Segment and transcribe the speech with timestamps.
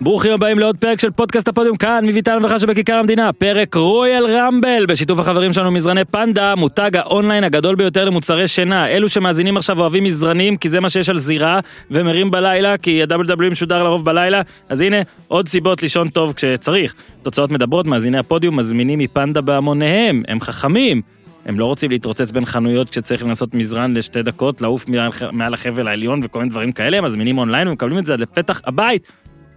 [0.00, 4.86] ברוכים הבאים לעוד פרק של פודקאסט הפודיום כאן מביתן וחש שבכיכר המדינה, פרק רויאל רמבל
[4.88, 8.88] בשיתוף החברים שלנו מזרני פנדה, מותג האונליין הגדול ביותר למוצרי שינה.
[8.88, 13.50] אלו שמאזינים עכשיו אוהבים מזרנים כי זה מה שיש על זירה ומרים בלילה כי ה-WW
[13.50, 14.96] משודר לרוב בלילה, אז הנה
[15.28, 16.94] עוד סיבות לישון טוב כשצריך.
[17.22, 21.02] תוצאות מדברות, מאזיני הפודיום מזמינים מפנדה בהמוניהם, הם חכמים.
[21.46, 24.84] הם לא רוצים להתרוצץ בין חנויות כשצריך לנסות מזרן לשתי דקות, לעוף
[25.32, 28.60] מעל החבל העליון וכל מיני דברים כאלה, הם מזמינים אונליין ומקבלים את זה עד לפתח
[28.64, 29.08] הבית.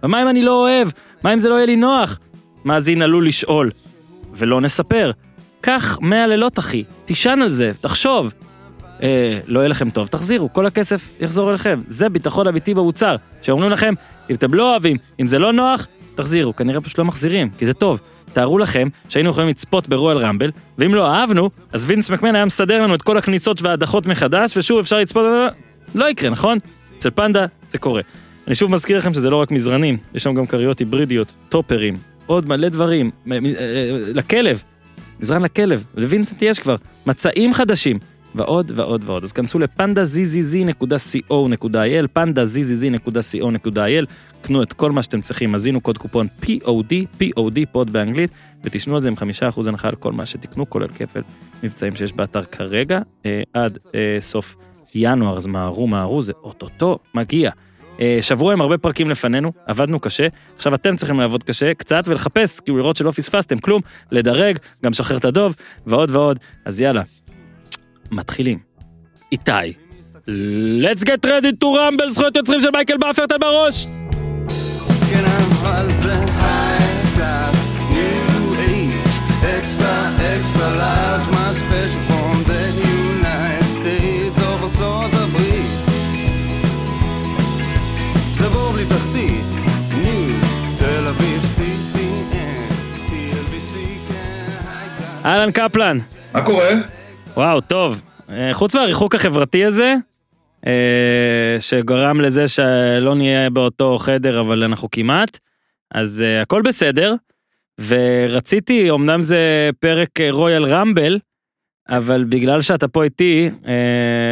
[0.02, 0.88] ומה אם אני לא אוהב?
[1.22, 2.18] מה אם זה לא יהיה לי נוח?
[2.64, 3.70] מאזין עלול לשאול.
[4.34, 5.10] ולא נספר.
[5.60, 8.32] קח 100 לילות אחי, תישן על זה, תחשוב.
[9.02, 11.82] אה, לא יהיה לכם טוב, תחזירו, כל הכסף יחזור אליכם.
[11.88, 13.16] זה ביטחון אמיתי במוצר.
[13.42, 13.94] שאומרים לכם,
[14.30, 16.56] אם אתם לא אוהבים, אם זה לא נוח, תחזירו.
[16.56, 18.00] כנראה פשוט לא מחזירים, כי זה טוב.
[18.32, 22.82] תארו לכם שהיינו יכולים לצפות ברואל רמבל, ואם לא אהבנו, אז וינס מקמן היה מסדר
[22.82, 25.24] לנו את כל הכניסות וההדחות מחדש, ושוב אפשר לצפות...
[25.94, 26.58] לא יקרה, נכון?
[26.98, 28.02] אצל פנדה זה קורה.
[28.50, 31.94] אני שוב מזכיר לכם שזה לא רק מזרנים, יש שם גם כריות היברידיות, טופרים,
[32.26, 33.40] עוד מלא דברים, מ- אה,
[34.14, 34.62] לכלב,
[35.20, 36.76] מזרן לכלב, לווינסנט יש כבר,
[37.06, 37.98] מצעים חדשים,
[38.34, 39.24] ועוד ועוד ועוד.
[39.24, 44.06] אז כנסו לפנדזזז.co.il, פנדזזז.co.il,
[44.42, 48.30] קנו את כל מה שאתם צריכים, הזינו קוד קופון POD, POD, פוד באנגלית,
[48.64, 51.22] ותהנו על זה עם חמישה אחוז הנחה על כל מה שתקנו, כולל כפל
[51.62, 54.56] מבצעים שיש באתר כרגע, אה, עד אה, סוף
[54.94, 57.50] ינואר, אז מהרו מהרו, זה אוטוטו מגיע.
[58.00, 62.60] אה, שבוע עם הרבה פרקים לפנינו, עבדנו קשה, עכשיו אתם צריכים לעבוד קשה קצת ולחפש,
[62.60, 65.56] כאילו לראות שלא פספסתם כלום, לדרג, גם שחרר את הדוב,
[65.86, 66.38] ועוד ועוד.
[66.64, 67.02] אז יאללה,
[68.10, 68.58] מתחילים.
[69.32, 69.72] איתי.
[70.82, 73.86] let's get ready to rumble, זכויות יוצרים של מייקל באפר, אל בראש!
[79.60, 79.94] extra,
[80.34, 81.39] extra large,
[95.30, 95.98] אהלן קפלן.
[96.32, 96.68] מה קורה?
[97.34, 98.00] וואו, טוב.
[98.30, 99.94] אה, חוץ מהריחוק החברתי הזה,
[100.66, 105.38] אה, שגרם לזה שלא נהיה באותו חדר, אבל אנחנו כמעט,
[105.94, 107.14] אז אה, הכל בסדר.
[107.86, 111.18] ורציתי, אמנם זה פרק רויאל רמבל,
[111.88, 113.50] אבל בגלל שאתה פה איתי,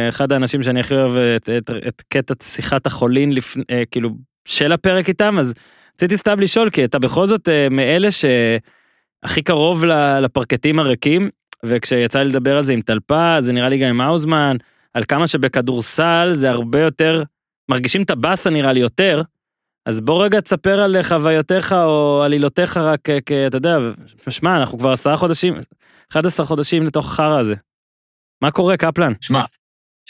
[0.09, 3.55] אחד האנשים שאני הכי אוהב את, את, את קטע שיחת החולין, לפ,
[3.91, 4.09] כאילו,
[4.45, 5.53] של הפרק איתם, אז
[5.95, 8.11] רציתי סתם לשאול, כי אתה בכל זאת מאלה
[9.25, 9.85] שהכי קרוב
[10.21, 11.29] לפרקטים הריקים,
[11.63, 14.57] וכשיצא לי לדבר על זה עם טלפה, זה נראה לי גם עם האוזמן,
[14.93, 17.23] על כמה שבכדורסל זה הרבה יותר,
[17.71, 19.21] מרגישים את הבאסה נראה לי יותר,
[19.85, 23.31] אז בוא רגע תספר על חוויותיך או עלילותיך רק כ...
[23.47, 23.77] אתה יודע,
[24.29, 25.53] שמע, אנחנו כבר עשרה חודשים,
[26.11, 27.55] 11 חודשים לתוך החרא הזה.
[28.41, 29.13] מה קורה, קפלן?
[29.21, 29.41] שמע,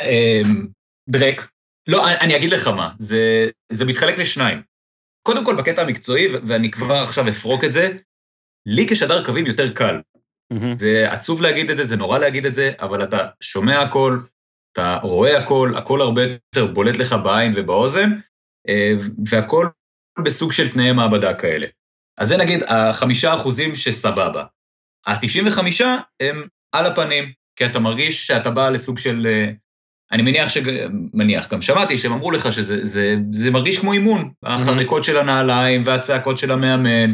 [0.01, 0.67] אמ,
[1.09, 1.47] דרק,
[1.87, 4.61] לא, אני- אגיד לך מה, זה, זה מתחלק לשניים.
[5.23, 7.97] קודם כל בקטע המקצועי, ואני כבר עכשיו אפרוק את זה,
[8.65, 10.01] לי כשדר קווים יותר קל.
[10.51, 10.77] מהמם.
[10.79, 14.19] זה עצוב להגיד את זה, זה נורא להגיד את זה, אבל אתה שומע הכל,
[14.71, 18.09] אתה רואה הכל, הכל הרבה יותר בולט לך בעין ובאוזן,
[18.69, 18.93] אה,
[19.27, 19.67] והכל
[20.23, 21.67] בסוג של תנאי מעבדה כאלה.
[22.17, 24.43] אז זה נגיד החמישה אחוזים שסבבה.
[25.07, 25.83] ה-95
[26.19, 29.27] הם על הפנים, כי אתה מרגיש שאתה בא לסוג של...
[29.29, 29.51] אה,
[30.11, 30.57] אני מניח ש...
[31.13, 35.81] מניח, גם שמעתי שהם אמרו לך שזה זה, זה מרגיש כמו אימון, החריקות של הנעליים
[35.85, 37.13] והצעקות של המאמן,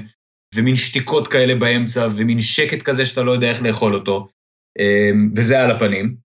[0.56, 4.28] ומין שתיקות כאלה באמצע, ומין שקט כזה שאתה לא יודע איך לאכול אותו,
[4.80, 6.16] אה, וזה על הפנים.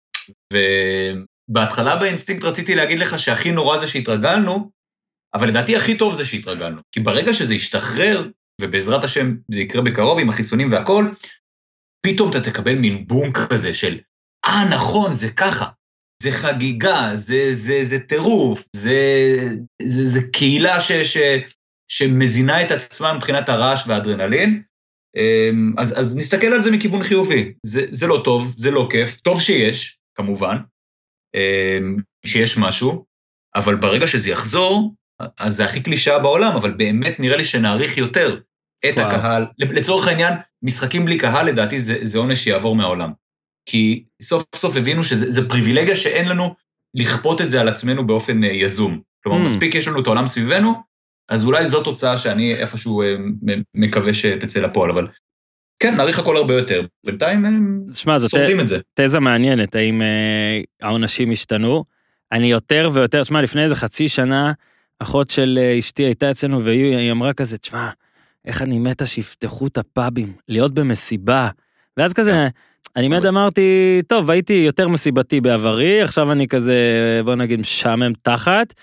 [0.52, 4.70] ובהתחלה באינסטינקט רציתי להגיד לך שהכי נורא זה שהתרגלנו,
[5.34, 6.80] אבל לדעתי הכי טוב זה שהתרגלנו.
[6.92, 8.28] כי ברגע שזה ישתחרר,
[8.60, 11.04] ובעזרת השם זה יקרה בקרוב עם החיסונים והכל,
[12.06, 13.98] פתאום אתה תקבל מין בום כזה של,
[14.46, 15.66] אה, נכון, זה ככה.
[16.22, 18.98] זה חגיגה, זה, זה, זה טירוף, זה,
[19.82, 21.16] זה, זה קהילה ש, ש,
[21.92, 24.62] שמזינה את עצמה מבחינת הרעש והאדרנלין.
[25.16, 27.52] אמ, אז, אז נסתכל על זה מכיוון חיובי.
[27.66, 30.56] זה, זה לא טוב, זה לא כיף, טוב שיש, כמובן,
[31.34, 31.96] אמ,
[32.26, 33.04] שיש משהו,
[33.56, 34.94] אבל ברגע שזה יחזור,
[35.38, 38.40] אז זה הכי קלישאה בעולם, אבל באמת נראה לי שנעריך יותר
[38.88, 39.06] את וואו.
[39.06, 39.46] הקהל.
[39.58, 43.12] לצורך העניין, משחקים בלי קהל, לדעתי, זה, זה עונש שיעבור מהעולם.
[43.68, 46.54] כי סוף סוף הבינו שזה פריבילגיה שאין לנו
[46.94, 49.00] לכפות את זה על עצמנו באופן אה, יזום.
[49.22, 49.44] כלומר, Mm.
[49.44, 50.74] מספיק יש לנו את העולם סביבנו,
[51.30, 53.16] אז אולי זו תוצאה שאני איפשהו אה,
[53.74, 55.06] מקווה שתצא לפועל, אבל
[55.82, 56.82] כן, נעריך הכל הרבה יותר.
[57.04, 58.78] בינתיים הם שמע, זאת שורדים את זה.
[58.94, 61.84] תזה מעניינת, האם אה, העונשים השתנו.
[62.32, 64.52] אני יותר ויותר, שמע, לפני איזה חצי שנה,
[64.98, 67.90] אחות של אה, אשתי הייתה אצלנו והיא אמרה כזה, תשמע,
[68.44, 71.48] איך אני מתה שיפתחו את הפאבים, להיות במסיבה.
[71.96, 72.48] ואז כזה,
[72.96, 76.76] אני מיד אמרתי, טוב, הייתי יותר מסיבתי בעברי, עכשיו אני כזה,
[77.24, 78.74] בוא נגיד, משעמם תחת.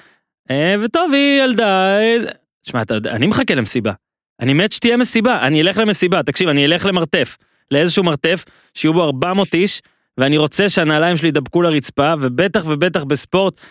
[0.52, 2.18] אה, וטוב, היא ילדה, אה,
[2.64, 3.92] שמע, אני מחכה למסיבה.
[4.40, 7.38] אני מת שתהיה מסיבה, אני אלך למסיבה, תקשיב, אני אלך למרתף,
[7.72, 9.82] לאיזשהו מרתף, שיהיו בו 400 איש,
[10.18, 13.62] ואני רוצה שהנעליים שלי ידבקו לרצפה, ובטח ובטח בספורט,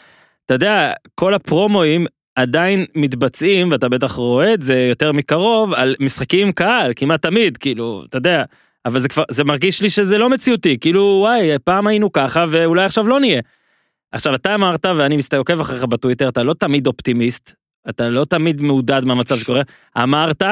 [0.46, 6.46] אתה יודע, כל הפרומואים עדיין מתבצעים, ואתה בטח רואה את זה יותר מקרוב, על משחקים
[6.46, 8.44] עם קהל, כמעט תמיד, כאילו, אתה יודע,
[8.86, 12.84] אבל זה כבר, זה מרגיש לי שזה לא מציאותי, כאילו, וואי, פעם היינו ככה, ואולי
[12.84, 13.40] עכשיו לא נהיה.
[14.16, 17.52] עכשיו, אתה אמרת, ואני מסתכל עוקב אחריך בטוויטר, אתה לא תמיד אופטימיסט,
[17.88, 19.62] אתה לא תמיד מעודד מהמצב שקורה,
[20.02, 20.42] אמרת,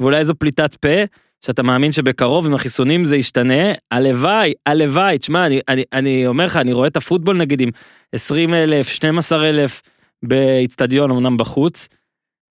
[0.00, 1.04] ואולי זו פליטת פה,
[1.44, 6.56] שאתה מאמין שבקרוב עם החיסונים זה ישתנה, הלוואי, הלוואי, תשמע, אני, אני, אני אומר לך,
[6.56, 7.68] אני רואה את הפוטבול נגיד עם
[8.12, 9.82] 20 אלף, 12 אלף
[10.22, 11.88] באיצטדיון, אמנם בחוץ,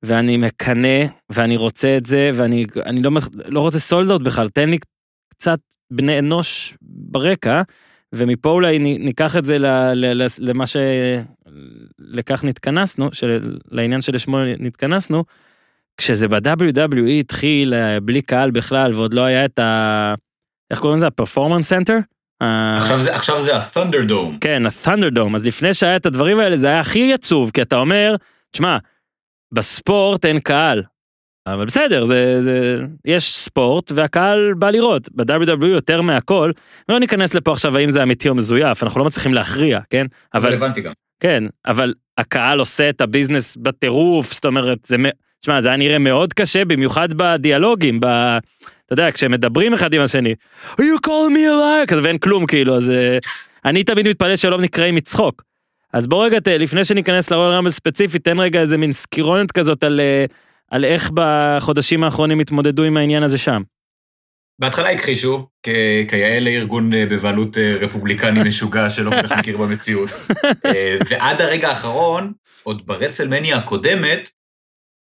[0.04, 3.12] ואני מקנא, ואני רוצה את זה, ואני אני לא,
[3.46, 4.78] לא רוצה סולדות בכלל, תן לי
[5.30, 5.60] קצת
[5.92, 7.62] בני אנוש ברקע,
[8.16, 10.78] ומפה אולי ניקח את זה ל, ל, ל, למה ש...
[12.00, 15.24] לכך נתכנסנו, של, לעניין שלשמו נתכנסנו,
[15.98, 20.14] כשזה ב-WWE התחיל אה, בלי קהל בכלל, ועוד לא היה את ה...
[20.72, 21.08] איך קוראים לזה?
[21.08, 21.98] ה-Performance Center?
[22.78, 24.38] עכשיו זה, עכשיו זה ה-Thunderdome.
[24.42, 25.36] כן, ה-Thunderdome.
[25.36, 28.16] אז לפני שהיה את הדברים האלה, זה היה הכי עצוב, כי אתה אומר,
[28.52, 28.78] תשמע,
[29.52, 30.84] בספורט אין קהל.
[31.48, 35.10] אבל בסדר, זה, זה, יש ספורט והקהל בא לראות.
[35.16, 36.52] ב-WWE יותר מהכל,
[36.90, 40.08] לא ניכנס לפה עכשיו האם זה אמיתי או מזויף, אנחנו לא מצליחים להכריע, כן?
[40.34, 40.92] אבל הבנתי גם.
[41.20, 44.98] כן, אבל הקהל עושה את הביזנס בטירוף, זאת אומרת, זה...
[45.42, 48.06] תשמע, זה היה נראה מאוד קשה, במיוחד בדיאלוגים, ב...
[48.06, 50.36] אתה יודע, כשהם מדברים אחד עם השני,
[50.74, 51.88] you calling me a liar?
[51.88, 53.18] כזה ואין כלום כאילו, אז אה,
[53.66, 55.44] אני תמיד מתפלא שלא נקראים מצחוק.
[55.94, 60.00] אז בוא רגע, לפני שניכנס לרול רמבל ספציפי, תן רגע איזה מין סקירונת כזאת על,
[60.00, 60.26] אה,
[60.72, 63.62] על איך בחודשים האחרונים התמודדו עם העניין הזה שם.
[64.60, 65.48] בהתחלה הכחישו,
[66.08, 70.10] כיאה לארגון אה, בבעלות רפובליקני משוגע שלא כל כך מכיר במציאות.
[71.10, 72.32] ועד הרגע האחרון,
[72.64, 74.30] עוד ברסלמניה הקודמת,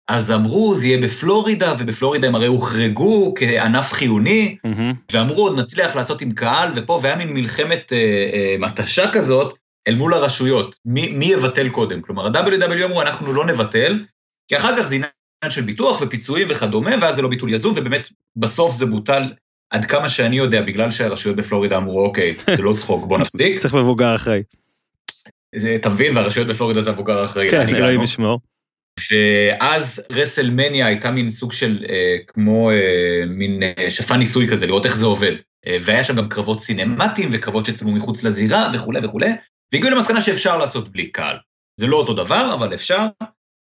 [0.09, 5.13] אז אמרו זה יהיה בפלורידה, ובפלורידה הם הרי הוחרגו כענף חיוני, mm-hmm.
[5.13, 7.99] ואמרו עוד נצליח לעשות עם קהל, ופה, והיה מין מלחמת אה,
[8.33, 9.55] אה, מתשה כזאת
[9.89, 12.03] אל מול הרשויות, מי, מי יבטל קודם?
[12.03, 14.05] כלומר, ה-WW אמרו אנחנו לא נבטל,
[14.49, 15.11] כי אחר כך זה עניין
[15.49, 19.33] של ביטוח ופיצויים וכדומה, ואז זה לא ביטול יזום, ובאמת בסוף זה בוטל
[19.71, 23.59] עד כמה שאני יודע, בגלל שהרשויות בפלורידה אמרו, אוקיי, זה לא צחוק, בוא נפסיק.
[23.63, 24.43] צריך מבוגר אחראי.
[25.75, 27.51] אתה מבין, והרשויות בפלורידה זה המבוגר אחראי.
[27.51, 28.41] כן, אלוהים ישמור.
[29.11, 34.87] ואז רסלמניה הייתה מין סוג של אה, כמו אה, מין אה, שפן ניסוי כזה, לראות
[34.87, 35.33] איך זה עובד.
[35.67, 39.31] אה, והיה שם גם קרבות סינמטיים וקרבות שצלמו מחוץ לזירה וכולי וכולי,
[39.73, 41.37] והגיעו למסקנה שאפשר לעשות בלי קהל.
[41.81, 43.07] זה לא אותו דבר, אבל אפשר.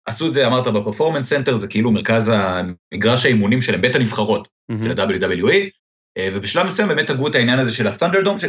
[0.06, 4.84] עשו את זה, אמרת, ב-Performance Center, זה כאילו מרכז המגרש האימונים שלהם, בית הנבחרות mm-hmm.
[4.84, 5.70] של ה-WWE,
[6.18, 8.46] אה, ובשלב מסוים באמת הגו את העניין הזה של ה-Thunderdome,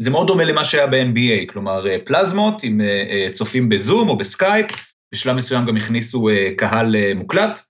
[0.00, 4.66] שזה מאוד דומה למה שהיה ב-NBA, כלומר אה, פלזמות עם אה, צופים בזום או בסקייפ,
[5.14, 7.60] בשלב מסוים גם הכניסו קהל מוקלט,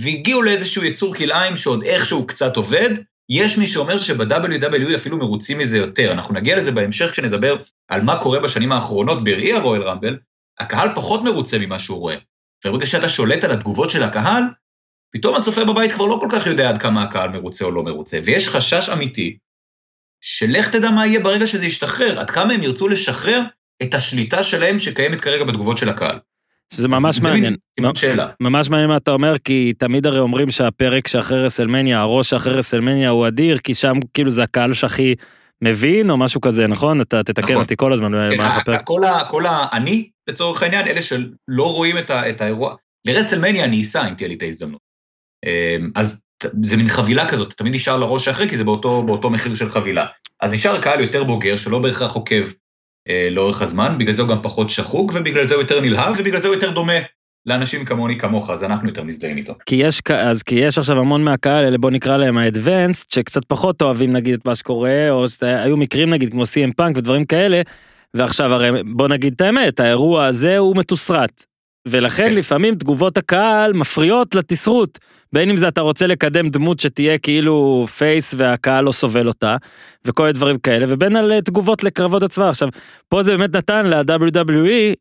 [0.00, 2.90] והגיעו לאיזשהו יצור כלאיים שעוד איכשהו קצת עובד.
[3.30, 7.56] יש מי שאומר שב-WWE אפילו מרוצים מזה יותר, אנחנו נגיע לזה בהמשך כשנדבר
[7.88, 10.18] על מה קורה בשנים האחרונות בראי ה-Royal Rumble,
[10.60, 12.16] הקהל פחות מרוצה ממה שהוא רואה.
[12.64, 14.42] וברגע שאתה שולט על התגובות של הקהל,
[15.10, 18.18] פתאום הצופה בבית כבר לא כל כך יודע עד כמה הקהל מרוצה או לא מרוצה,
[18.24, 19.36] ויש חשש אמיתי,
[20.20, 23.40] שלך תדע מה יהיה ברגע שזה ישתחרר, עד כמה הם ירצו לשחרר
[23.82, 26.18] את השליטה שלהם שקיימת כרגע בתגובות של הקהל.
[26.72, 27.56] שזה ממש מעניין.
[28.40, 33.10] ממש מעניין מה אתה אומר, כי תמיד הרי אומרים שהפרק שאחרי רסלמניה, ה-Raw שאחרי רסלמניה
[33.10, 35.14] הוא אדיר, כי שם כאילו זה הקהל שהכי
[35.64, 37.00] מבין או משהו כזה, נכון?
[37.00, 37.56] אתה תתקן נכון.
[37.56, 38.12] אותי כל הזמן.
[38.30, 38.36] כן,
[39.28, 42.74] כל אני, לצורך העניין, אלה שלא רואים את האירוע,
[43.06, 44.80] לרסלמניה אני אסע אם תהיה לי את ההזדמנות.
[45.44, 46.22] אמ, אז
[46.62, 50.06] זה מין חבילה כזאת, תמיד נשאר לראש שאחרי, כי זה באותו מחיר של חבילה.
[50.40, 52.44] אז נשאר קהל יותר בוגר, שלא בהכרח עוקב
[53.08, 56.40] אה, לאורך הזמן, בגלל זה הוא גם פחות שחוק, ובגלל זה הוא יותר נלהב, ובגלל
[56.40, 56.98] זה הוא יותר דומה
[57.46, 59.54] לאנשים כמוני כמוך, אז אנחנו יותר מזדהים איתו.
[59.66, 63.82] כי יש, אז כי יש עכשיו המון מהקהל, אלה בוא נקרא להם האדוונסט, שקצת פחות
[63.82, 67.62] אוהבים נגיד את מה שקורה, או שהיו מקרים נגיד כמו CM פאנק ודברים כאלה,
[68.14, 71.44] ועכשיו הרי בוא נגיד את האמת, האירוע הזה הוא מתוסרט.
[71.88, 72.34] ולכן כן.
[72.34, 74.98] לפעמים תגובות הקהל מפריעות לתסרוט.
[75.32, 79.56] בין אם זה אתה רוצה לקדם דמות שתהיה כאילו פייס והקהל לא סובל אותה,
[80.04, 82.48] וכל מיני דברים כאלה, ובין על תגובות לקרבות הצבא.
[82.48, 82.68] עכשיו,
[83.08, 84.94] פה זה באמת נתן ל-WWE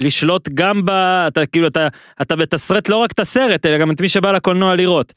[0.00, 0.90] לשלוט גם ב...
[1.26, 1.88] אתה כאילו, אתה,
[2.22, 5.12] אתה מתסרט לא רק את הסרט, אלא גם את מי שבא לקולנוע לראות.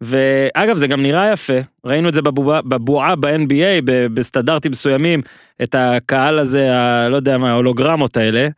[0.00, 3.82] ואגב, זה גם נראה יפה, ראינו את זה בבועה, בבועה ב-NBA,
[4.14, 5.22] בסטנדרטים מסוימים,
[5.62, 7.08] את הקהל הזה, ה...
[7.08, 8.48] לא יודע מה, ההולוגרמות האלה.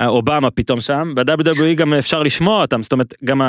[0.00, 3.40] אובמה פתאום שם, ב-WWE גם אפשר לשמוע אותם, זאת אומרת, גם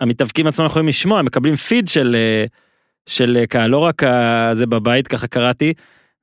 [0.00, 2.44] המתאבקים עצמם יכולים לשמוע, הם מקבלים פיד של, אה,
[3.06, 4.02] של קהל, לא רק
[4.52, 5.72] זה בבית, ככה קראתי,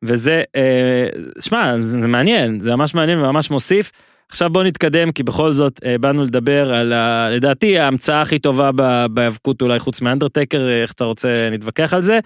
[0.03, 1.07] וזה, אה,
[1.39, 3.91] שמע, זה מעניין, זה ממש מעניין וממש מוסיף.
[4.29, 8.71] עכשיו בוא נתקדם, כי בכל זאת אה, באנו לדבר על, ה, לדעתי, ההמצאה הכי טובה
[9.07, 12.19] בהיאבקות אולי חוץ מאנדרטקר, אה, איך אתה רוצה, נתווכח על זה,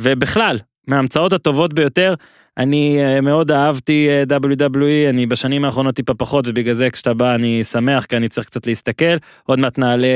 [0.00, 2.14] ובכלל, מההמצאות הטובות ביותר.
[2.58, 7.34] אני אה, מאוד אהבתי אה, WWE, אני בשנים האחרונות טיפה פחות, ובגלל זה כשאתה בא
[7.34, 9.16] אני שמח, כי אני צריך קצת להסתכל.
[9.44, 10.06] עוד מעט נעלה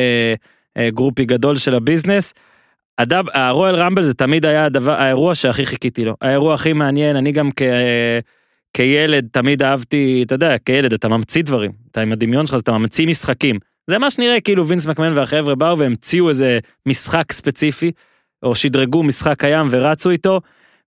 [0.76, 2.34] אה, גרופי גדול של הביזנס.
[2.98, 6.14] הדב, הרואל רמבל זה תמיד היה הדבר, האירוע שהכי חיכיתי לו.
[6.20, 7.62] האירוע הכי מעניין, אני גם כ,
[8.74, 11.72] כילד תמיד אהבתי, אתה יודע, כילד אתה ממציא דברים.
[11.90, 13.58] אתה עם הדמיון שלך, אז אתה ממציא משחקים.
[13.90, 17.92] זה מה שנראה כאילו וינס מקמן והחבר'ה באו והמציאו איזה משחק ספציפי,
[18.42, 20.40] או שדרגו משחק קיים ורצו איתו.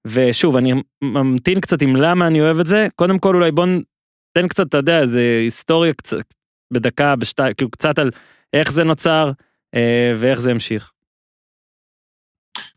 [0.08, 2.88] ושוב, אני ממתין קצת עם למה אני אוהב את זה.
[2.96, 6.34] קודם כל אולי בוא ניתן קצת, אתה יודע, איזה היסטוריה קצת,
[6.74, 8.12] בדקה, בשתיים, כאילו קצת על
[8.54, 9.32] איך זה נוצר
[9.76, 10.92] אה, ואיך זה המשיך.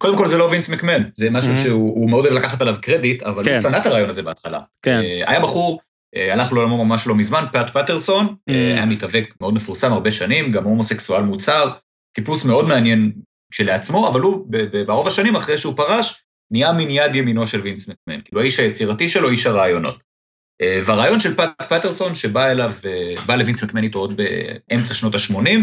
[0.00, 1.58] קודם כל זה לא וינס מקמן, זה משהו Mhm.
[1.62, 3.52] שהוא הוא מאוד אוהב לקחת עליו קרדיט, אבל כן.
[3.52, 4.60] הוא שנא את הרעיון הזה בהתחלה.
[4.82, 5.00] כן.
[5.00, 5.80] אה, היה בחור,
[6.16, 8.52] אה, הלך לעולמו ממש לא מזמן, פאט פטרסון, Mhm.
[8.52, 11.70] אה, היה מתאבק מאוד מפורסם הרבה שנים, גם הומוסקסואל מוצר,
[12.16, 13.12] טיפוס מאוד מעניין
[13.52, 14.46] כשלעצמו, אבל הוא
[14.86, 19.08] ברוב השנים אחרי שהוא פרש, נהיה מן יד ימינו של וינס מקמן, כאילו האיש היצירתי
[19.08, 19.98] שלו, איש הרעיונות.
[20.84, 22.72] והרעיון של פאט פטרסון, שבא אליו,
[23.26, 24.20] בא לווינס מקמן איתו עוד
[24.70, 25.58] באמצע שנות ה-80,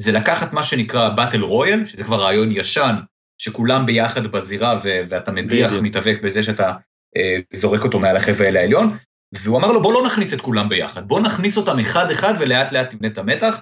[0.00, 2.94] זה לקחת מה שנקרא באטל רויאל, שזה כבר רעיון ישן,
[3.42, 5.72] שכולם ביחד בזירה ו- ואתה מדיח.
[5.82, 6.72] מתאבק בזה שאתה
[7.16, 8.96] אה, זורק אותו מעל החבל העליון,
[9.34, 12.72] והוא אמר לו בוא לא נכניס את כולם ביחד, בוא נכניס אותם אחד אחד ולאט
[12.72, 13.60] לאט תבנה את המתח,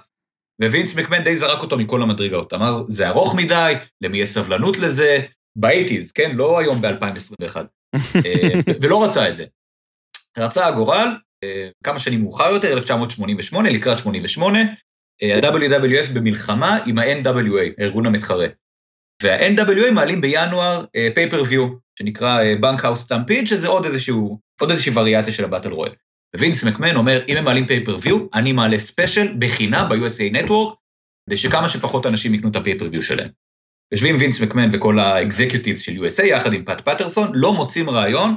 [0.61, 5.19] ווינס מקמן די זרק אותו מכל המדרגות, אמר זה ארוך מדי, למי יש סבלנות לזה,
[5.55, 7.57] ב-eighties, כן, לא היום ב-2021,
[8.81, 9.45] ולא רצה את זה.
[10.37, 11.07] רצה הגורל,
[11.43, 14.59] אה, כמה שנים מאוחר יותר, 1988, לקראת 88,
[15.23, 18.47] אה, ה-WWF במלחמה עם ה-NWA, הארגון המתחרה.
[19.21, 21.67] וה-NWA מעלים בינואר pay-per-view,
[21.99, 25.93] שנקרא Bunkhouse Stampede, שזה עוד איזשהו, עוד איזושהי וריאציה של ה-battle royal.
[26.37, 30.75] ווינס מקמן אומר, אם הם מעלים pay-per-view, אני מעלה special בחינם ב-USA Network,
[31.29, 33.29] כדי שכמה שפחות אנשים יקנו את ה pay-per-view שלהם.
[33.91, 38.35] יושבים וינס מקמן וכל ה executives של USA, יחד עם פאט פטרסון, לא מוצאים רעיון,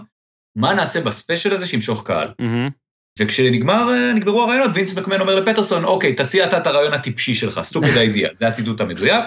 [0.56, 2.28] מה נעשה ב special הזה שימשוך קהל.
[2.38, 2.70] מהמם.
[3.18, 7.60] וכשנגמר, אה, נגמרו הרעיונות, וינס מקמן אומר לפטרסון, אוקיי, תציע אתה את הרעיון הטיפשי שלך,
[7.62, 9.24] stupid idea, זה הציטוט המדויק.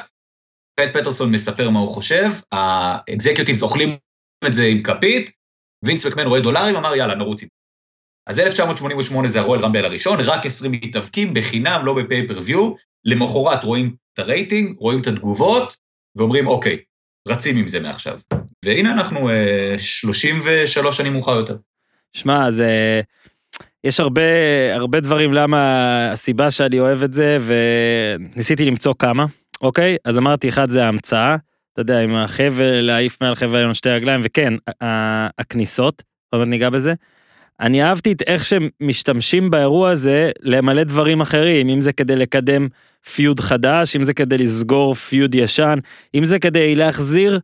[0.80, 3.98] פט פטרסון מספר מה הוא חושב, ה executives אוכלים
[4.48, 5.32] את זה עם כפית,
[5.84, 7.50] וינס מקמן רואה דולרים, אמר יאללה, נרוץ עם.
[8.28, 12.74] אז 1988 זה הרואל רמבל הראשון, רק 20 מתאבקים בחינם, לא בפייפריוויו,
[13.06, 15.78] למחרת רואים את הרייטינג, רואים את התגובות,
[16.18, 16.78] ואומרים, אוקיי,
[17.28, 18.20] רצים עם זה מעכשיו.
[18.66, 21.58] והנה אנחנו אה, 33 שנים מאוחר יותר.
[22.14, 23.02] שמע, זה...
[23.84, 24.22] יש הרבה,
[24.74, 29.26] הרבה דברים למה הסיבה שאני אוהב את זה, וניסיתי למצוא כמה,
[29.62, 29.98] אוקיי?
[30.06, 31.36] אז אמרתי, אחד זה ההמצאה,
[31.74, 34.54] אתה יודע, עם החבל, להעיף מעל חבל העליון שתי רגליים, וכן,
[35.40, 36.94] הכניסות, עוד ניגע בזה.
[37.60, 42.68] אני אהבתי את איך שהם משתמשים באירוע הזה למלא דברים אחרים, אם זה כדי לקדם
[43.14, 45.80] פיוד חדש, אם זה כדי לסגור פיוד ישן,
[46.16, 47.40] אם זה כדי להחזיר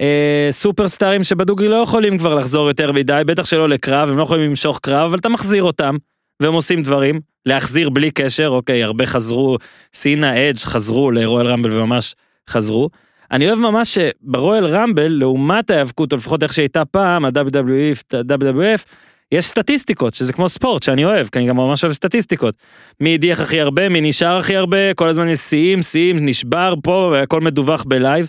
[0.00, 4.50] אה, סופרסטארים שבדוגרי לא יכולים כבר לחזור יותר מדי, בטח שלא לקרב, הם לא יכולים
[4.50, 5.96] למשוך קרב, אבל אתה מחזיר אותם,
[6.40, 9.58] והם עושים דברים, להחזיר בלי קשר, אוקיי, הרבה חזרו,
[9.94, 12.14] סינה, אדג' חזרו לרויאל רמבל וממש
[12.50, 12.90] חזרו.
[13.30, 18.84] אני אוהב ממש שברואל רמבל, לעומת ההיאבקות, או לפחות איך שהייתה פעם, ה-WWF, ה-WWF,
[19.32, 22.54] יש סטטיסטיקות, שזה כמו ספורט, שאני אוהב, כי אני גם ממש אוהב סטטיסטיקות.
[23.00, 27.10] מי הדיח הכי הרבה, מי נשאר הכי הרבה, כל הזמן יש שיאים, שיאים, נשבר פה,
[27.12, 28.28] והכל מדווח בלייב.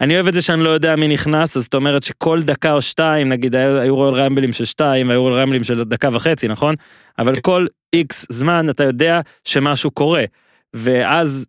[0.00, 2.82] אני אוהב את זה שאני לא יודע מי נכנס, אז זאת אומרת שכל דקה או
[2.82, 6.74] שתיים, נגיד היו היו רואל רמבלים של שתיים, והיו רואל רמבלים של דקה וחצי, נכון?
[7.18, 10.24] אבל כל איקס זמן אתה יודע שמשהו קורה,
[10.74, 11.46] ואז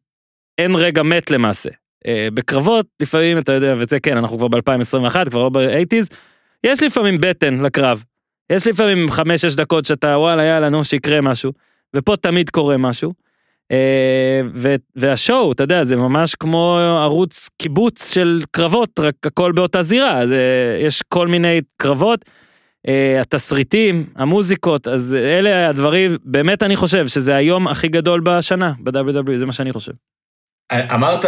[0.57, 1.69] אין רגע מת למעשה.
[2.07, 6.15] אה, בקרבות לפעמים אתה יודע, וזה כן, אנחנו כבר ב-2021, כבר לא ב-80's,
[6.63, 8.03] יש לפעמים בטן לקרב.
[8.51, 9.11] יש לפעמים 5-6
[9.57, 11.51] דקות שאתה וואלה יאללה נו שיקרה משהו,
[11.95, 13.13] ופה תמיד קורה משהו.
[13.71, 14.41] אה,
[14.95, 20.33] והשואו, אתה יודע, זה ממש כמו ערוץ קיבוץ של קרבות, רק הכל באותה זירה, אז
[20.79, 22.25] יש כל מיני קרבות,
[22.87, 29.37] אה, התסריטים, המוזיקות, אז אלה הדברים, באמת אני חושב שזה היום הכי גדול בשנה, ב-WWE,
[29.37, 29.91] זה מה שאני חושב.
[30.71, 31.25] אמרת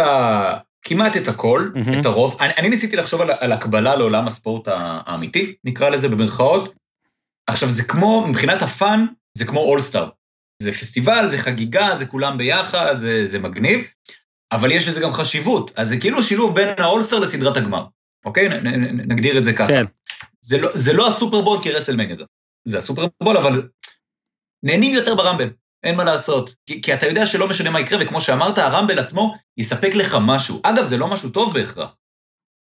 [0.83, 2.00] כמעט את הכל, מהמם.
[2.00, 2.38] את הרוב.
[2.39, 6.73] אני, אני ניסיתי לחשוב על, על הקבלה לעולם הספורט האמיתי, נקרא לזה במרכאות.
[7.47, 9.05] עכשיו, זה כמו, מבחינת הפאן,
[9.38, 10.09] זה כמו אולסטאר.
[10.63, 13.82] זה פסטיבל, זה חגיגה, זה כולם ביחד, זה, זה מגניב,
[14.51, 15.72] אבל יש לזה גם חשיבות.
[15.75, 17.86] אז זה כאילו שילוב בין האולסטאר לסדרת הגמר,
[18.25, 18.50] אוקיי?
[18.50, 19.67] נ, נ, נ, נגדיר את זה ככה.
[19.67, 19.86] כן.
[20.41, 22.24] זה לא, זה לא הסופרבול כרסלמניה זה.
[22.67, 23.70] זה הסופרבול, אבל
[24.63, 25.50] נהנים יותר ברמבל,
[25.84, 26.55] אין מה לעשות.
[26.65, 30.62] כי, כי אתה יודע שלא משנה מה יקרה, וכמו שאמרת, הרמבל עצמו יספק לך משהו.
[30.63, 31.96] אגב, זה לא משהו טוב בהכרח.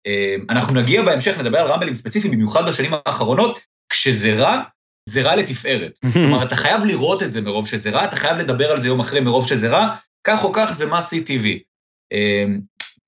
[0.07, 4.63] אה, אנחנו נגיע בהמשך, נדבר על רמבלים ספציפיים, במיוחד בשנים האחרונות, כשזה רע,
[5.09, 5.99] זה רע לתפארת.
[6.13, 8.99] כלומר, אתה חייב לראות את זה מרוב שזה רע, אתה חייב לדבר על זה יום
[8.99, 11.59] אחרי מרוב שזה רע, כך או כך זה מסי טבעי.
[12.11, 12.59] אמ,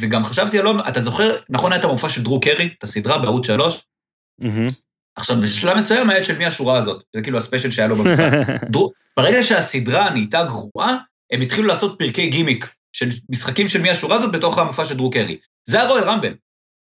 [0.01, 3.45] וגם חשבתי עוד, אתה זוכר, נכון היה את המופע של דרו קרי, את הסדרה בערוץ
[3.45, 3.83] 3?
[5.15, 8.31] עכשיו, בשלב מסוים היה את של מי השורה הזאת, זה כאילו הספיישל שהיה לו במשחק.
[9.17, 10.97] ברגע שהסדרה נהייתה גרועה,
[11.31, 15.09] הם התחילו לעשות פרקי גימיק של משחקים של מי השורה הזאת בתוך המופע של דרו
[15.09, 15.37] קרי.
[15.67, 16.33] זה הרואל רמבל,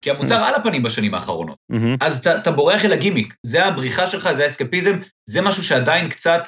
[0.05, 1.57] כי המוצר על הפנים בשנים האחרונות.
[2.01, 6.43] אז אתה, אתה בורח אל הגימיק, זה הבריחה שלך, זה האסקפיזם, זה משהו שעדיין קצת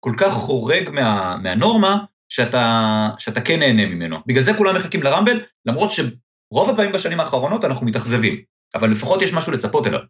[0.00, 1.96] כל כך חורג מה, מהנורמה,
[2.28, 4.16] שאתה, שאתה כן נהנה ממנו.
[4.26, 8.36] בגלל זה כולם מחכים לרמבל, למרות שרוב הפעמים בשנים האחרונות אנחנו מתאכזבים,
[8.74, 10.00] אבל לפחות יש משהו לצפות אליו.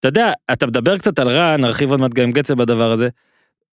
[0.00, 3.08] אתה יודע, אתה מדבר קצת על רע, נרחיב עוד מעט גם עם גצל בדבר הזה.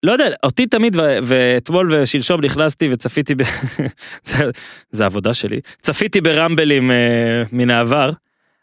[0.03, 3.43] לא יודע, אותי תמיד, ו- ואתמול ושלשום נכנסתי וצפיתי, ב...
[4.29, 4.51] זה,
[4.91, 8.11] זה עבודה שלי, צפיתי ברמבלים אה, מן העבר.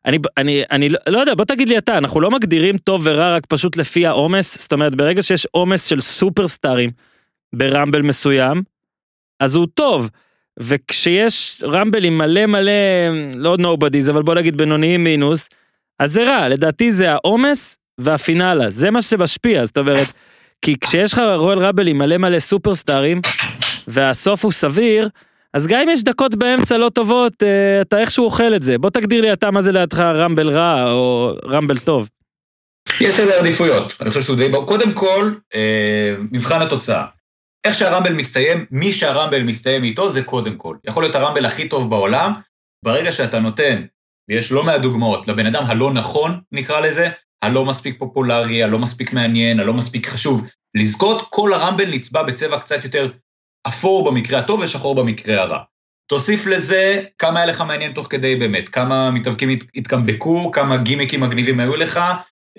[0.06, 3.36] אני, אני, אני לא, לא יודע, בוא תגיד לי אתה, אנחנו לא מגדירים טוב ורע
[3.36, 4.62] רק פשוט לפי העומס?
[4.62, 6.92] זאת אומרת, ברגע שיש עומס של סופרסטארים
[7.56, 8.64] ברמבל מסוים,
[9.40, 10.10] אז הוא טוב.
[10.60, 12.72] וכשיש רמבלים מלא מלא,
[13.36, 15.50] לא נובדיז, אבל בוא נגיד בינוניים מינוס,
[16.00, 20.08] אז זה רע, לדעתי זה העומס והפינאלה, זה מה שמשפיע, זאת אומרת,
[20.66, 23.22] כי כשיש לך רואל רבל עם מלא מלא סופרסטארים,
[23.88, 25.10] והסוף הוא סביר,
[25.54, 28.78] אז גם אם יש דקות באמצע לא טובות, אה, אתה איכשהו אוכל את זה.
[28.78, 32.10] בוא תגדיר לי אתה מה זה לידך רמבל רע או רמבל טוב.
[33.02, 34.68] יש סדר עדיפויות, אני חושב שהוא די ברור.
[34.68, 37.06] קודם כל, אה, מבחן התוצאה.
[37.66, 40.76] איך שהרמבל מסתיים, מי שהרמבל מסתיים איתו זה קודם כל.
[40.88, 42.32] יכול להיות הרמבל הכי טוב בעולם,
[42.86, 43.86] ברגע שאתה נותן,
[44.30, 47.10] ויש לא מעט דוגמאות, לבן אדם הלא נכון, נקרא לזה,
[47.42, 52.84] הלא מספיק פופולרי, הלא מספיק מעניין, הלא מספיק חשוב, לזכות, כל הרמבל נצבע בצבע קצת
[52.84, 53.12] יותר
[53.68, 55.60] אפור במקרה הטוב ושחור במקרה הרע.
[56.08, 61.60] תוסיף לזה כמה היה לך מעניין תוך כדי באמת, כמה מתאבקים התקמבקו, כמה גימיקים מגניבים
[61.60, 62.00] היו לך,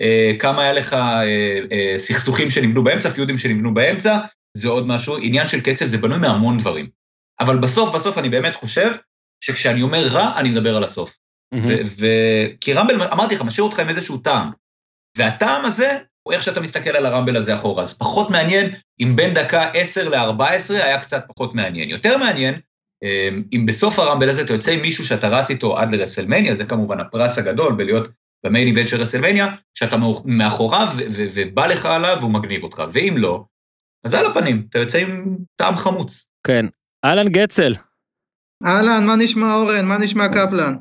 [0.01, 1.23] אה, כמה היה לך אה,
[1.71, 4.19] אה, סכסוכים שנבנו באמצע, פיודים שנבנו באמצע,
[4.57, 5.17] זה עוד משהו.
[5.21, 6.87] עניין של קצב זה בנוי מהמון דברים.
[7.39, 8.91] אבל בסוף, בסוף אני באמת חושב
[9.41, 11.17] שכשאני אומר רע, אני מדבר על הסוף.
[11.85, 14.51] ו- כי רמבל, אמרתי לך, משאיר אותך עם איזשהו טעם.
[15.17, 17.81] והטעם הזה הוא איך שאתה מסתכל על הרמבל הזה אחורה.
[17.83, 21.89] אז פחות מעניין אם בין דקה 10 ל-14 היה קצת פחות מעניין.
[21.89, 22.53] יותר מעניין,
[23.03, 26.65] אמ, אם בסוף הרמבל הזה אתה יוצא עם מישהו שאתה רץ איתו עד לרסלמניה, זה
[26.65, 28.09] כמובן הפרס הגדול בלהיות
[28.45, 30.87] ב main event של רסלמניה, שאתה מאחוריו
[31.35, 33.43] ובא לך עליו והוא מגניב אותך, ואם לא,
[34.03, 36.27] אז על הפנים, אתה יוצא עם טעם חמוץ.
[36.47, 36.65] כן.
[37.05, 37.75] אהלן גצל.
[38.65, 39.85] אהלן, מה נשמע אורן?
[39.85, 40.75] מה נשמע קפלן?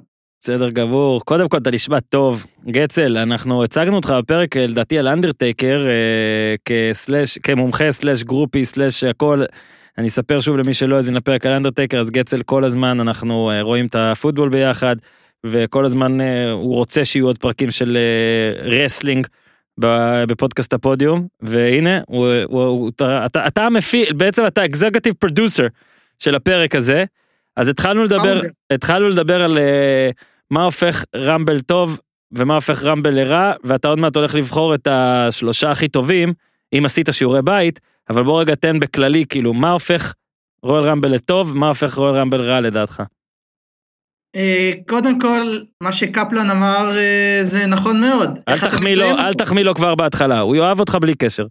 [0.46, 1.20] בסדר גמור.
[1.24, 2.46] קודם כל אתה נשמע טוב.
[2.66, 9.04] גצל, אנחנו הצגנו אותך בפרק לדעתי על אנדרטייקר אה, כ slash, כמומחה slash groupie slash
[9.04, 9.44] הכל.
[9.98, 13.62] אני אספר שוב למי שלא האזין לפרק על אנדרטייקר, אז גצל כל הזמן אנחנו אה,
[13.62, 14.96] רואים את הפוטבול ביחד,
[15.46, 19.26] וכל הזמן אה, הוא רוצה שיהיו עוד פרקים של אה, wrestling.
[20.28, 25.66] בפודקאסט הפודיום והנה הוא, הוא, הוא, אתה, אתה המפיק בעצם אתה executive producer
[26.18, 27.04] של הפרק הזה
[27.56, 31.98] אז התחלנו לדבר התחלנו לדבר על אה, מה הופך רמבל טוב
[32.32, 36.32] ומה הופך רמבל לרע ואתה עוד מעט הולך לבחור את השלושה הכי טובים
[36.72, 37.80] אם עשית שיעורי בית
[38.10, 40.14] אבל בוא רגע תן בכללי כאילו מה הופך
[40.62, 43.02] רואל רמבל לטוב מה הופך רואל רמבל רע לדעתך.
[44.36, 48.30] אה, קודם כל, מה שקפלן אמר אה, זה נכון מאוד.
[48.48, 51.46] אל תחמיא לו, אל תחמיא לו כבר בהתחלה, הוא יאהב אותך בלי קשר.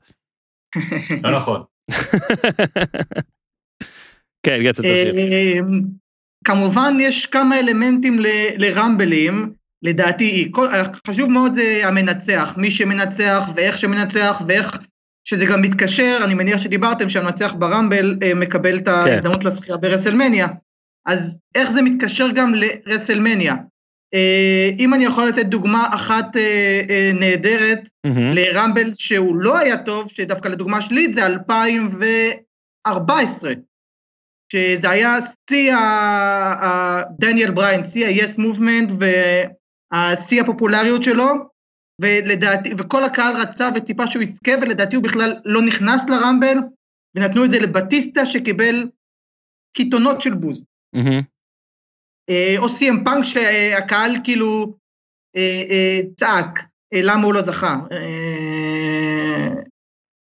[1.24, 1.64] לא נכון.
[4.46, 5.16] כן, גצת תמשיך.
[6.50, 8.20] אה, כמובן יש כמה אלמנטים
[8.58, 9.54] לרמבלים,
[9.84, 10.52] לדעתי,
[11.08, 14.78] חשוב מאוד זה המנצח, מי שמנצח ואיך שמנצח ואיך
[15.28, 18.92] שזה גם מתקשר, אני מניח שדיברתם שהמנצח ברמבל מקבל את כן.
[18.92, 20.48] ההזדמנות לזכייה ברסלמניה.
[21.06, 23.56] אז איך זה מתקשר גם לרסלמניה?
[24.14, 28.34] אה, אם אני יכול לתת דוגמה אחת אה, אה, נהדרת mm-hmm.
[28.34, 33.54] לרמבל שהוא לא היה טוב, שדווקא לדוגמה שלילית זה 2014,
[34.56, 35.18] שזה היה
[35.50, 35.76] שיא
[37.20, 41.26] דניאל בריין, שיא ה-yes movement והשיא הפופולריות שלו,
[42.02, 46.58] ולדעתי, וכל הקהל רצה וציפה שהוא יזכה, ולדעתי הוא בכלל לא נכנס לרמבל,
[47.16, 48.90] ונתנו את זה לבטיסטה שקיבל
[49.78, 50.64] קיתונות של בוז.
[52.30, 54.78] אה, או סי.אם פאנק שהקהל כאילו
[55.36, 56.60] אה, אה, צעק
[56.94, 57.76] למה הוא לא זכה.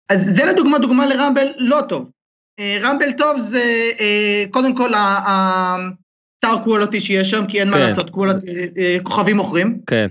[0.09, 2.11] אז זה לדוגמה דוגמה לרמבל לא טוב.
[2.61, 3.91] רמבל טוב זה
[4.51, 7.83] קודם כל הסטאר קוולטי שיש שם, כי אין מה כן.
[7.83, 8.11] לעשות,
[9.03, 9.79] כוכבים מוכרים.
[9.87, 10.07] כן.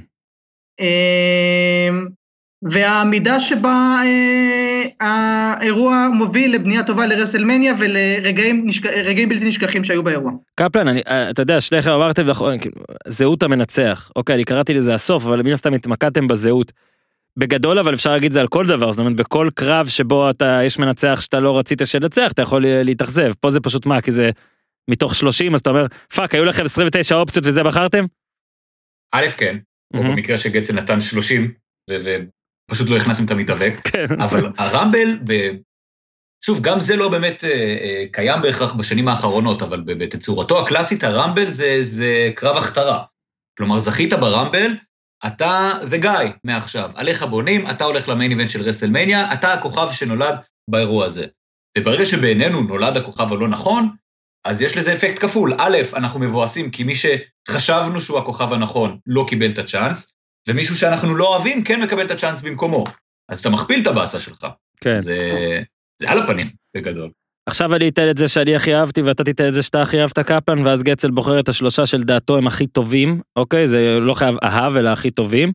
[2.64, 8.86] והמידה שבה אה, האירוע מוביל לבנייה טובה לרסלמניה ולרגעים נשכ...
[9.30, 10.32] בלתי נשכחים שהיו באירוע.
[10.56, 12.76] קפלן, אני, אה, אתה יודע, שניכם אמרתם, נכון, כאילו,
[13.08, 14.12] זהות המנצח.
[14.16, 16.72] אוקיי, אני קראתי לזה הסוף, אבל מן הסתם התמקדתם בזהות.
[17.40, 20.80] בגדול אבל אפשר להגיד זה על כל דבר, זאת אומרת בכל קרב שבו אתה, יש
[20.80, 23.34] מנצח שאתה לא רצית שנצח, אתה יכול להתאכזב.
[23.40, 24.30] פה זה פשוט מה, כי זה
[24.90, 28.06] מתוך 30, אז אתה אומר, fuck, היו לכם 29 אופציות וזה בחרתם?
[29.12, 29.58] א', כן,
[29.94, 31.54] או במקרה שגצל נתן 30,
[31.90, 34.22] ופשוט לא הכנסתם את המתאבק, כן.
[34.22, 35.52] אבל הרמבל, ב-
[36.46, 37.50] שוב, גם זה לא באמת אה,
[37.82, 43.04] אה, קיים בהכרח בשנים האחרונות, אבל בתצורתו הקלאסית, הרמבל זה, זה קרב הכתרה.
[43.58, 44.72] כלומר, זכית ברמבל,
[45.28, 50.36] אתה וגיא מעכשיו, עליך בונים, אתה הולך ל main event של רסלמניה, אתה הכוכב שנולד
[50.70, 51.26] באירוע הזה.
[51.78, 53.90] וברגע שבעינינו נולד הכוכב הלא נכון,
[54.46, 55.54] אז יש לזה אפקט כפול.
[55.58, 60.14] א', אנחנו מבואסים כי מי שחשבנו שהוא הכוכב הנכון לא קיבל את הצ'אנס,
[60.48, 62.84] ומישהו שאנחנו לא אוהבים כן מקבל את הצ'אנס במקומו.
[63.30, 64.48] אז אתה מכפיל את הבאסה שלך.
[64.82, 64.96] כן.
[64.96, 65.62] זה,
[66.02, 67.12] זה על הפנים, בגדול.
[67.52, 70.20] עכשיו אני אתן את זה שאני הכי אהבתי ואתה תיתן את זה שאתה הכי אהבת
[70.20, 74.36] קפלן ואז גצל בוחר את השלושה של דעתו הם הכי טובים אוקיי זה לא חייב
[74.44, 75.52] אהב אלא הכי טובים.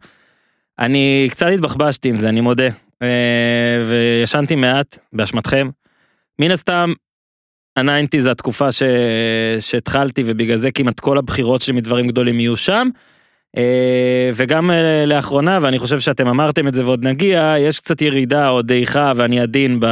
[0.79, 2.69] אני קצת התבחבשתי עם זה אני מודה
[3.03, 3.09] אה,
[3.89, 5.69] וישנתי מעט באשמתכם.
[6.39, 6.93] מן הסתם
[7.77, 8.83] הניינטי זה התקופה ש...
[9.61, 12.89] שהתחלתי ובגלל זה כמעט כל הבחירות שלי מדברים גדולים יהיו שם.
[13.57, 18.49] אה, וגם אה, לאחרונה ואני חושב שאתם אמרתם את זה ועוד נגיע יש קצת ירידה
[18.49, 19.87] או דעיכה ואני עדין ב...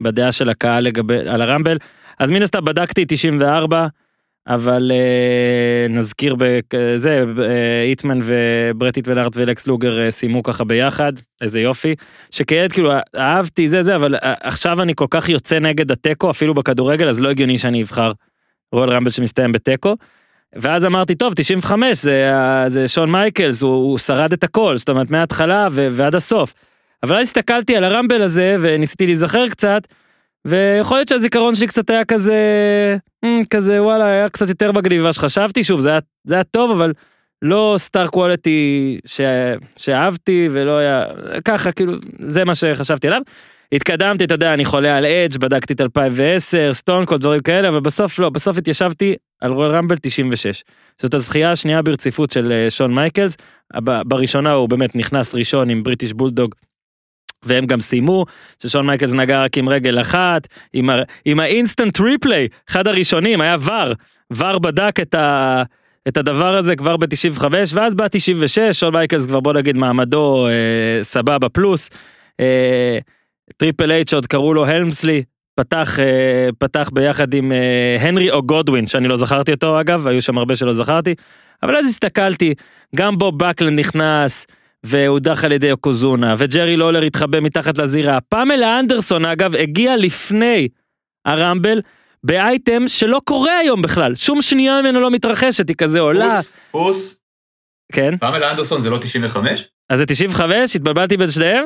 [0.00, 1.76] בדעה של הקהל לגבי על הרמבל
[2.18, 3.86] אז מן הסתם בדקתי 94
[4.48, 11.12] אבל אה, נזכיר בזה אה, איטמן וברט איטמן ארט ולקס לוגר אה, סיימו ככה ביחד
[11.40, 11.94] איזה יופי
[12.30, 16.54] שכילד כאילו אהבתי זה זה אבל אה, עכשיו אני כל כך יוצא נגד התיקו אפילו
[16.54, 18.12] בכדורגל אז לא הגיוני שאני אבחר
[18.72, 19.96] רול רמבל שמסתיים בתיקו.
[20.56, 22.32] ואז אמרתי טוב 95 זה,
[22.66, 26.54] זה שון מייקלס הוא, הוא שרד את הכל זאת אומרת מההתחלה ועד הסוף.
[27.02, 29.82] אבל אז הסתכלתי על הרמבל הזה וניסיתי להיזכר קצת
[30.44, 32.36] ויכול להיות שהזיכרון שלי קצת היה כזה
[33.24, 36.70] "מ, כזה וואלה היה קצת יותר מגניב ממה שחשבתי שוב זה היה, זה היה טוב
[36.70, 36.92] אבל
[37.42, 39.20] לא star quality ש...
[39.76, 41.04] שאהבתי ולא היה
[41.44, 43.20] ככה כאילו זה מה שחשבתי עליו.
[43.72, 47.80] התקדמתי אתה יודע אני חולה על אדג' בדקתי את 2010 סטון קולד דברים כאלה אבל
[47.80, 50.64] בסוף לא בסוף התיישבתי על רויאל רמבל 96.
[51.02, 53.36] זאת הזכייה השנייה ברציפות של אה, שון מייקלס
[53.84, 56.54] ב- בראשונה הוא באמת נכנס ראשון עם בריטיש בולדוג.
[57.42, 58.26] והם גם סיימו
[58.62, 61.02] ששון מייקלס נגע רק עם רגל אחת עם, ה...
[61.24, 63.92] עם ה instant replay אחד הראשונים היה ור
[64.30, 65.62] ור בדק את, ה...
[66.08, 71.02] את הדבר הזה כבר ב-95 ואז בא 96 שון מייקלס כבר בוא נגיד מעמדו אה,
[71.02, 71.90] סבבה פלוס.
[72.40, 72.98] אה,
[73.56, 75.22] טריפל אייץ' עוד קראו לו הלמסלי
[75.54, 78.42] פתח אה, פתח ביחד עם אה, הנרי או.
[78.42, 81.14] גודווין שאני לא זכרתי אותו אגב היו שם הרבה שלא זכרתי
[81.62, 82.54] אבל אז הסתכלתי
[82.96, 84.46] גם בוב בקלנד נכנס
[84.86, 88.18] והודח על ידי יוקוזונה וג'רי לולר התחבא מתחת לזירה.
[88.28, 90.68] פמלה אנדרסון אגב הגיע לפני
[91.24, 91.80] הרמבל
[92.24, 94.14] באייטם שלא קורה היום בכלל.
[94.14, 96.36] שום שנייה ממנו לא מתרחשת היא כזה עולה.
[96.36, 97.20] פוס, פוס,
[97.92, 98.16] כן?
[98.20, 99.68] פמלה אנדרסון זה לא 95?
[99.90, 101.64] אז זה 95 התבלבלתי בין שניהם?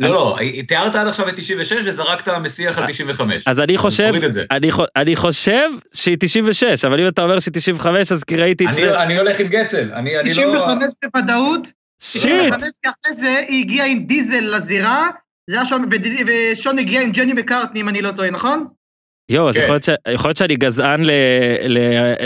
[0.00, 0.36] לא, לא,
[0.68, 3.42] תיארת עד עכשיו את 96 וזרקת מסיח על 95.
[3.48, 4.12] אז אני חושב.
[4.50, 8.64] אני, חו- אני חושב שהיא 96 אבל אם אתה אומר שהיא 95 אז כי ראיתי
[8.64, 10.42] את אני- זה אני הולך עם גצל, אני אני לא...
[10.42, 11.60] 95 בוודאות,
[12.00, 12.22] שיט!
[12.24, 15.08] 95 כי אחרי זה היא הגיעה עם דיזל לזירה,
[15.50, 15.84] זה היה שון,
[16.26, 18.66] ושון הגיע עם ג'ני מקארטני אם אני לא טועה, נכון?
[19.30, 19.62] יואו אז כן.
[19.62, 21.10] יכול להיות ש- יכול להיות שאני גזען ל-
[21.66, 21.78] ל-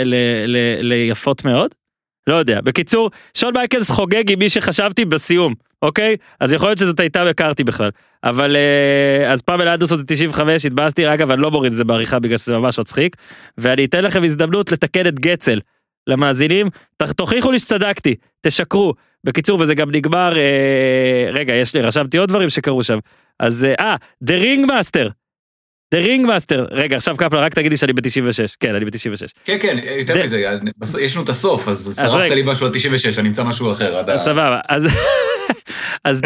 [0.03, 0.15] ל-
[0.47, 1.75] ל- ליפות מאוד?
[2.27, 2.61] לא יודע.
[2.61, 6.15] בקיצור שון מייקלס חוגג עם מי שחשבתי בסיום אוקיי?
[6.39, 7.89] אז יכול להיות שזאת הייתה מקארתי בכלל.
[8.23, 12.19] אבל אה, אז פאבל אנדרסון זה 95 התבאסתי רגע אבל לא מוריד את זה בעריכה
[12.19, 13.15] בגלל שזה ממש מצחיק.
[13.57, 15.59] ואני אתן לכם הזדמנות לתקן את גצל
[16.07, 16.69] למאזינים.
[17.15, 18.15] תוכיחו לי שצדקתי.
[18.41, 20.43] תשקרו בקיצור וזה גם נגמר אה,
[21.31, 22.99] רגע יש לי רשמתי עוד דברים שקרו שם
[23.39, 25.09] אז אה אה, The Ring Master.
[25.95, 28.01] The Ring Master רגע עכשיו קפלן רק תגידי שאני ב-96
[28.59, 32.11] כן אני ב-96 כן, כן, יותר זה- מזה, בסוף- יש לנו את הסוף, אז אז
[32.11, 32.31] שרפת.
[32.31, 33.95] לי משהו על 96, אני אמצא משהו אחר.
[33.97, 34.87] עד ה- סבבה אז
[36.05, 36.21] אז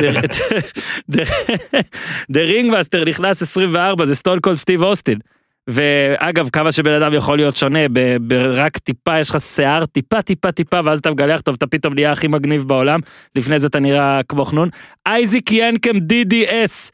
[2.31, 5.19] דה רינג מאסטר נכנס 24 זה סטון קול סטיב אוסטין.
[5.67, 7.80] ואגב כמה שבן אדם יכול להיות שונה
[8.21, 12.12] ברק טיפה יש לך שיער טיפה טיפה טיפה ואז אתה מגלח טוב אתה פתאום נהיה
[12.12, 12.99] הכי מגניב בעולם.
[13.36, 14.69] לפני זה אתה נראה כמו חנון.
[15.08, 16.91] אייזק ינקם DDS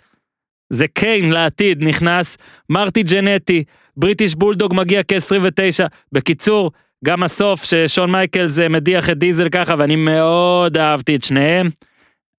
[0.70, 2.38] זה קיין לעתיד נכנס.
[2.70, 3.64] מרטי ג'נטי
[3.98, 5.88] בריטיש בולדוג מגיע כ-29.
[6.12, 6.72] בקיצור
[7.06, 11.70] גם הסוף ששון מייקלס אה, מדיח את דיזל ככה ואני מאוד אהבתי את שניהם.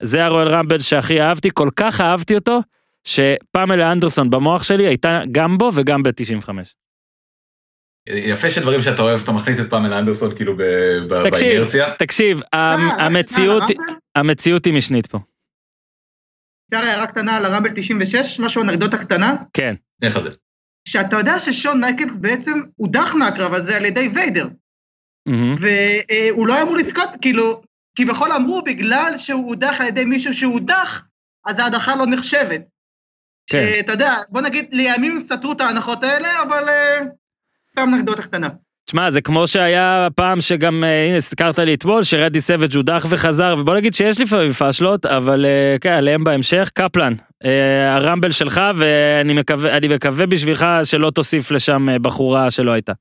[0.03, 2.61] זה הרויאל רמבל שהכי אהבתי כל כך אהבתי אותו
[3.05, 6.49] שפמלה אנדרסון במוח שלי הייתה גם בו וגם ב-95.
[8.09, 10.62] יפה שדברים שאתה אוהב, אתה מכניס את פמלה אנדרסון כאילו ב-
[11.09, 11.49] ב- תקשיב.
[11.49, 11.95] באינרציה.
[11.99, 12.75] תקשיב אה,
[13.07, 13.62] המציאות?
[14.17, 15.19] המציאות היא משנית פה
[16.75, 20.31] אפשר הערה קטנה על הרמבל 96, משהו אנקדוטה קטנה, כן איך זה?
[20.88, 24.49] שאתה יודע ששון מייקלס בעצם הודח מהקרב הזה על ידי ויידר,
[25.29, 25.55] מהמם.
[25.61, 27.62] והוא לא היה אמור לזכות, כאילו,
[27.99, 31.03] כביכול אמרו, בגלל שהוא הודח על ידי מישהו שהודח,
[31.47, 32.61] אז ההדחה לא נחשבת.
[33.47, 33.67] כן.
[33.77, 36.99] שאתה יודע, בוא נגיד, לימים סתרו את ההנחות האלה, אבל אה,
[37.71, 38.49] סתם אנקדוטה קטנה.
[38.87, 43.57] תשמע, זה כמו שהיה פעם שגם, אה, הנה, הזכרת לי אתמול, שרדי סבג' הודח וחזר,
[43.59, 46.71] ובוא נגיד שיש לפעמים פאשלות, אבל אה, כן, עליהם בהמשך.
[46.75, 52.93] קפלן, אה, הרמבל שלך, ואני מקווה, מקווה בשבילך שלא תוסיף לשם אה, בחורה שלא הייתה.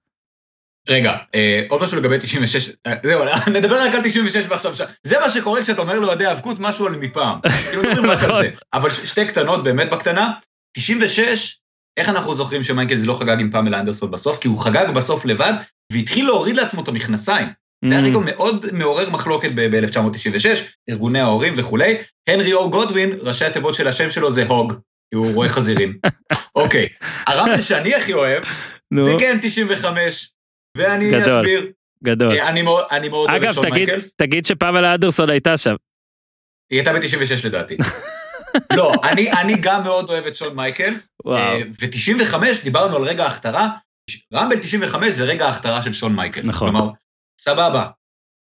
[0.90, 3.24] רגע, אה, עוד משהו לגבי 96, אה, זהו,
[3.58, 6.96] נדבר רק על 96 ועכשיו, ש- זה מה שקורה כשאתה אומר לאוהדי האבקות משהו על
[6.96, 7.40] מפעם.
[7.70, 8.36] כאילו מדברים רק נכון.
[8.36, 8.50] על זה.
[8.74, 10.32] אבל שתי קטנות, באמת בקטנה,
[10.78, 11.58] 96,
[11.98, 14.40] איך אנחנו זוכרים שמייקלס לא חגג עם פמלה אנדרסון בסוף?
[14.40, 15.54] כי הוא חגג בסוף לבד,
[15.92, 17.48] והתחיל להוריד לעצמו את המכנסיים.
[17.86, 18.08] זה היה Mm.
[18.08, 20.46] רגע מאוד מעורר מחלוקת ב-1996,
[20.90, 21.96] ארגוני ההורים וכולי.
[22.30, 25.98] הנרי או גודווין, ראשי התיבות של השם שלו זה הוג, כי הוא רואה חזירים.
[26.56, 26.88] אוקיי,
[27.28, 28.44] הרמבל שאני הכי אוהב,
[29.00, 30.33] זה כן 95,
[30.78, 31.40] ואני גדול.
[31.40, 31.72] אסביר.
[32.04, 32.32] גדול.
[32.32, 34.14] אה, אני מאוד אני מאוד אוהב את אגב, שון תגיד, מייקלס.
[34.14, 35.76] תגיד שפאבלה אנדרסון הייתה שם.
[36.70, 37.78] היא הייתה ב-96 לדעתי.
[38.78, 41.10] לא, אני, אני גם מאוד אוהב את שון מייקלס.
[41.26, 41.60] וואו.
[41.82, 43.70] ו-95, דיברנו על רגע ההכתרה,
[44.34, 46.46] רמבל 95 זה רגע ההכתרה של שון מייקלס.
[46.46, 46.70] נכון.
[46.70, 46.90] כלומר,
[47.40, 47.88] סבבה,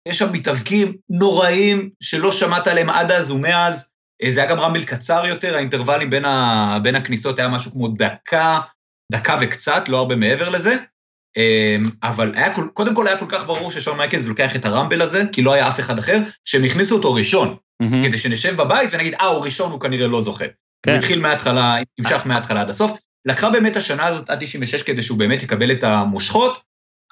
[0.08, 3.90] יש שם מתאבקים נוראים שלא שמעת עליהם עד אז ומאז.
[4.24, 6.78] אה, זה היה גם רמבל קצר יותר, האינטרוולים בין, ה...
[6.84, 8.60] בין הכניסות היה משהו כמו דקה,
[9.12, 10.76] דקה וקצת, לא הרבה מעבר לזה.
[11.38, 15.24] אה, אבל היה, קודם כל היה כל כך ברור ששון מייקלס לוקח את הרמבל הזה,
[15.32, 17.56] כי לא היה אף אחד אחר, שהם הכניסו אותו ראשון.
[17.80, 18.04] מהמם.
[18.04, 20.46] כדי שנשב בבית ונגיד, אה, הוא ראשון, הוא כנראה לא זוכה.
[20.84, 20.92] כן.
[20.92, 23.00] הוא התחיל מההתחלה, נמשך מההתחלה עד הסוף.
[23.26, 26.60] לקחה באמת השנה הזאת עד 96 כדי שהוא באמת יקבל את המושכות,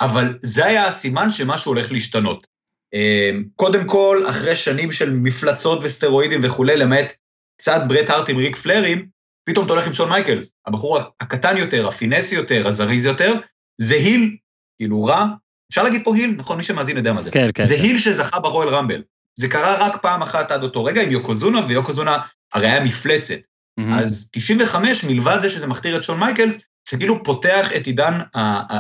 [0.02, 2.48] אבל זה היה הסימן שמשהו הולך להשתנות.
[2.94, 7.14] אה, קודם כל, אחרי שנים של מפלצות וסטרואידים וכולי, למעט
[7.62, 9.08] קצת ברט הארט עם ריק פלרים,
[9.50, 13.34] פתאום אתה הולך עם שון מייקלס, הבחור הקטן יותר, הפינסי יותר, הזריז יותר,
[13.82, 14.36] זה היל,
[14.78, 15.26] כאילו רע,
[15.72, 16.58] אפשר להגיד פה heel, נכון?
[16.58, 17.32] מי שמאזין יודע מה זה.
[17.32, 17.64] כן, כן.
[17.64, 17.82] זה כן.
[17.82, 19.04] heel שזכה ברויאל רמבל.
[19.40, 22.18] זה קרה רק פעם אחת עד אותו רגע עם יוקוזונה, ויוקוזונה
[22.54, 23.40] הרי היה מפלצת.
[23.78, 23.94] מהמם.
[23.94, 26.58] אז 95, מלבד זה שזה מכתיר את שון מייקלס,
[26.90, 28.20] זה כאילו פותח את עידן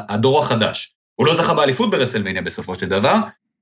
[0.10, 0.95] הדור החדש.
[1.15, 3.15] הוא לא זכה באליפות ברסלמניה בסופו של דבר,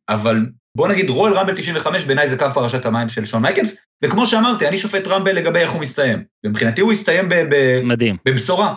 [0.09, 0.45] אבל
[0.77, 4.67] בוא נגיד רויאל רמבל 95 בעיניי זה קו פרשת המים של שון מייקלס, וכמו שאמרתי,
[4.67, 6.23] אני שופט רמבל לגבי איך הוא מסתיים.
[6.45, 8.17] ומבחינתי הוא הסתיים ב- ב- מדהים.
[8.25, 8.73] בבשורה.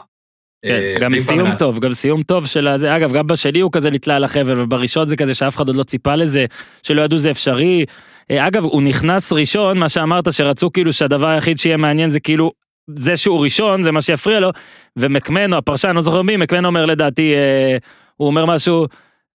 [0.62, 1.54] כן, אה, גם סיום.
[1.54, 5.06] טוב, גם סיום טוב של הזה, אגב, גם בשני הוא כזה נתלה על החבל, ובראשון
[5.06, 6.46] זה כזה שאף אחד עוד לא ציפה לזה,
[6.82, 7.84] שלא ידעו זה אפשרי.
[8.30, 12.52] אה, אגב, הוא נכנס ראשון, מה שאמרת, שרצו כאילו שהדבר היחיד שיהיה מעניין זה כאילו,
[12.96, 14.50] זה שהוא ראשון, זה מה שיפריע לו,
[14.96, 17.76] ומקמנו, הפרשן, לא זוכר מי, מקמנו אומר לדעתי, אה,
[18.16, 18.86] הוא אומר משהו,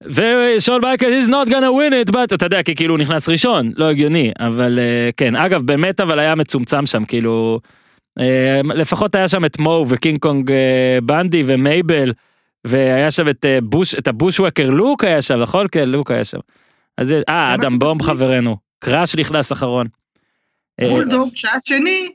[0.05, 3.71] ושון מייקל is not gonna win it, but אתה יודע, כי כאילו הוא נכנס ראשון,
[3.77, 7.59] לא הגיוני, אבל אה, כן, אגב, באמת אבל היה מצומצם שם, כאילו,
[8.63, 12.13] לפחות היה שם את מו וקינג קונג אה, בנדי ומייבל,
[12.65, 15.65] והיה שם את אה, בוש, את הבושווקר לוק היה שם, נכון?
[15.71, 16.39] כן, לוק היה שם.
[16.97, 18.04] אז אה, אדם בום.
[18.04, 19.88] חברנו, קראש נכנס אחרון.
[20.82, 22.10] אה, בולדוג, שהיה שני,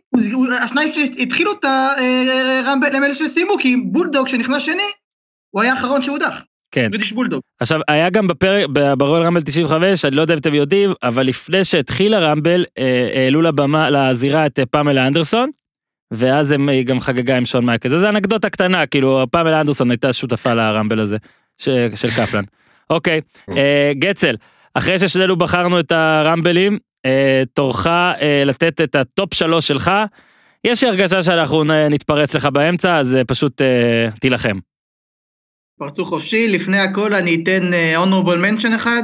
[0.63, 4.83] השניים שהתחילו את הרמבל הם אלה שסיימו, כי בולדוג שנכנס שני,
[5.51, 6.43] הוא היה האחרון שהודח.
[6.71, 6.91] כן.
[6.91, 7.41] בריטיש בולדוג.
[7.61, 8.67] עכשיו, היה גם בפרק,
[8.99, 13.43] ברויאל רמבל 95, אני לא יודע אם אתם יודעים, אבל לפני שהתחיל הרמבל, אה, העלו
[13.43, 15.51] לבמה, לזירה את אה, פמלה אנדרסון,
[16.11, 17.93] ואז הם, היא גם חגגה עם שון מייקלס.
[17.93, 21.17] אז זה אנקדוטה קטנה, כאילו, פמלה אנדרסון הייתה שותפה לרמבל הזה,
[21.59, 22.45] ש, של קפלן.
[22.91, 23.21] אוקיי,
[23.57, 24.35] אה, גצל,
[24.75, 29.91] אחרי ששנינו בחרנו את הרמבלים, אה, תורך אה, לתת את ה top שלוש שלך.
[30.65, 34.59] יש לי הרגשה שאנחנו נתפרץ לך באמצע, אז אה, פשוט אה, תילחם.
[35.79, 39.03] תפרצו חופשי, לפני הכל אני אתן honorable mention אחד,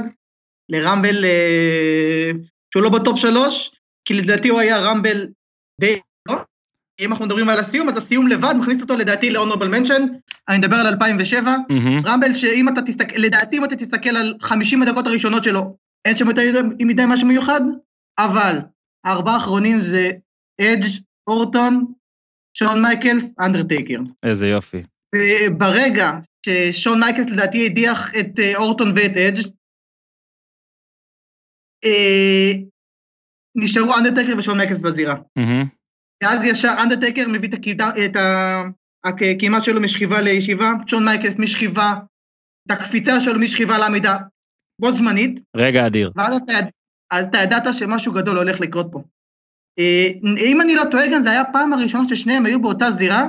[0.68, 2.30] לרמבל אה,
[2.72, 3.70] שהוא לא בטופ שלוש,
[4.04, 5.26] כי לדעתי הוא היה ראמבל
[5.80, 5.96] די...
[7.00, 10.02] אם אנחנו מדברים על הסיום, אז הסיום לבד מכניס אותו לדעתי ל honorable mention,
[10.48, 12.07] אני מדבר על 2007, מהמם.
[12.07, 16.26] רמבל שאם אתה תסתכל, לדעתי אם אתה תסתכל על 50 הדקות הראשונות שלו, אין שם
[16.26, 16.42] יותר
[16.80, 17.61] מדי- משהו מיוחד,
[18.18, 18.57] אבל
[19.07, 20.11] הארבעה האחרונים זה
[20.61, 21.92] אדג', אורטון,
[22.57, 23.98] שון מייקלס, אנדרטייקר.
[24.26, 24.83] איזה יופי.
[25.14, 26.12] וברגע
[26.46, 29.48] ששון מייקלס לדעתי הדיח את אה, אורטון ואת אדג',
[31.85, 32.52] אה,
[33.57, 35.14] נשארו אנדרטקר ושון מייקלס בזירה.
[35.38, 35.64] מהמם.
[36.24, 38.16] ואז ישר אנדרטקר מביא את הקידה- את
[39.04, 41.94] הקימה שלו משכיבה לישיבה, שון מייקלס משכיבה,
[42.66, 44.16] את הקפיצה שלו משכיבה לעמידה,
[44.80, 46.12] בו זמנית, רגע אדיר.
[46.16, 46.52] ואז אתה,
[47.20, 49.02] אתה ידעת שמשהו גדול הולך לקרות פה.
[49.78, 53.26] אה, אם אני לא טועה גם, זה היה הפעם הראשונה ששניהם היו באותה זירה,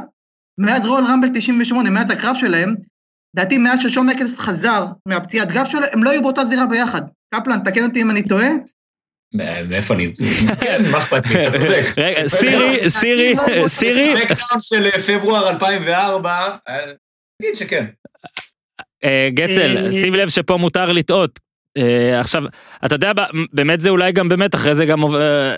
[0.58, 2.76] מאז רויאל רמבל 98, מאז הקרב שלהם,
[3.36, 7.02] לדעתי מאז ששון מייקלס חזר מהפציעת גב שלו, הם לא היו באותה זירה ביחד.
[7.36, 8.48] קפלן, תקן אותי אם אני טועה.
[9.70, 10.12] מאיפה אני...
[10.62, 11.84] כן, מה אכפת לי, אתה צודק.
[11.98, 13.34] רגע, סירי, סירי,
[13.68, 16.78] סירי, סמקדאון של פברואר 2004, אה,
[17.42, 17.86] נגיד שכן.
[19.04, 21.40] אה, גצל, אה, שים לב שפה מותר לטעות.
[21.78, 22.44] אה, עכשיו,
[22.86, 23.12] אתה יודע,
[23.54, 25.56] באמת זה אולי גם באמת, אחרי זה גם אה,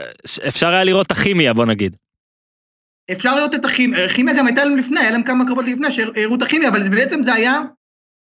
[0.48, 1.96] אפשר היה לראות את הכימיה, בוא נגיד.
[3.12, 6.36] אפשר לראות את הכימיה, הכימיה גם הייתה להם לפני, היה להם כמה קרבות לפני שהראו
[6.36, 7.60] את הכימיה, אבל בעצם זה היה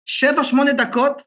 [0.10, 1.22] 7-8 דקות,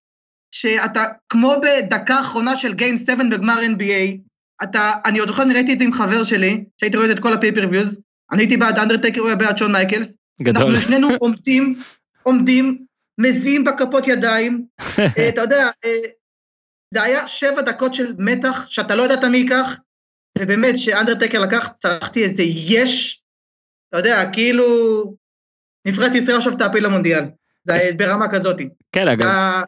[0.51, 4.17] שאתה, כמו בדקה האחרונה של game 7 בגמר NBA,
[4.63, 7.33] אתה, אני עוד זוכר, אני ראיתי את זה עם חבר שלי, שהייתי רואה את כל
[7.33, 8.01] ה pay-per-viewים,
[8.33, 10.63] אני הייתי בעד אנדרטקר, הוא היה בעד שון מייקלס, גדול.
[10.63, 11.75] אנחנו שנינו עומדים,
[12.23, 12.85] עומדים,
[13.19, 14.67] מזיעים בכפות ידיים,
[15.19, 15.99] אה, אתה יודע, אה,
[16.95, 19.77] זה היה שבע דקות של מתח שאתה לא ידעת מי ייקח,
[20.39, 23.23] ובאמת שאנדרטקר לקח, צרחתי איזה יש,
[23.89, 24.65] אתה יודע, כאילו,
[25.87, 27.25] נבחרת ישראל עכשיו תעפיל למונדיאל,
[27.65, 28.69] זה ברמה כזאתי.
[28.93, 29.27] כן, אגב.
[29.27, 29.63] אה,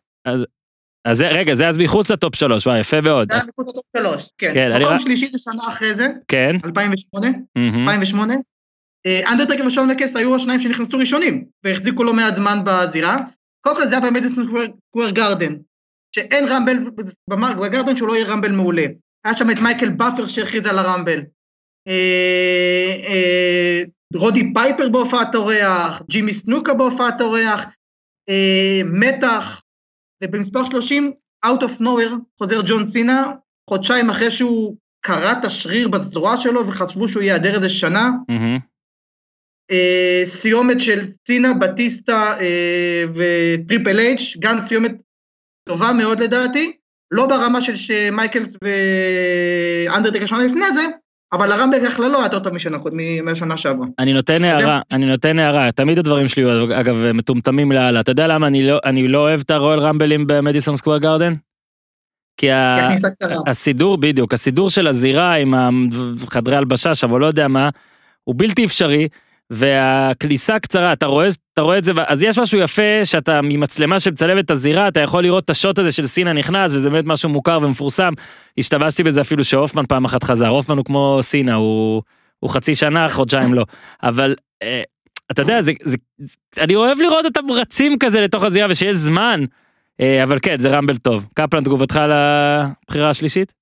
[1.05, 3.29] אז זה, רגע, זה אז מחוץ לטופ שלוש, וואי, יפה מאוד.
[3.33, 4.51] זה היה מחוץ לטופ שלוש, כן.
[4.55, 6.57] כן, אני מקום רק- שלישי זה שנה אחרי זה, כן.
[6.65, 7.89] 2008, מהמם.
[7.89, 8.35] 2008.
[9.07, 13.17] אה, אנדרטקר ושון מקס היו השניים שנכנסו ראשונים, והחזיקו לא מעט זמן בזירה.
[13.65, 14.47] קודם כל זה היה במדיסון
[14.91, 15.55] סקוור גרדן,
[16.17, 16.77] שאין רמבל,
[17.29, 18.85] בגרדן שהוא לא יהיה רמבל מעולה.
[19.25, 21.21] היה שם את מייקל באפר שהכריז על הרמבל.
[21.89, 23.83] אה, אה,
[24.15, 27.65] רודי פייפר בהופעת אורח, ג'ימי סנוקה בהופעת אורח,
[28.29, 29.63] אה, מתח,
[30.25, 31.13] ובמספר 30,
[31.47, 33.33] Out of nowhere, חוזר ג'ון סינה,
[33.71, 38.11] חודשיים אחרי שהוא קרע את השריר בזרוע שלו וחשבו שהוא ייעדר איזה שנה.
[38.29, 38.59] מהמם.
[39.71, 44.93] אה, סיומת של סינה, בטיסטה אה, וטריפל אייץ', גם סיומת
[45.69, 46.77] טובה מאוד לדעתי,
[47.11, 50.83] לא ברמה של שמייקלס ואנדרטקר שנה לפני זה,
[51.33, 53.87] אבל הרמבל בכללו היה יותר טוב משנה, שעברה.
[53.99, 56.45] אני נותן הערה, אני נותן הערה, תמיד הדברים שלי,
[56.81, 58.01] אגב, מטומטמים לאללה.
[58.01, 61.35] אתה יודע למה אני לא, לא אוהב את הרואל רמבלים במדיסון סקוואר גארדן?
[62.37, 62.47] כי.
[63.47, 65.55] הסידור, בדיוק, הסידור של הזירה עם
[66.23, 67.69] החדרי הלבשה שם, או לא יודע מה,
[68.25, 69.09] הוא בלתי אפשרי,
[69.51, 74.45] והכניסה קצרה, אתה רואה, אתה רואה את זה, אז יש משהו יפה שאתה ממצלמה שמצלמת
[74.45, 77.59] את הזירה, אתה יכול לראות את השוט הזה של סינה נכנס, וזה באמת משהו מוכר
[77.63, 78.13] ומפורסם.
[78.59, 82.03] השתמשתי בזה אפילו שהופמן פעם אחת חזר, הופמן הוא כמו סינה, הוא,
[82.41, 83.65] הוא חצי שנה, חודשיים לא.
[84.03, 84.83] אבל אה,
[85.31, 85.97] אתה יודע, זה, זה,
[86.59, 89.45] אני אוהב לראות אותם רצים כזה לתוך הזירה ושיש זמן,
[90.01, 91.27] אה, אבל כן, זה רמבל טוב.
[91.35, 93.60] קפלן, תגובתך על הבחירה השלישית?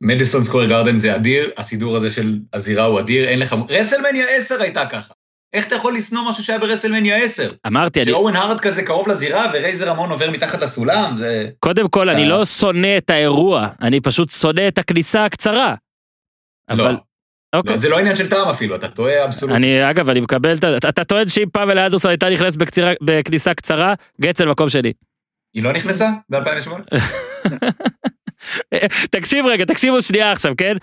[0.00, 3.56] מדיסון סקוור גרדן זה אדיר, הסידור הזה של הזירה הוא אדיר, אין לך...
[3.68, 5.14] רסלמניה 10 הייתה ככה.
[5.52, 7.48] איך אתה יכול לשנוא משהו שהיה ברסלמניה 10?
[7.66, 11.48] אמרתי, אני, שאורן הארד כזה קרוב לזירה ורייזר המון עובר מתחת לסולם, זה...
[11.58, 15.74] קודם כל, אני לא שונא את האירוע, אני פשוט שונא את הכניסה הקצרה.
[16.70, 16.98] אבל, לא,
[17.56, 17.78] אוקיי.
[17.78, 19.56] זה לא עניין של טעם אפילו, אתה טועה אבסולוטית.
[19.56, 20.76] אני, אגב, אני מקבל את ה...
[20.88, 22.58] אתה- טוען שאם פאבל אדרסון הייתה נכנסת
[23.02, 24.92] בכניסה קצרה, גצל מקום שני.
[25.54, 26.70] היא לא נכנסה ב-2008?
[29.10, 30.76] תקשיב רגע, תקשיבו שנייה עכשיו, כן?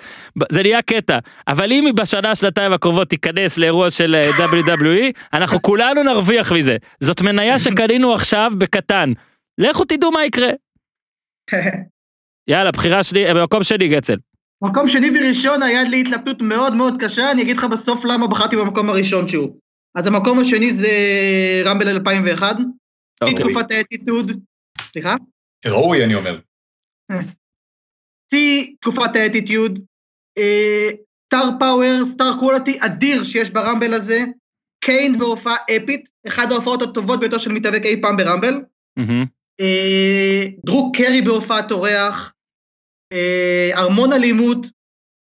[0.51, 1.19] זה נהיה קטע.
[1.47, 6.77] אבל אם היא בשנה, שנתיים הקרובות תיכנס לאירוע של אה, WWE, אנחנו כולנו נרוויח מזה.
[6.99, 9.13] זאת מניה שקנינו עכשיו בקטן.
[9.57, 10.49] לכו תדעו מה יקרה.
[12.47, 14.15] יאללה, בחירה שלי, אה, במקום שני, גצל.
[14.63, 18.55] מקום שני וראשון היה לי התלבטות מאוד מאוד קשה, אני אגיד לך בסוף למה בחרתי
[18.55, 19.59] במקום הראשון שהוא.
[19.95, 20.89] אז המקום השני זה
[21.65, 22.65] רמבל 2001, שיא
[23.21, 23.45] אוקיי.
[23.45, 24.31] תקופת האטיטוד,
[24.81, 25.15] סליחה?
[25.65, 26.39] ראוי, אני אומר.
[28.33, 29.79] שיא תקופת ה attitude,
[31.25, 34.19] star power, star quality אדיר שיש ברמבל הזה,
[34.85, 38.61] קיין בהופעה אפית, אחת ההופעות הטובות ביותר של מתאבק אי פעם ברמבל.
[39.59, 42.33] אה, דרו קארי בהופעת אורח,
[43.13, 44.67] אה, המון אלימות,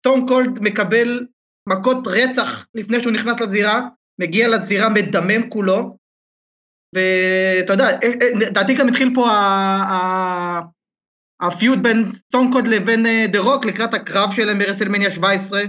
[0.07, 1.27] סטון קולד מקבל
[1.69, 3.81] מכות רצח לפני שהוא נכנס לזירה,
[4.21, 5.97] מגיע לזירה מדמם כולו,
[6.95, 10.61] ואתה יודע, אה, לדעתי גם התחיל פה ה-
[11.41, 15.63] ה feud בין סטון קולד לבין אה, דה רוק לקראת הקרב שלהם ברסלמניה 17,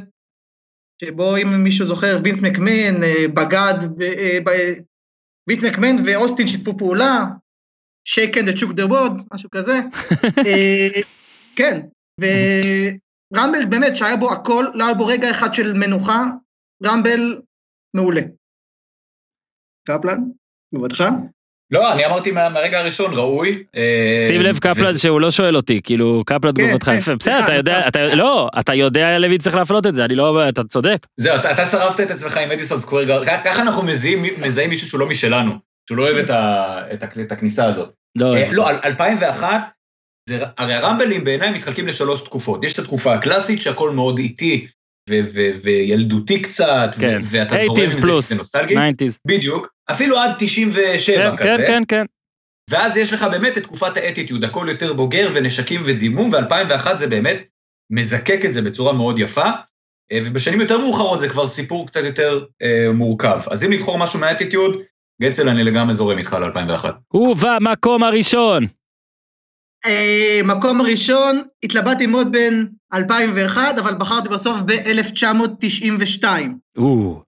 [1.02, 4.38] שבו אם מישהו זוכר, וינס מקמן אה, בגד, אה,
[5.48, 7.26] וינס מקמן ואוסטין שיתפו פעולה,
[8.08, 9.80] shaking the, shook the world, משהו כזה.
[11.58, 11.82] כן,
[12.20, 16.24] ורמבל באמת שהיה בו הכל, לא היה בו רגע אחד של מנוחה,
[16.86, 17.42] רמבל
[17.94, 18.22] מעולה.
[19.88, 20.20] קפלן,
[20.74, 21.04] תגובתך?
[21.72, 23.64] לא, אני אמרתי מה- מהרגע הראשון, ראוי.
[23.76, 27.34] אה, שים לב קפלן שהוא לא שואל אותי, כאילו קפלן כן, תגובתך כן, יפה, בסדר,
[27.34, 27.88] סליחה, אתה יודע.
[27.88, 31.08] אתה, לא, אתה יודע למי צריך להפנות את זה, אני לא, אתה צודק.
[31.18, 35.08] זהו, אתה שרפת את עצמך עם מדיסון סקוויר גארד, ככה אנחנו מזהים מישהו שהוא לא
[35.08, 35.52] משלנו,
[35.90, 36.30] שהוא לא אוהב
[37.24, 37.90] את הכניסה הזאת.
[38.18, 39.62] לא, אה, לא, 2001,
[40.58, 42.66] הרי הרמבלים בעיניי מתחלקים לשלוש תקופות.
[42.66, 44.68] יש את התקופה הקלאסית שהכל מאוד איטי
[45.64, 47.22] וילדותי קצת, כן.
[47.26, 48.76] ואתה זורם 80s עם זה נוסטלגי.
[48.78, 49.18] 90's.
[49.28, 51.58] בדיוק, אפילו עד 97 כן, כזה.
[51.58, 52.06] כן, כן, כן.
[52.70, 57.38] ואז יש לך באמת את תקופת האטיטיוד, הכל יותר בוגר ונשקים ודימום, ו-2001 זה באמת
[57.90, 59.50] מזקק את זה בצורה מאוד יפה,
[60.12, 63.40] אה, ובשנים יותר מאוחרות זה כבר סיפור קצת יותר אה, מורכב.
[63.52, 64.82] אז אם לבחור משהו מהאטיטיוד,
[65.22, 66.96] גצל אני לגמרי זורם איתך על 2001.
[67.14, 68.68] ובמקום הראשון,
[69.86, 76.26] אה, מקום הראשון, התלבטתי מאוד בין 2001, אבל בחרתי בסוף ב-1992.
[76.78, 77.24] או,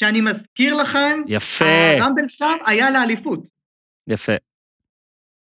[0.00, 1.64] שאני מזכיר לכם, יפה,
[2.00, 3.40] הרמבל שם היה לאליפות.
[4.08, 4.32] יפה.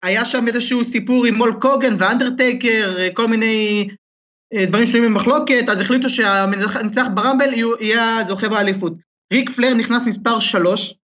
[0.03, 3.88] היה שם איזשהו סיפור עם מול קוגן ואנדרטייקר, אה, כל מיני
[4.55, 8.92] אה, דברים שנויים במחלוקת, אז החליטו שהמנצח ברמבל יהיה הזוכה באליפות.
[9.32, 10.95] ריק פלר נכנס מספר שלוש,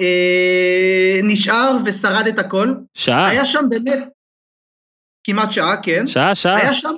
[0.00, 2.74] אה, נשאר ושרד את הכל.
[2.94, 4.08] שעה, היה שם באמת
[5.24, 6.06] כמעט שעה, כן.
[6.06, 6.56] שעה, שעה.
[6.56, 6.94] היה שם,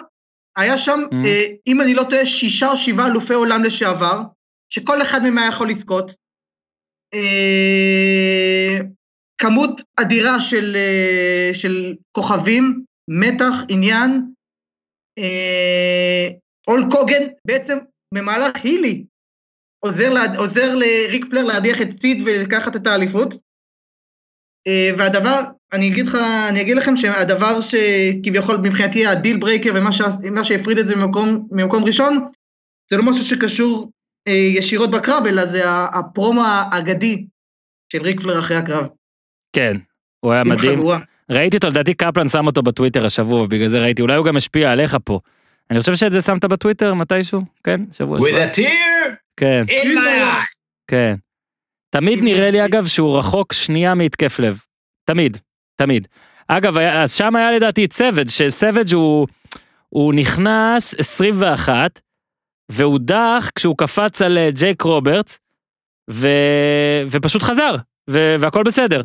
[0.57, 1.15] היה שם, Mm.
[1.27, 4.23] אה, אם אני לא טועה, שישה או שבעה אלופי עולם לשעבר,
[4.73, 6.13] שכל אחד היה יכול לזכות.
[7.15, 8.79] אה,
[9.39, 14.23] כמות אדירה של, אה, של כוכבים, מתח, עניין.
[15.19, 16.29] אה,
[16.69, 17.79] אול קוגן בעצם
[18.15, 19.05] במהלך הילי
[19.85, 23.35] עוזר, לה, עוזר לריק פלר להדיח את סיד ולקחת את האליפות.
[24.67, 25.41] אה, והדבר,
[25.73, 26.15] אני אגיד לך,
[26.49, 30.97] אני אגיד לכם שהדבר שכביכול מבחינתי ה deal breaker ומה שה- מה שהפריד את זה
[30.97, 32.29] ממקום, ממקום ראשון,
[32.91, 37.27] זה לא משהו שקשור אה, ישירות בקרב, אלא זה הפרומו האגדי
[37.93, 38.87] של ריק פלר אחרי הקרב.
[39.53, 39.77] כן,
[40.21, 40.73] הוא היה מדהים.
[40.79, 40.99] חגורה.
[41.31, 44.73] ראיתי אותו, לדעתי קפלן שם אותו בטוויטר השבוע, ובגלל זה ראיתי, אולי הוא גם השפיע
[44.73, 45.21] עליך פה.
[45.71, 47.81] אני חושב שאת זה שמת בטוויטר מתישהו, כן?
[47.93, 48.19] שבוע שבוע.
[48.19, 50.47] With a tear כן, in my eye.
[50.87, 51.15] כן.
[51.91, 54.61] תמיד נראה לי אגב שהוא רחוק שנייה מהתקף לב.
[55.05, 55.37] תמיד,
[55.77, 56.09] תמיד.
[56.49, 59.27] אגב, אז שם היה לדעתי את סבג', שסבג' הוא,
[59.89, 62.01] הוא נכנס 21,
[62.73, 65.39] והוא דח כשהוא קפץ על אה, ג'ייק רוברטס,
[66.11, 66.29] ו...
[67.11, 67.75] ופשוט חזר,
[68.11, 68.37] ו...
[68.41, 69.03] והכל בסדר.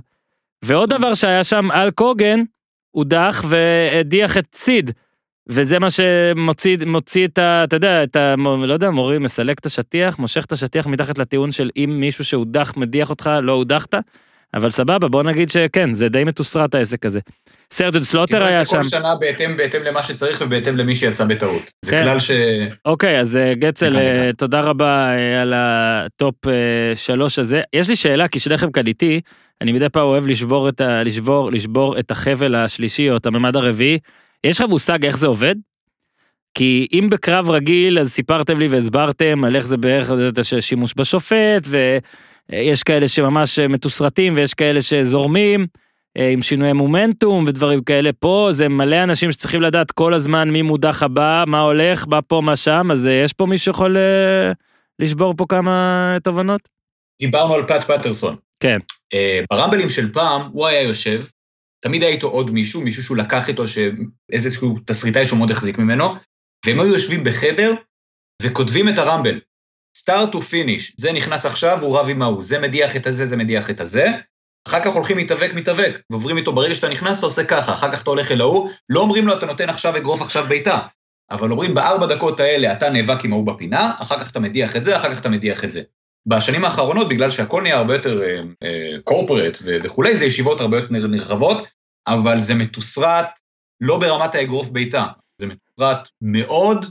[0.66, 2.40] ועוד דבר שהיה שם, אל קוגן,
[2.92, 4.92] הוא דח והדיח את סיד.
[5.50, 7.64] וזה מה שמוציא מוציא את ה...
[7.64, 8.36] אתה יודע, את ה...
[8.66, 12.74] לא יודע, מורי מסלק את השטיח, מושך את השטיח מתחת לטיעון של אם מישהו שהודח
[12.78, 13.96] מדיח אותך, לא הודחת.
[14.54, 17.20] אבל סבבה, בוא נגיד שכן, זה די מתוסרט העסק הזה.
[17.72, 18.78] סרג'נט סלוטר היה שם.
[18.78, 21.72] כל שנה בהתאם, בהתאם למה שצריך ובהתאם למי שיצא בטעות.
[21.86, 22.04] זה כן.
[22.04, 22.32] כלל ש...
[22.86, 24.32] אוקיי, אז אה, גצל, אה.
[24.38, 26.36] תודה רבה אה, על הטופ
[26.96, 27.62] שלוש הזה.
[27.74, 29.22] יש לי שאלה, כי שניכם כאן איתי,
[29.62, 33.56] אני מדי פעם אוהב לשבור את, ה, לשבור, לשבור את החבל השלישי או את הממד
[33.56, 34.00] הרביעי.
[34.44, 35.56] יש לך מושג איך זה עובד?
[36.54, 41.68] כי אם בקרב רגיל, אז סיפרתם לי והסברתם על איך זה בערך את השימוש בשופט,
[42.52, 45.68] ויש כאלה שממש מתוסרטים ויש כאלה שזורמים.
[46.18, 50.62] אה, עם שינויי מומנטום ודברים כאלה פה זה מלא אנשים שצריכים לדעת כל הזמן מי
[50.62, 54.52] מודח הבא מה הולך בא פה מה שם אז אה, יש פה מישהו שיכול אה,
[55.00, 56.62] לשבור פה כמה תובנות.
[57.22, 58.36] דיברנו על פאט פטרסון.
[58.60, 58.80] כן.
[59.14, 61.24] אה, ברמבלים של פעם, הוא היה יושב,
[61.80, 63.64] תמיד היה איתו עוד מישהו, מישהו שהוא לקח איתו,
[64.32, 66.06] איזשהו תסריטאי שהוא מאוד החזיק ממנו,
[66.66, 67.74] והם היו יושבים בחדר
[68.42, 69.40] וכותבים את הרמבל.
[70.04, 73.38] Start to finish, זה נכנס עכשיו, הוא רב עם ההוא, זה מדיח את הזה, זה
[73.38, 74.12] מדיח את הזה.
[74.68, 78.02] אחר כך הולכים מתאבק, מתאבק, ועוברים איתו, ברגע שאתה נכנס, אתה עושה ככה, אחר כך
[78.02, 80.80] אתה הולך אל ההוא, לא אומרים לו, אתה נותן עכשיו אגרוף, עכשיו בעיטה.
[81.32, 84.84] אבל אומרים, בארבע דקות האלה אתה נאבק עם ההוא בפינה, אחר כך אתה מדיח את
[84.84, 85.82] זה, אחר כך אתה מדיח את זה.
[86.28, 88.22] בשנים האחרונות, בגלל שהכל נהיה הרבה יותר
[89.04, 91.68] קורפרט וכולי, זה ישיבות הרבה יותר נרחבות,
[92.08, 93.40] אבל זה מתוסרט
[93.82, 95.06] לא ברמת האגרוף בעיטה,
[95.42, 96.86] זה מתוסרט מאוד,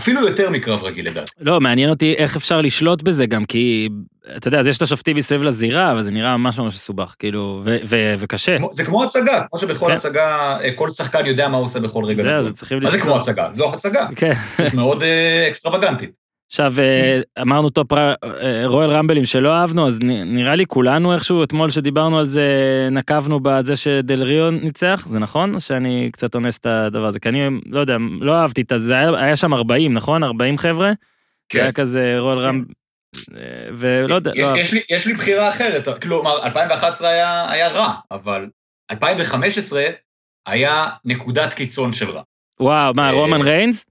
[0.00, 1.32] אפילו יותר מקרב רגיל לדעתי.
[1.40, 3.88] לא מעניין אותי איך אפשר לשלוט בזה גם כי
[4.36, 7.62] אתה יודע אז יש את השופטים מסביב לזירה אבל זה נראה ממש ממש מסובך כאילו
[7.64, 8.56] ו- ו- וקשה.
[8.72, 9.92] זה כמו הצגה, כמו שבכל כן.
[9.92, 12.22] הצגה אה, כל שחקן יודע מה הוא עושה בכל רגע.
[12.22, 12.42] זה, נתון.
[12.42, 13.12] זה צריכים מה זה לשלוט.
[13.12, 13.48] כמו הצגה?
[13.52, 14.32] זו הצגה, כן.
[14.74, 16.19] מאוד אה, אקסטרווגנטית.
[16.50, 18.14] עכשיו אה, אמרנו טופ אה,
[18.64, 22.48] רויאל רמבלים שלא אהבנו אז נראה לי כולנו איכשהו אתמול שדיברנו על זה
[22.90, 25.54] נקבנו בזה שדל ריו ניצח זה נכון?
[25.54, 27.20] או שאני קצת אונס את הדבר הזה?
[27.20, 30.24] כי אני לא יודע לא אהבתי את זה היה, היה שם 40 נכון?
[30.24, 30.92] 40 חבר'ה.
[31.52, 32.64] זה היה כזה רויאל רמב
[33.36, 33.42] אה,
[33.76, 37.94] ולא יודע יש, לא יש, לי, יש לי בחירה אחרת, כלומר, 2011 היה, היה רע,
[38.10, 38.46] אבל
[38.90, 39.82] 2015
[40.46, 42.22] היה נקודת קיצון של רע.
[42.60, 43.86] וואו מה רומן ריינס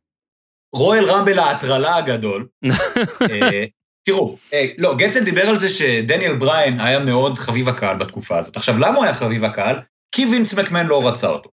[0.76, 2.48] רויאל רמבל ההטרלה הגדול.
[3.32, 3.66] אה,
[4.08, 8.58] תראו, אה, לא, גצל דיבר על זה שדניאל בריין היה מאוד חביב הקהל בתקופה הזאת.
[8.58, 9.80] עכשיו, למה הוא היה חביב הקהל?
[10.16, 11.50] כי וינס מקמן לא רצה אותו.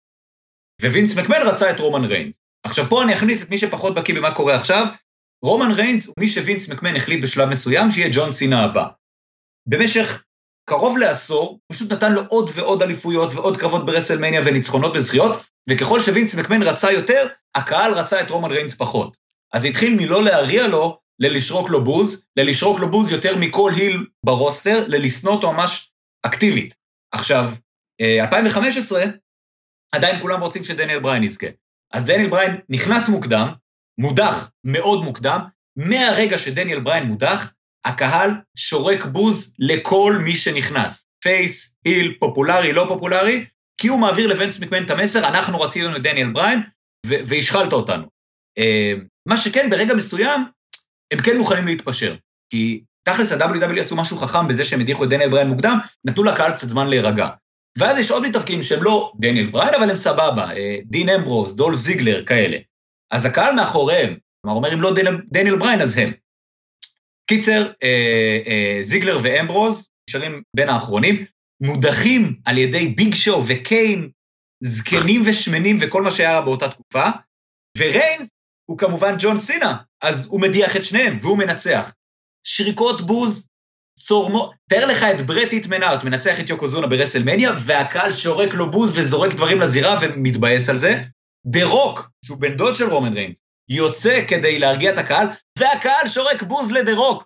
[0.83, 2.41] ווינס מקמן רצה את רומן ריינס.
[2.67, 4.87] עכשיו, פה אני אכניס את מי שפחות בקיא במה קורה עכשיו.
[5.45, 8.87] רומן ריינס הוא מי שווינס מקמן החליט בשלב מסוים שיהיה ג'ון סינה הבא.
[9.69, 10.25] במשך
[10.69, 16.35] קרוב לעשור, פשוט נתן לו עוד ועוד אליפויות ועוד קרבות ברסלמניה וניצחונות וזכיות, וככל שווינס
[16.35, 19.16] מקמן רצה יותר, הקהל רצה את רומן ריינס פחות.
[19.52, 24.32] אז התחיל מלא להריע לו, ללשרוק לו בוז, ללשרוק לו בוז יותר מכל heel ב
[24.32, 25.92] roster, ללשנוא אותו ממש
[26.22, 26.74] אקטיבית.
[27.12, 27.52] עכשיו,
[28.00, 29.04] אה, 2015,
[29.92, 31.46] עדיין כולם רוצים שדניאל בריין יזכה.
[31.92, 33.52] אז דניאל בריין נכנס מוקדם,
[33.98, 35.40] מודח מאוד מוקדם,
[35.76, 37.52] מהרגע שדניאל בריין מודח,
[37.84, 41.07] הקהל שורק בוז לכל מי שנכנס.
[41.22, 43.46] face, heel, פופולרי, לא פופולרי,
[43.80, 46.62] כי הוא מעביר לווינס מקמן את המסר, אנחנו רצינו את דניאל בריין,
[47.07, 48.04] והשחלת אותנו.
[48.59, 48.92] אה,
[49.26, 50.40] מה שכן, ברגע מסוים,
[51.12, 52.16] הם כן מוכנים להתפשר.
[52.50, 56.52] כי תכלס ה-WWE עשו משהו חכם בזה שהם הדיחו את דניאל בריין מוקדם, נתנו לקהל
[56.52, 57.28] קצת זמן להירגע.
[57.78, 61.74] ואז יש עוד מתאבקים שהם לא דניאל בריין, אבל הם סבבה, אה, דין אמברוז, דולף
[61.74, 62.59] זיגלר, כאלה.
[63.11, 64.90] אז הקהל מאחוריהם, כלומר, אומר אם לא
[65.30, 66.12] דניאל בריין, אז הם.
[67.26, 71.24] קיצר, אה, אה, זיגלר ואמברוז נשארים בין האחרונים,
[71.62, 74.11] מודחים על ידי ביג שואו וקיין,
[74.61, 77.04] זקנים ושמנים וכל מה שהיה באותה תקופה,
[77.78, 78.28] וריינס
[78.66, 81.92] הוא כמובן ג'ון סינה, אז הוא מדיח את שניהם והוא מנצח.
[82.46, 83.48] שריקות בוז,
[83.99, 88.98] צורמות, תאר לך את ברט היטמן הארט מנצח את יוקוזונה ברסלמניה, והקהל שורק לו בוז
[88.98, 91.02] וזורק דברים לזירה ומתבאס על זה.
[91.46, 93.38] דה רוק, שהוא בן דוד של רומן ריינס,
[93.68, 95.26] יוצא כדי להרגיע את הקהל,
[95.59, 97.24] והקהל שורק בוז לדה רוק.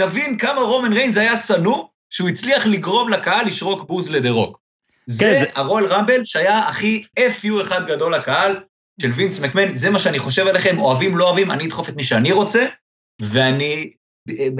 [0.00, 4.60] תבין כמה רומן ריינס היה שנוא, שהוא הצליח לגרום לקהל לשרוק בוז לדה רוק.
[5.06, 8.56] זה, כן, זה- הרויאל רמבל שהיה הכי FU אחד גדול לקהל
[9.02, 12.02] של וינס מקמן, זה מה שאני חושב עליכם, אוהבים, לא אוהבים, אני אדחוף את מי
[12.02, 12.66] שאני רוצה,
[13.22, 13.90] ואני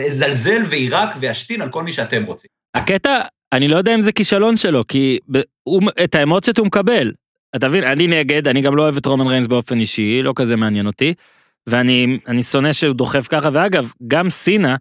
[0.06, 2.48] אזלזל ויירק ואשתין על כל מי שאתם רוצים.
[2.74, 3.20] הקטע,
[3.52, 7.12] אני לא יודע אם זה כישלון שלו, כי ב- הוא, את האמוציות הוא מקבל.
[7.56, 10.56] אתה מבין, אני נגד, אני גם לא אוהב את רומן ריינס באופן אישי, לא כזה
[10.56, 11.14] מעניין אותי,
[11.66, 14.76] ואני אני שונא שהוא דוחף ככה, ואגב, גם סינה,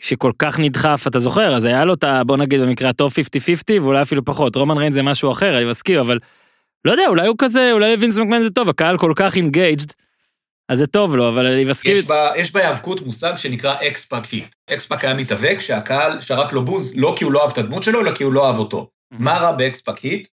[0.00, 2.24] שכל כך נדחף, אתה זוכר, אז היה לו את ה...
[2.24, 4.56] בוא נגיד במקרה הטוב 50-50, ואולי אפילו פחות.
[4.56, 6.18] רומן ריינס זה משהו אחר, אני מסכים, אבל
[6.84, 9.92] לא יודע, אולי הוא כזה, אולי לווינס מקמן זה טוב, הקהל כל כך engaged,
[10.68, 11.96] אז זה טוב לו, אבל אני מסכים.
[11.96, 14.54] יש בה- יש בהיאבקות מושג שנקרא אקספאק heat.
[14.72, 18.00] אקספאק היה מתאבק שהקהל שרק לו בוז, לא כי הוא לא אהב את הדמות שלו,
[18.00, 18.90] אלא כי הוא לא אהב אותו.
[19.10, 20.28] מה רע באקספאק heat?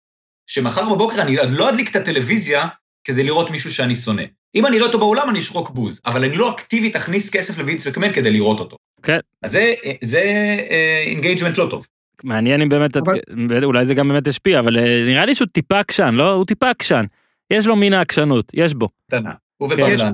[0.51, 2.67] שמחר בבוקר אני לא אדליק את הטלוויזיה
[3.05, 4.23] כדי לראות מישהו שאני שונא.
[4.55, 7.87] אם אני אראה אותו באולם, אני אשרוק בוז, אבל אני לא אקטיבית אכניס כסף לווינס
[7.87, 8.77] מקמן כדי לראות אותו.
[9.03, 9.19] כן.
[9.43, 10.23] אז זה- זה
[11.07, 11.87] engagement לא טוב.
[12.25, 13.19] מעניין אם באמת, אבל-
[13.65, 16.33] אולי זה גם באמת השפיע, אבל אה, נראה לי שהוא טיפה עקשן, לא?
[16.33, 17.05] הוא טיפה עקשן.
[17.53, 18.89] יש לו מין העקשנות, יש בו.
[19.11, 19.31] קטנה.
[19.59, 19.75] הוא כן.
[19.83, 20.13] ופרלן.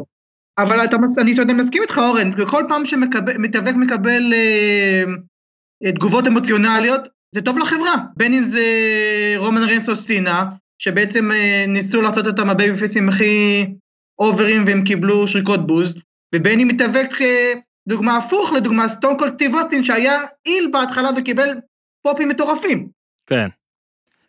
[0.59, 5.03] אבל אתה, מס- אני אני מסכים איתך אורן, כל פעם שמתאבק מקבל אה,
[5.85, 7.01] אה, תגובות אמוציונליות,
[7.35, 8.65] זה טוב לחברה, בין אם זה
[9.37, 10.45] רומן ריינס או סינה,
[10.79, 13.67] שבעצם אה, ניסו לעשות אותם הבייבי פייסים הכי
[14.19, 15.97] אוברים והם קיבלו שריקות בוז,
[16.35, 17.53] ובין אם מתאבק, אה,
[17.89, 21.49] דוגמה הפוך לדוגמה, סטון קולד סטיב אוסטין שהיה heel בהתחלה וקיבל
[22.03, 22.89] פופים מטורפים.
[23.27, 23.49] כן.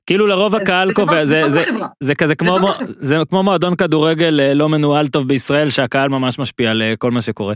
[0.06, 1.88] כאילו לרוב הקהל זה קובע, זה, זה, לחברה.
[1.99, 2.58] זה כזה כמו.
[2.86, 7.12] זה כמו מועדון כדורגל אה, לא מנוהל טוב בישראל, שהקהל ממש משפיע על אה, כל
[7.12, 7.54] מה שקורה.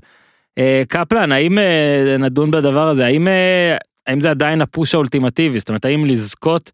[0.58, 1.58] אה, קפלן, האם
[2.20, 3.28] נדון בדבר הזה, האם,
[4.08, 6.72] האם זה עדיין ה push האולטימטיבי, זאת אומרת, האם לזכות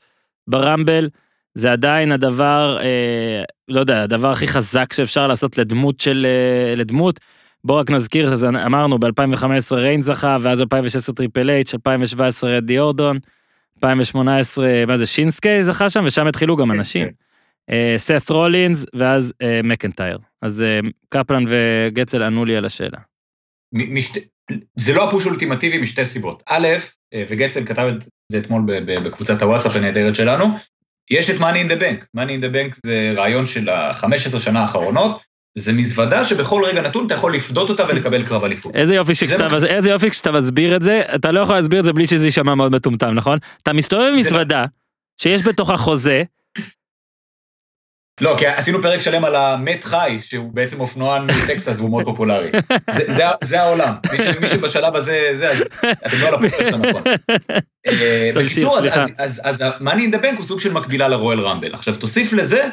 [0.47, 1.09] ברמבל
[1.55, 2.77] זה עדיין הדבר,
[3.67, 6.27] לא יודע, הדבר הכי חזק שאפשר לעשות לדמות של,
[6.77, 7.19] לדמות.
[7.65, 13.19] בוא רק נזכיר, אז אמרנו ב-2015 ריינס זכה, ואז 2016 טריפל אייץ', 2017 רנדי אורטון,
[13.77, 17.05] 2018, מה זה, שינסקה זכה שם, ושם התחילו גם כן, אנשים.
[17.07, 17.13] כן.
[17.69, 20.17] אה, סת רולינס, ואז אה, מקנטייר.
[20.41, 22.97] אז אה, קפלן וגצל ענו לי על השאלה.
[24.75, 26.43] זה לא הפוש אולטימטיבי משתי סיבות.
[26.47, 26.67] א',
[27.29, 30.45] וגצל כתב את זה אתמול בקבוצת הוואטסאפ הנהדרת שלנו,
[31.11, 32.05] יש את Money in the Bank.
[32.17, 35.21] Money in the Bank זה רעיון של ה-15 שנה האחרונות,
[35.55, 38.75] זה מזוודה שבכל רגע נתון אתה יכול לפדות אותה ולקבל קרב אליפות.
[38.75, 41.85] איזה יופי שכשאתה, מה- איזה יופי כשאתה מסביר את זה, אתה לא יכול להסביר את
[41.85, 43.37] זה בלי שזה יישמע מאוד מטומטם, נכון?
[43.63, 44.65] אתה מסתובב עם מזוודה,
[45.21, 46.23] שיש בתוכה חוזה,
[48.21, 52.49] לא, כי עשינו פרק שלם על המת חי, שהוא בעצם אופנוען מטקסס והוא מאוד פופולרי.
[52.97, 53.93] זה, זה, זה העולם.
[54.11, 55.53] מי, ש- מי שבשלב הזה, זה,
[56.07, 57.01] אתם לא על הפודקאסט הנכון.
[57.87, 59.09] אה, בקיצור, אז.
[59.17, 61.73] אז, אז, in the Bank הוא סוג של מקבילה לרויאל רמבל.
[61.73, 62.69] עכשיו, תוסיף לזה,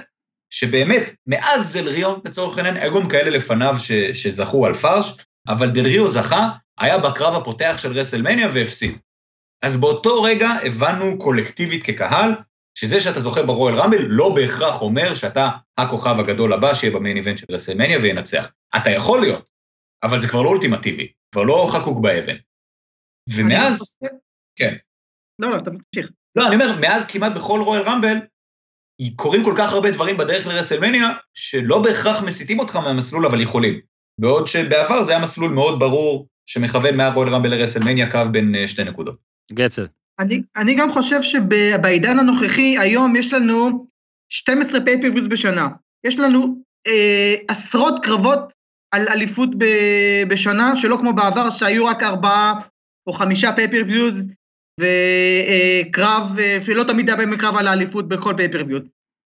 [0.51, 5.12] שבאמת, מאז דל ריו, לצורך העניין, היו גם כאלה לפניו ש, שזכו על פרש,
[5.48, 6.48] אבל דל ריו זכה,
[6.80, 8.98] היה בקרב הפותח של רסלמניה והפסיד.
[9.62, 12.30] אז באותו רגע הבנו קולקטיבית כקהל,
[12.74, 15.48] שזה שאתה זוכה ברויאל רמבל לא בהכרח אומר שאתה
[15.78, 18.51] הכוכב הגדול הבא שיהיה ב main event של רסלמניה וינצח.
[18.76, 19.44] אתה יכול להיות,
[20.03, 22.36] אבל זה כבר לא אולטימטיבי, כבר לא חקוק באבן.
[23.36, 24.11] ומאז, אני-
[24.57, 24.74] כן.
[25.38, 26.11] לא, לא, אתה תמשיך.
[26.36, 28.16] לא, אני אומר, מאז כמעט בכל רואל רמבל,
[29.16, 33.80] קורים כל כך הרבה דברים בדרך לרסלמניה, שלא בהכרח מסיטים אותך מהמסלול, אבל יכולים.
[34.20, 38.84] בעוד שבעבר זה היה מסלול מאוד ברור, שמכוון מהרואל רמבל לרסלמניה קו בין אה, שתי
[38.84, 39.16] נקודות.
[39.53, 39.86] גצל.
[40.18, 43.86] אני, אני גם חושב שבעידן הנוכחי, היום יש לנו
[44.28, 45.68] 12 פייפריוויז בשנה.
[46.07, 48.38] יש לנו אה, עשרות קרבות
[48.90, 49.64] על אליפות ב,
[50.28, 52.61] בשנה, שלא כמו בעבר, שהיו רק ארבעה
[53.07, 54.28] או חמישה פייפריוויז,
[54.80, 58.82] וקרב, אה, שלא תמיד היה בהם קרב על האליפות בכל פייפריוויז.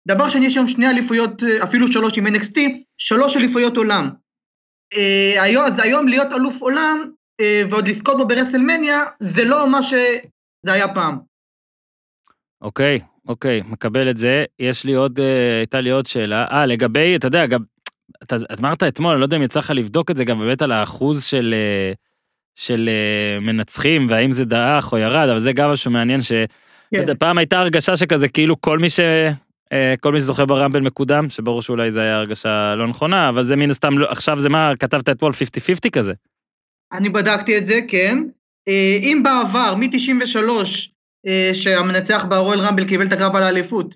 [0.08, 2.60] דבר שני, יש היום שני אליפויות, אה, אפילו שלוש עם NXT,
[2.98, 4.10] שלוש אליפויות עולם.
[4.94, 9.84] אה, היום, אז היום להיות אלוף עולם, אה, ועוד לזכות בו ברסלמניה, זה לא מה
[9.84, 9.94] ש...
[10.66, 11.18] זה היה פעם.
[12.62, 14.46] אוקיי, אוקיי, מקבל את זה.
[14.60, 16.46] יש לי עוד, אה, הייתה לי עוד שאלה.
[16.52, 17.64] אה, לגבי, אתה יודע, גם,
[18.24, 20.72] אתה אמרת אתמול, אני לא יודע אם יצא לך לבדוק את זה גם באמת על
[20.72, 21.94] האחוז של, אה,
[22.56, 26.32] של אה, מנצחים, והאם זה דעך או ירד, אבל זה גם משהו מעניין ש...
[26.92, 27.16] כן.
[27.16, 29.00] פעם הייתה הרגשה שכזה, כאילו כל מי ש...
[29.74, 33.56] אה, כל מי שזוכה ברמבל מקודם, שברור שאולי זה היה הרגשה לא נכונה, אבל זה
[33.56, 35.32] מן הסתם, לא- עכשיו זה מה, כתבת אתמול
[35.86, 36.14] 50-50 כזה.
[36.92, 38.18] אני בדקתי את זה, כן.
[38.68, 40.50] אה, אם בעבר, מ-93,
[41.28, 43.96] אה, שהמנצח ברויאל רמבל קיבל את הקרב על האליפות,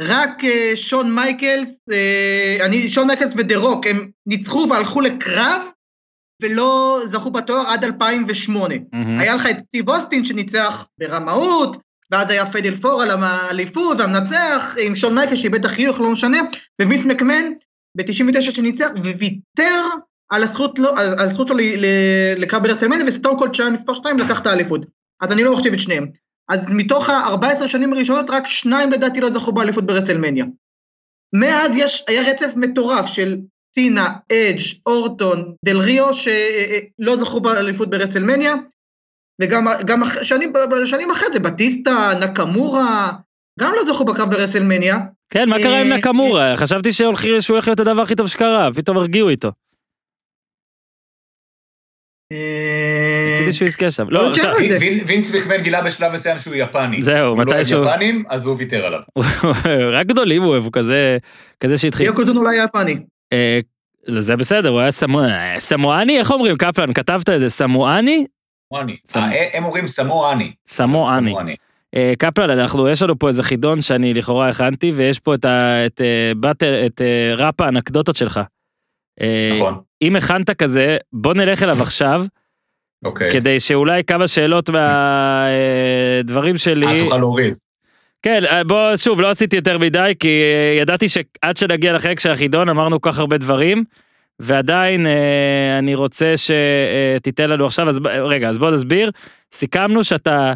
[0.00, 0.42] רק
[0.74, 1.78] שון מייקלס,
[2.60, 5.62] אני, שון מייקלס ודה רוק, הם ניצחו והלכו לקרב,
[6.42, 8.74] ולא זכו בתואר עד 2008.
[8.92, 9.20] מהמם.
[9.20, 11.76] היה לך את סטיב אוסטין שניצח ברמאות,
[12.10, 16.38] ואז היה Final Four על האליפות, והמנצח, עם שון מייקלס שאיבד את החיוך, לא משנה,
[16.82, 17.52] ווינס מקמן
[17.96, 19.82] ב-99 שניצח, וויתר
[20.30, 21.56] על הזכות, לא, על, על הזכות שלו
[22.36, 24.80] לקרב ברסלמניה, וסטון קולד שהיה מספר 2 לקח את האליפות.
[25.20, 26.06] אז אני לא מחשיב את שניהם.
[26.48, 30.44] אז מתוך ה-14 שנים הראשונות, רק שניים לדעתי לא זכו באליפות ברסלמניה.
[31.32, 33.36] מאז יש, היה רצף מטורף של
[33.76, 38.54] סינה, אדג', אורטון, דל ריו, שלא זכו באליפות ברסלמניה,
[39.42, 40.52] וגם שנים,
[40.86, 43.12] שנים אחרי זה, בטיסטה, נקאמורה,
[43.60, 44.96] גם לא זכו בקרב ברסלמניה.
[45.32, 46.54] כן, מה קרה עם אה, נקמורה?
[46.56, 49.48] חשבתי שהולכי- שהוא הולך להיות הדבר הכי טוב שקרה, פתאום הרגיעו איתו.
[52.32, 54.06] אה, רציתי שהוא יזכה שם.
[54.10, 54.50] לא, עכשיו,
[55.06, 57.02] וינס מקמן גילה בשלב מסוים שהוא יפני.
[57.02, 59.00] זהו, הוא לא אוהב מתישהו- יפנים, אז הוא ויתר עליו.
[59.98, 61.18] רק גדולים הוא אוהב, הוא כזה,
[61.60, 62.06] כזה שהתחיל.
[62.06, 62.96] יוקוזון אולי יפני.
[63.32, 63.60] אה,
[64.08, 65.20] זה בסדר, הוא היה סמו-
[65.58, 68.26] סמואני, איך אומרים, קפלן, כתבת את זה, סמואני?
[68.72, 68.96] סמואני.
[69.08, 70.52] סמ- אה, הם אומרים סמואני.
[70.66, 71.34] סמואני.
[71.96, 75.86] אה, קפלן, אנחנו, יש לנו פה איזה חידון שאני לכאורה הכנתי, ויש פה את אה,
[77.00, 78.40] אה, ראפ האנקדוטות שלך.
[79.20, 79.80] אה, נכון.
[80.02, 82.24] אם הכנת כזה, בוא נלך אליו עכשיו,
[83.04, 83.30] אוקיי.
[83.30, 86.86] כדי שאולי כמה שאלות מהדברים שלי...
[86.86, 87.54] אה, תוכל להוריד.
[88.26, 92.30] כן, אה, בוא, שוב, לא עשיתי יותר מדי, כי אה, ידעתי שעד שנגיע לחלק של
[92.30, 93.84] החידון אמרנו כך הרבה דברים,
[94.40, 99.10] ועדיין אה, אני רוצה שתיתן לנו עכשיו, אז רגע, אז בוא נסביר.
[99.52, 100.52] סיכמנו שאתה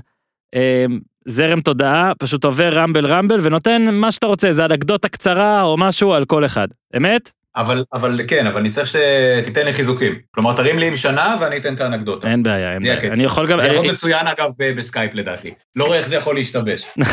[1.27, 6.13] זרם תודעה, פשוט עובר רמבל רמבל ונותן מה שאתה רוצה, איזה אנקדוטה קצרה או משהו
[6.13, 6.69] על כל אחד.
[6.97, 7.31] אמת?
[7.57, 10.19] אבל, אבל כן, אבל אני צריך שתיתן לי חיזוקים.
[10.31, 12.31] כלומר, תרים לי עם שנה ואני אתן את האנקדוטה.
[12.31, 13.13] אין בעיה, אין בעיה.
[13.13, 13.59] אני יכול גם...
[13.61, 15.55] זה יכול אני- מצוין אגב ב- בסקייפ לדעתי.
[15.77, 16.81] לא רואה איך זה יכול להשתבש.
[16.81, 17.05] זה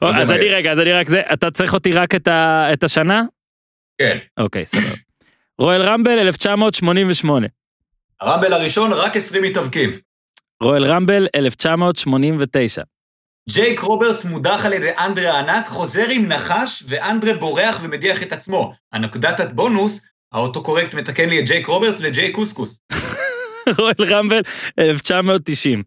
[0.20, 0.48] אז אני.
[0.48, 3.22] רגע, אז אני רק זה, אתה צריך אותי רק את ה- את השנה?
[3.98, 4.18] כן.
[4.38, 4.86] אוקיי, סבבה.
[5.58, 7.46] רויאל רמבל 1988.
[8.20, 9.90] הרמבל הראשון, רק 20 מתאבקים.
[10.62, 12.82] רויאל רמבל 1989.
[13.50, 18.72] ג'ייק רוברטס מודח על ידי אנדרה הענק, חוזר עם נחש, ואנדרה בורח ומדיח את עצמו.
[18.94, 22.80] אנקדוטת בונוס, ה auto-correct מתקן לי את ג'ייק רוברטס לג'ייק קוסקוס.
[23.78, 24.40] רויאל רמבל
[24.78, 25.82] 1990.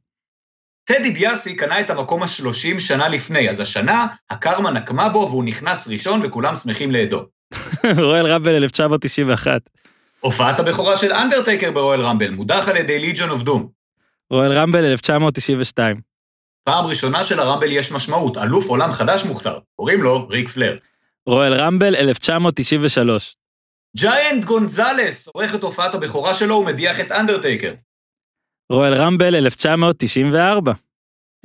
[0.83, 5.87] טד דיביאסי קנה את המקום השלושים שנה לפני, אז השנה הקרמה נקמה בו והוא נכנס
[5.87, 7.25] ראשון וכולם שמחים לאידו.
[8.03, 9.61] Royal Rumble 1991.
[10.19, 13.69] הופעת הבכורה של אנדרטייקר ב Royal Rumble, מודח על ידי Legion of Doom.
[14.29, 16.16] Royal Rumble 1992.
[16.67, 20.77] פעם ראשונה של Rumble יש משמעות, אלוף עולם חדש מוכתר, קוראים לו ריק פלייר.
[21.25, 23.35] רואל Rumble 1993.
[23.97, 27.73] ג'יינט גונזלס עורך את הופעת הבכורה שלו ומדיח את אנדרטייקר.
[28.71, 30.73] Royal Rumble 1994.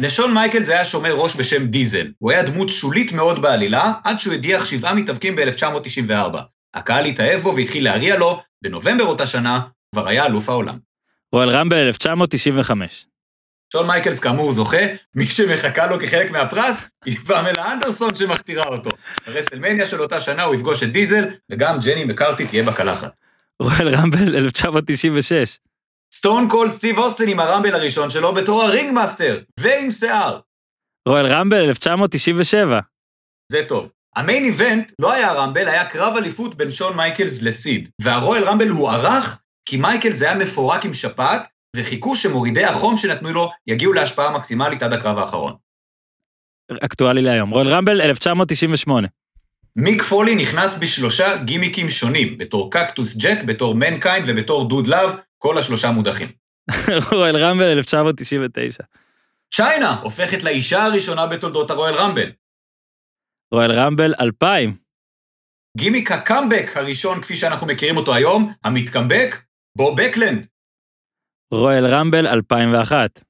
[0.01, 2.07] לשון מייקלס היה שומר ראש בשם דיזל.
[2.19, 6.39] הוא היה דמות שולית מאוד בעלילה, עד שהוא הדיח שבעה מתאבקים ב-1994.
[6.75, 9.61] הקהל התאהב בו והתחיל להריע לו, בנובמבר אותה שנה
[9.95, 10.79] כבר היה אלוף העולם.
[11.33, 13.12] Royal Rumble 1995.
[13.73, 14.83] שון מייקלס כאמור זוכה,
[15.15, 18.91] מי שמחכה לו כחלק מהפרס היא פמלה אנדרסון שמכתירה אותו.
[19.27, 23.13] ב WrestleMania של אותה שנה הוא יפגוש את דיזל, וגם ג'ני מקארתי תהיה בקלחת.
[23.63, 25.59] Royal Rumble 1996.
[26.15, 30.41] סטון קולד סטיב אוסטין עם ה Rumble הראשון שלו בתור ה Ringmaster, ועם שיער.
[31.09, 32.81] Royal Rumble 1997.
[33.53, 33.91] זה טוב.
[34.17, 37.89] ה main event לא היה Rumble, היה קרב אליפות בין שון מייקלס לסיד.
[38.01, 43.51] וה Royal Rumble הוארך כי מייקלס היה מפורק עם שפעת, וחיכו שמורידי החום שנתנו לו
[43.67, 45.55] יגיעו להשפעה מקסימלית עד הקרב האחרון.
[46.81, 47.51] אקטואלי להיום.
[47.51, 49.09] Royal Rumble 1998.
[49.77, 55.59] מיק פולי נכנס בשלושה גימיקים שונים, בתור קקטוס ג'ק, בתור מנקיינד ובתור דוד לאב, כל
[55.59, 56.29] השלושה מודחים.
[57.13, 58.85] Royal Rumble 1999.
[59.55, 62.33] צ'יינה הופכת לאישה הראשונה בתולדות ה Royal Rumble.
[63.53, 64.77] Royal Rumble 2000.
[65.77, 69.43] גימיק הקאמבק הראשון כפי שאנחנו מכירים אותו היום, המתקמבק,
[69.77, 70.47] בוב בקלנד.
[71.53, 73.21] Royal Rumble 2001.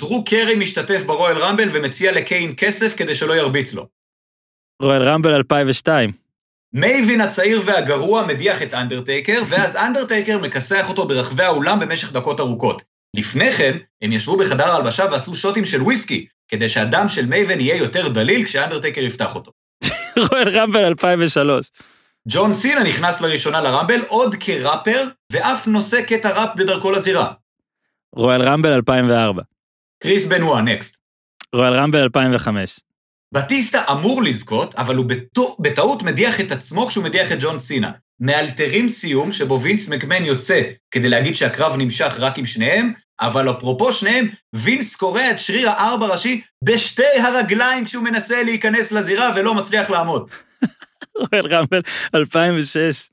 [0.00, 3.86] דרו קרי משתתף ב Royal Rumble ומציע לקיין כסף כדי שלא ירביץ לו.
[4.82, 6.12] Royal Rumble 2002.
[6.72, 12.82] מייבין הצעיר והגרוע מדיח את אנדרטייקר, ואז אנדרטייקר מכסח אותו ברחבי האולם במשך דקות ארוכות.
[13.16, 17.76] לפני כן, הם ישבו בחדר ההלבשה ועשו שוטים של וויסקי, כדי שהדם של מייבן יהיה
[17.76, 19.52] יותר דליל כשאנדרטקר יפתח אותו.
[20.30, 21.66] Royal Rumble 2003.
[22.28, 27.32] ג'ון סינה נכנס לראשונה ל Rumble עוד כראפר, ואף נושא קטע ראפ בדרכו לזירה.
[28.16, 29.42] Royal Rumble 2004.
[30.02, 30.96] קריס בנואה, נקסט.
[31.54, 32.80] רואל רמבל 2005.
[33.34, 37.90] בטיסטה אמור לזכות, אבל הוא בטו- בטעות מדיח את עצמו כשהוא מדיח את ג'ון סינה.
[38.20, 43.92] מאלתרים סיום שבו וינס מקמן יוצא כדי להגיד שהקרב נמשך רק עם שניהם, אבל אפרופו
[43.92, 49.90] שניהם, וינס קורע את שריר הארבע ראשי בשתי הרגליים כשהוא מנסה להיכנס לזירה ולא מצליח
[49.90, 50.30] לעמוד.
[51.16, 51.80] רואל רמבל
[52.14, 53.10] 2006.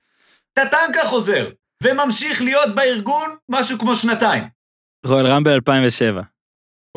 [0.53, 1.49] טטנקה חוזר,
[1.83, 4.43] וממשיך להיות בארגון משהו כמו שנתיים.
[5.05, 6.21] Royal Rumble 2007.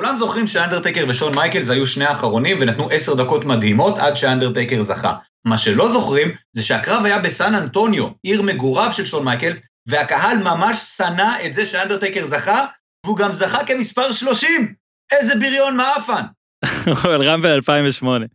[0.00, 5.14] כולם זוכרים שאנדרטקר ושון מייקלס היו שני האחרונים ונתנו עשר דקות מדהימות עד שאנדרטקר זכה.
[5.44, 10.76] מה שלא זוכרים זה שהקרב היה בסן אנטוניו, עיר מגוריו של שון מייקלס, והקהל ממש
[10.96, 12.64] שנא את זה שאנדרטקר זכה,
[13.06, 14.74] והוא גם זכה כמספר 30!
[15.12, 16.22] איזה בריון מעפן!
[17.04, 18.26] Royal Rumble 2008.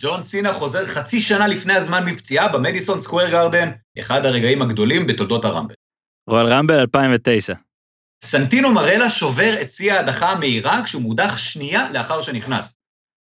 [0.00, 5.44] ג'ון סינה חוזר חצי שנה לפני הזמן מפציעה במדיסון סקוויר גארדן, אחד הרגעים הגדולים בתולדות
[5.44, 5.74] ה Rumble.
[6.30, 7.54] רואל רמבל 2009.
[8.24, 12.76] סנטינו מרלה שובר את שיא ההדחה המהירה כשהוא מודח שנייה לאחר שנכנס.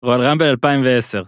[0.03, 1.23] רואל רמבל 2010.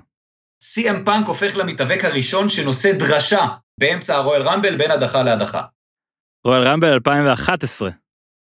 [0.63, 3.45] סי.אם פאנק הופך למתאבק הראשון שנושא דרשה
[3.79, 5.61] באמצע הרואל רמבל בין הדחה להדחה.
[6.45, 7.89] רואל רמבל 2011.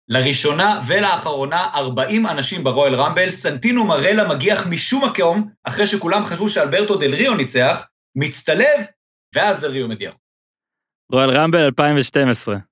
[0.09, 6.97] לראשונה ולאחרונה 40 אנשים ברואל רמבל, סנטינו מרלה מגיח משום מקום, אחרי שכולם חשבו שאלברטו
[6.97, 8.79] דל ריו ניצח, מצטלב,
[9.35, 10.15] ואז דל ריו מדיח.
[11.13, 12.72] Royal Rumble 2012.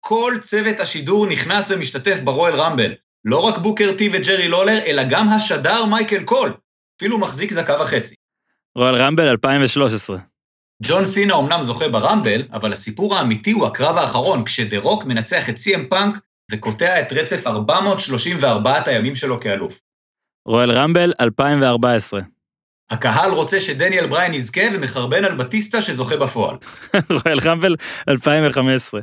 [0.00, 2.94] כל צוות השידור נכנס ומשתתף ב Royal Rumble.
[3.24, 6.52] לא רק בוקר טי וג'רי לולר, אלא גם השדר מייקל קול.
[6.96, 8.14] אפילו מחזיק דקה וחצי.
[8.76, 10.18] Royal Rumble 2013.
[10.82, 15.48] ג'ון סינה אומנם זוכה ב Rumble, אבל הסיפור האמיתי הוא הקרב האחרון, כשדה רוק מנצח
[15.48, 16.18] את סי.אם פאנק
[16.52, 19.80] וקוטע את רצף 434 הימים שלו כאלוף.
[20.48, 22.20] רואל Rumble 2014.
[22.90, 26.56] הקהל רוצה שדניאל בריין יזכה ומחרבן על בטיסטה שזוכה בפועל.
[27.24, 27.76] Royal Rumble
[28.08, 29.00] 2015.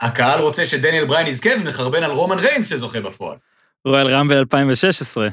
[0.00, 3.36] הקהל רוצה שדניאל בריין יזכה ומחרבן על רומן ריינס שזוכה בפועל.
[3.84, 5.28] Royal Rumble 2016.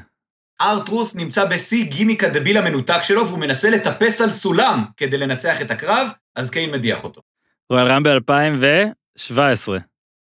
[0.61, 5.61] אר טרות' נמצא בשיא גימיק הדביל המנותק שלו והוא מנסה לטפס על סולם כדי לנצח
[5.61, 7.22] את הקרב, אז קיין מדיח אותו.
[7.69, 9.78] Royal Rumble 2017.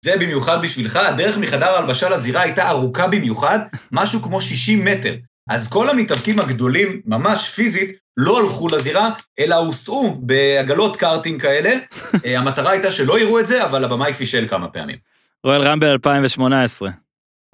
[0.06, 3.60] זה במיוחד בשבילך, הדרך מחדר ההלבשה לזירה הייתה ארוכה במיוחד,
[3.92, 5.16] משהו כמו 60 מטר.
[5.50, 11.70] אז כל המתאבקים הגדולים, ממש פיזית, לא הלכו לזירה, אלא הוסעו בעגלות קארטינג כאלה.
[12.26, 14.98] אה, המטרה הייתה שלא יראו את זה, אבל הבמאי פישל כמה פעמים.
[15.44, 16.90] Royal Rumble 2018.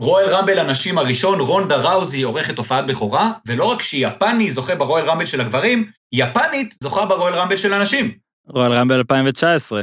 [0.01, 5.03] Royal Rumble הנשים הראשון, רונדה ראוזי, עורכת הופעת בכורה, ולא רק שיפני זוכה ב Royal
[5.03, 8.11] Rumble של הגברים, יפנית זוכה ב Royal Rumble של הנשים.
[8.47, 9.81] Royal Rumble 2019.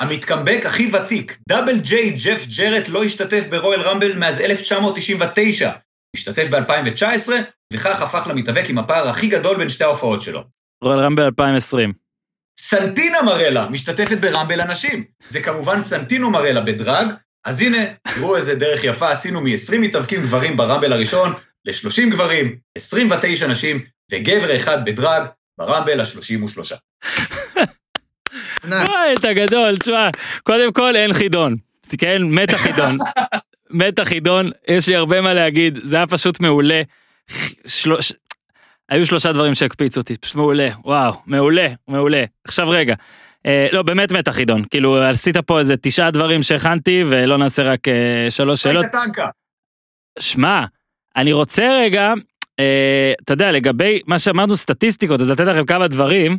[0.00, 5.70] המתקמבק הכי ותיק, Double J ג'ף ג'רט לא השתתף ב Royal Rumble מאז 1999.
[6.16, 7.32] השתתף ב-2019,
[7.72, 10.44] וכך הפך למתאבק עם הפער הכי גדול בין שתי ההופעות שלו.
[10.82, 11.92] רואל רמבל 2020.
[12.60, 15.04] סנטינה מרלה משתתפת ברמבל הנשים.
[15.28, 17.06] זה כמובן סנטינו מרלה בדרג,
[17.44, 17.78] אז הנה,
[18.14, 21.32] תראו איזה דרך יפה עשינו מ-20 מתאבקים גברים ברמבל הראשון,
[21.64, 23.80] ל-30 גברים, 29 נשים,
[24.12, 25.22] וגבר אחד בדרג
[25.58, 26.74] ברמבל ה-33.
[28.64, 28.88] ענק.
[28.88, 30.08] וואי, אתה גדול, תשמע,
[30.42, 31.54] קודם כל אין חידון.
[31.98, 32.96] כן, מת החידון.
[33.70, 36.82] מת החידון, יש לי הרבה מה להגיד, זה היה פשוט מעולה.
[37.66, 38.12] שלוש...
[38.88, 42.24] היו שלושה דברים שהקפיצו אותי, פשוט מעולה, וואו, מעולה, מעולה.
[42.44, 42.94] עכשיו רגע,
[43.46, 47.88] אה, לא, באמת מת החידון, כאילו עשית פה איזה תשעה דברים שהכנתי ולא נעשה רק
[47.88, 48.86] אה, שלוש שאלות.
[50.18, 50.64] שמע,
[51.16, 52.12] אני רוצה רגע,
[52.60, 56.38] אה, אתה יודע, לגבי מה שאמרנו סטטיסטיקות, אז לתת לכם כמה דברים,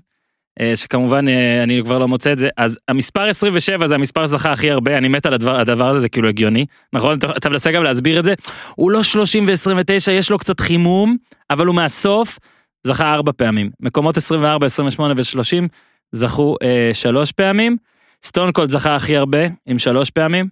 [0.75, 4.71] שכמובן אה, אני כבר לא מוצא את זה, אז המספר 27 זה המספר שזכה הכי
[4.71, 7.17] הרבה, אני מת על הדבר, הדבר הזה, זה כאילו הגיוני, נכון?
[7.17, 8.33] אתה, אתה מנסה גם להסביר את זה?
[8.75, 11.17] הוא לא 30 ו-29, יש לו קצת חימום,
[11.49, 12.39] אבל הוא מהסוף
[12.87, 13.69] זכה ארבע פעמים.
[13.79, 15.67] מקומות 24, 28 ו-30
[16.11, 17.77] זכו אה, שלוש פעמים.
[18.25, 20.47] סטון קולד זכה הכי הרבה, עם שלוש פעמים.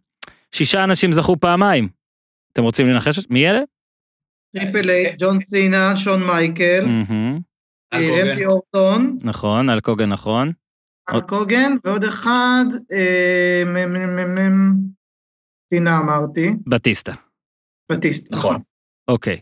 [0.51, 1.87] שישה אנשים זכו פעמיים.
[2.53, 3.19] אתם רוצים לנחש?
[3.29, 3.59] מי אלה?
[4.57, 7.37] Triple H, ג'ון סינה, שון מייקל, אה, הוגן.
[7.93, 10.51] רמי אורטון, נכון, על קוגן נכון.
[11.07, 14.73] על קוגן, ועוד אחד, אה, מ- מ- מ- מ-
[15.73, 17.13] סינה אמרתי, בטיסטה.
[17.91, 18.31] בטיסט.
[18.31, 18.61] נכון.
[19.07, 19.39] אוקיי.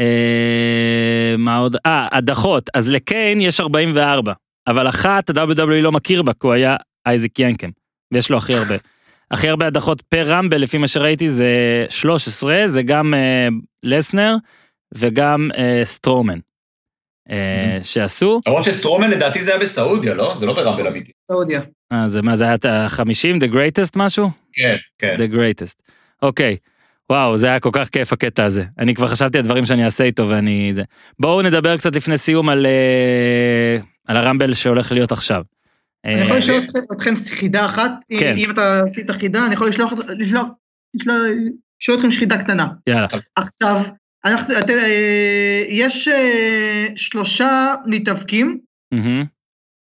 [0.00, 1.76] אה, מה עוד?
[1.86, 2.70] אה, הדחות.
[2.74, 4.32] אז לקיין יש 44,
[4.66, 6.76] אבל אחת ה-WWE לא מכיר בה, כי הוא היה
[7.06, 7.70] אייזיק ינקם,
[8.14, 8.74] ויש לו הכי הרבה.
[9.30, 11.50] הכי הרבה הדחות פר רמבל, לפי מה שראיתי, זה
[11.88, 13.48] 13, זה גם אה,
[13.82, 14.36] לסנר
[14.94, 16.40] וגם אה, סטרומן, אה,
[17.82, 18.40] שעשו.
[18.46, 20.34] למרות שסטרומן לדעתי זה היה בסעודיה, לא?
[20.38, 21.12] זה לא ברמבל אמיתי.
[21.32, 21.60] סעודיה.
[21.92, 24.30] אה, זה מה, זה היה את ה-50, The Greatest משהו?
[24.52, 25.16] כן, כן.
[25.18, 25.74] The Greatest.
[26.22, 26.56] אוקיי.
[27.10, 28.64] וואו, זה היה כל כך כיף הקטע הזה.
[28.78, 30.70] אני כבר חשבתי על דברים שאני אעשה איתו ואני...
[30.74, 30.82] זה.
[31.18, 35.42] בואו נדבר קצת לפני סיום על, אה, על הרמבל שהולך להיות עכשיו.
[36.04, 36.62] אני יכול לשאול
[36.92, 37.90] אתכם- חידה אחת?
[38.18, 38.34] כן.
[38.36, 40.46] אם אתה עשית חידה, אני יכול לשלוח, לשלוח,
[40.94, 41.16] לשלוח,
[41.82, 42.66] לשאול אתכם חידה קטנה.
[42.86, 43.06] יאללה.
[43.36, 43.82] עכשיו,
[44.26, 48.60] אנחנו, אתם, אה, יש אה, שלושה מתאבקים
[48.94, 49.24] מהמם.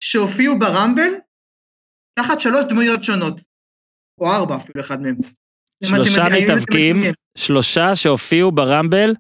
[0.01, 1.11] שהופיעו ברמבל
[2.19, 3.41] תחת שלוש דמויות שונות.
[4.21, 5.17] או ארבע אפילו אחד מהם.
[5.85, 7.03] שלושה מתאבקים.
[7.39, 9.15] שלושה שהופיעו ברמבל.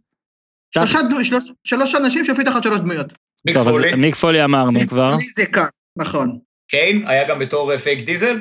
[0.75, 3.13] שלושה דמו- שלוש- שלוש אנשים שהופיעו תחת שלוש דמויות.
[3.47, 5.15] מיק טוב, אז פולי, מיק פולי אמרנו כבר.
[5.15, 5.67] אני זה כאן,
[5.99, 6.39] נכון.
[6.71, 8.37] קיין היה גם בתור אה, פייק דיזל,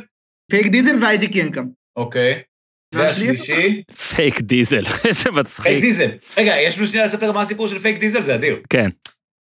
[0.51, 1.65] פייק דיזל ואייזיק ינקאם.
[1.95, 2.41] אוקיי.
[2.95, 3.83] והשלישי,
[4.15, 5.81] פייק דיזל, איזה פייק מצחיק.
[5.81, 6.09] דיזל.
[6.37, 8.57] רגע, יש לנו שנייה לספר מה הסיפור של פייק דיזל, זה אדיר.
[8.69, 8.89] כן.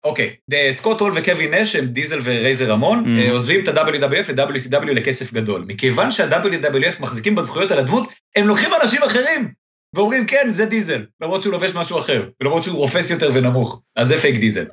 [0.04, 0.34] אוקיי,
[0.70, 3.20] סקוט הול וקווין נש הם דיזל ורייזר רמון, Mm.
[3.20, 5.64] אה, עוזבים את ה-WWF ל-WCW לכסף גדול.
[5.66, 9.48] מכיוון שה-WWF מחזיקים בזכויות על הדמות, הם לוקחים אנשים אחרים,
[9.96, 13.80] ואומרים כן, זה דיזל, למרות שהוא לובש משהו אחר, ולמרות שהוא רופס יותר ונמוך.
[13.96, 14.64] אז זה פייק דיזל.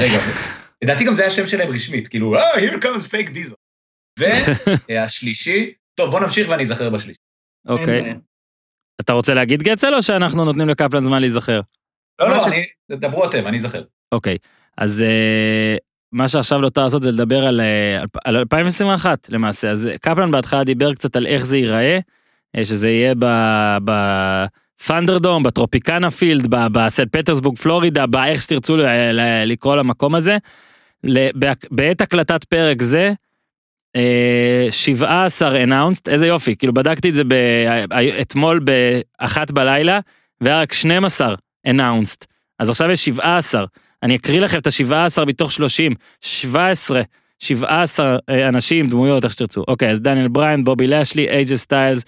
[0.00, 0.18] רגע,
[0.84, 3.54] לדעתי גם זה השם שלהם רשמית, כאילו, אה, here comes fake דיזל.
[4.88, 7.18] והשלישי, טוב, בוא נמשיך ואני אזכר בשלישי.
[7.68, 8.14] אוקיי.
[9.00, 11.60] אתה רוצה להגיד גצל או שאנחנו נותנים לקפלן זמן להיזכר?
[12.20, 13.82] לא, לא, אני, דברו אתם, אני אזכר.
[14.12, 14.38] אוקיי,
[14.78, 15.76] אז אה,
[16.12, 19.70] מה שעכשיו לא לעשות זה לדבר על, אה, על 2021 למעשה.
[19.70, 21.98] אז קפלן בהתחלה דיבר קצת על איך זה ייראה,
[22.56, 23.14] אה, שזה יהיה
[23.84, 28.76] בפנדרדום, בטרופיקנה פילד, בסט פטרסבורג פלורידה, באיך שתרצו
[29.44, 30.36] לקרוא למקום הזה.
[31.70, 33.12] בעת הקלטת פרק זה, אה,
[34.70, 38.60] 17 announced, איזה יופי, כאילו בדקתי את זה ב- אתמול
[39.20, 40.00] באחת בלילה,
[40.40, 41.34] והיה רק 12
[41.68, 42.24] announced,
[42.58, 43.64] אז עכשיו יש 17.
[44.02, 47.02] אני אקריא לכם את ה-17 מתוך 30, 17,
[47.38, 49.64] 17 אה, אנשים, דמויות, איך שתרצו.
[49.68, 52.04] אוקיי, אז דניאל בריין, בובי לשלי, איי ג'יי סטיילס,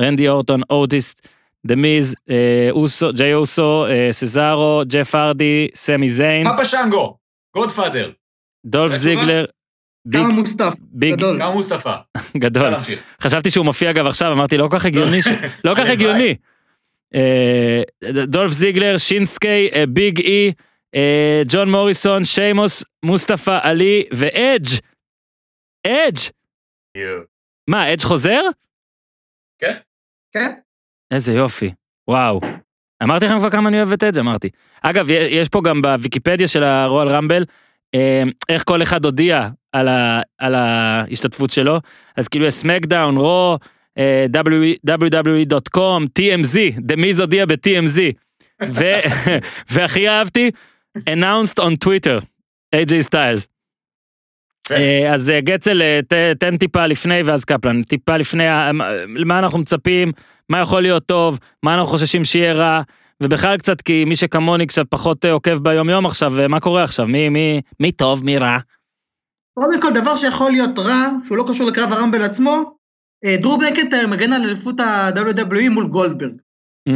[0.00, 1.28] רנדי אורטון, אוטיס,
[1.66, 7.16] דה מיז, אה, אוסו, ג'יי אוסו, אה, סזארו, ג'ף הארדי, סמי זיין, פאפה שנגו,
[7.56, 8.10] גודפאדר,
[8.66, 9.44] דולף זיגלר,
[10.16, 11.38] מוסטף, ביג, גדול.
[11.38, 11.96] גם מוסטפא.
[12.36, 12.74] גדול.
[13.22, 15.20] חשבתי שהוא מופיע אגב עכשיו, אמרתי לא כל כך הגיוני,
[15.64, 15.88] לא כל כך.
[15.88, 16.34] הגיוני.
[17.14, 17.82] אה,
[18.26, 20.52] דולף זיגלר, שינסקי, אה, ביג אי,
[20.94, 24.78] אה, ג'ון מוריסון, שיימוס, מוסטפא עלי ואדג'.
[25.86, 26.18] אדג'.
[27.70, 28.40] מה, אדג' חוזר?
[30.32, 30.52] כן?
[31.10, 31.70] איזה יופי,
[32.08, 32.40] וואו.
[33.02, 34.48] אמרתי לכם כבר כמה אני אוהב את אדג', אמרתי.
[34.82, 37.44] אגב, יש פה גם בוויקיפדיה של הרועל רמבל,
[38.48, 39.48] איך כל אחד הודיע
[39.78, 41.80] על, ה, על ההשתתפות שלו,
[42.16, 43.58] אז כאילו יש סמקדאון, רו,
[43.98, 48.00] אה, www.com, TMZ, דמיז הודיע ב-TMZ,
[49.70, 50.50] והכי אהבתי,
[50.98, 52.20] announced on Twitter,
[52.76, 53.46] AJ Styles.
[54.68, 54.74] כן.
[54.74, 58.44] אה, אז אה, גצל, ת- תן טיפה לפני ואז קפלן, טיפה לפני,
[59.16, 60.12] למה אנחנו מצפים,
[60.48, 62.82] מה יכול להיות טוב, מה אנחנו חוששים שיהיה רע,
[63.22, 67.28] ובכלל קצת כי מי שכמוני קצת פחות עוקב ביום יום עכשיו, מה קורה עכשיו, מי,
[67.28, 68.58] מי, מי טוב, מי רע?
[69.64, 72.74] קודם כל, דבר שיכול להיות רע, שהוא לא קשור לקרב הרמבל עצמו,
[73.24, 76.32] אה, דרו מקנטייר מגן על אליפות ה-WWE מול גולדברג.
[76.88, 76.92] Mm.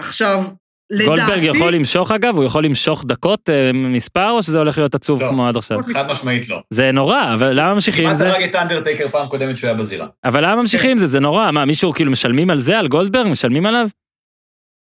[0.00, 0.44] עכשיו,
[0.90, 1.06] לדעתי...
[1.06, 5.22] גולדברג יכול למשוך אגב, הוא יכול למשוך דקות אה, מספר, או שזה הולך להיות עצוב
[5.22, 5.28] לא.
[5.28, 5.76] כמו עד עכשיו?
[5.94, 6.60] חד משמעית לא.
[6.70, 8.32] זה נורא, אבל למה ממשיכים עם כמעט זה?
[8.32, 10.06] הרג את אנדרטייקר פעם קודמת שהוא היה בזירה.
[10.24, 11.06] אבל למה ממשיכים עם זה?
[11.06, 13.26] זה נורא, מה, מישהו כאילו משלמים על זה, על גולדברג?
[13.26, 13.88] משלמים עליו?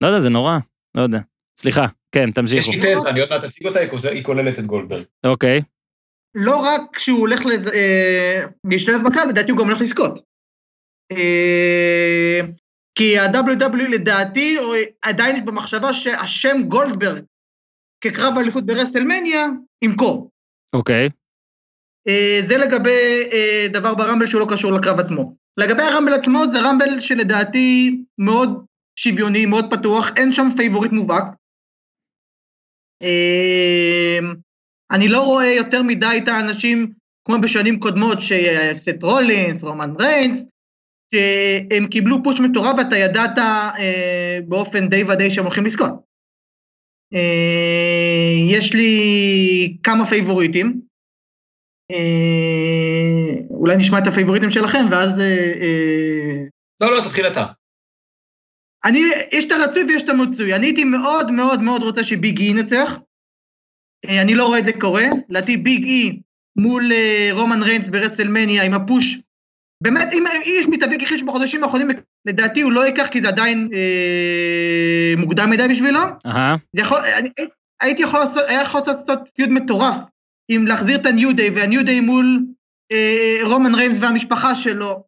[0.02, 0.58] לא יודע, זה נורא,
[0.96, 1.18] לא יודע.
[1.60, 2.70] סליחה, כן, יש תמשיכו.
[2.70, 5.02] לי תזה, אני עוד מעט אציג אותה, היא כולל- היא כוללת את גולדברג.
[5.26, 5.62] אוקיי,
[6.34, 7.40] לא רק שהוא הולך
[7.74, 10.20] אה, להשתלב בקהל, לדעתי הוא גם הולך לזכות.
[11.12, 12.40] אה,
[12.98, 17.24] כי ה-WW לדעתי הוא עדיין במחשבה שהשם גולדברג
[18.00, 19.46] כקרב האליפות ברסלמניה
[19.84, 20.30] ימכור.
[20.72, 21.08] אוקיי.
[22.08, 23.30] אה, זה לגבי
[23.72, 25.36] דבר ברמבל שהוא לא קשור לקרב עצמו.
[25.56, 28.64] לגבי הרמבל עצמו זה רמבל שלדעתי מאוד
[28.98, 31.24] שוויוני, מאוד פתוח, אין שם favorite מובהק.
[34.94, 36.92] אני לא רואה יותר מדי את האנשים
[37.24, 40.42] כמו בשנים קודמות, שסת' רולינס, רומן ריינס,
[41.14, 45.92] שהם קיבלו push מטורף ואתה ידעת אה, באופן די ודאי שהם הולכים לזכות.
[47.14, 50.80] אה, יש לי כמה פייבוריטים,
[51.90, 55.20] אה, אולי נשמע את הפייבוריטים שלכם ואז...
[55.20, 56.44] אה, אה,
[56.80, 57.46] לא, לא, תתחיל אתה.
[58.84, 59.00] אני,
[59.32, 60.54] יש את הרצוי ויש את המצוי.
[60.54, 62.98] אני הייתי מאוד מאוד מאוד רוצה שביג אי ינצח.
[64.08, 65.04] אה, אני לא רואה את זה קורה.
[65.28, 66.20] לדעתי ביג אי
[66.56, 69.18] מול אה, רומן ריינס ברסלמניה עם ה push.
[69.82, 71.88] באמת, אם איש מתאבק יחיד בחודשים האחרונים,
[72.26, 76.00] לדעתי הוא לא ייקח כי זה עדיין אה, מוקדם מדי בשבילו.
[76.72, 77.28] זה יכול, אני,
[77.80, 79.96] הייתי יכול לעשות, היה יכול לעשות feud מטורף,
[80.50, 82.40] אם להחזיר את הניו דיי, והניו דיי מול
[82.92, 85.04] אה, רומן ריינס והמשפחה שלו.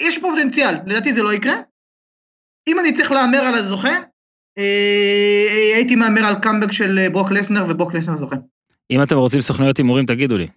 [0.00, 1.54] יש פוטנציאל, לדעתי זה לא יקרה.
[2.68, 3.96] אם אני צריך להמר על הזוכה,
[5.74, 8.36] הייתי מהמר על קאמבק של אה, ברוק לסנר וברוק לסנר זוכה.
[8.90, 10.48] אם אתם רוצים סוכנויות הימורים, תגידו לי.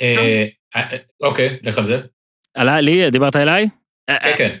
[0.00, 0.46] אה,
[0.76, 2.00] אה, אוקיי, לך על זה.
[2.54, 3.68] עלה, לי, דיברת אליי?
[4.08, 4.56] אה, כן, כן.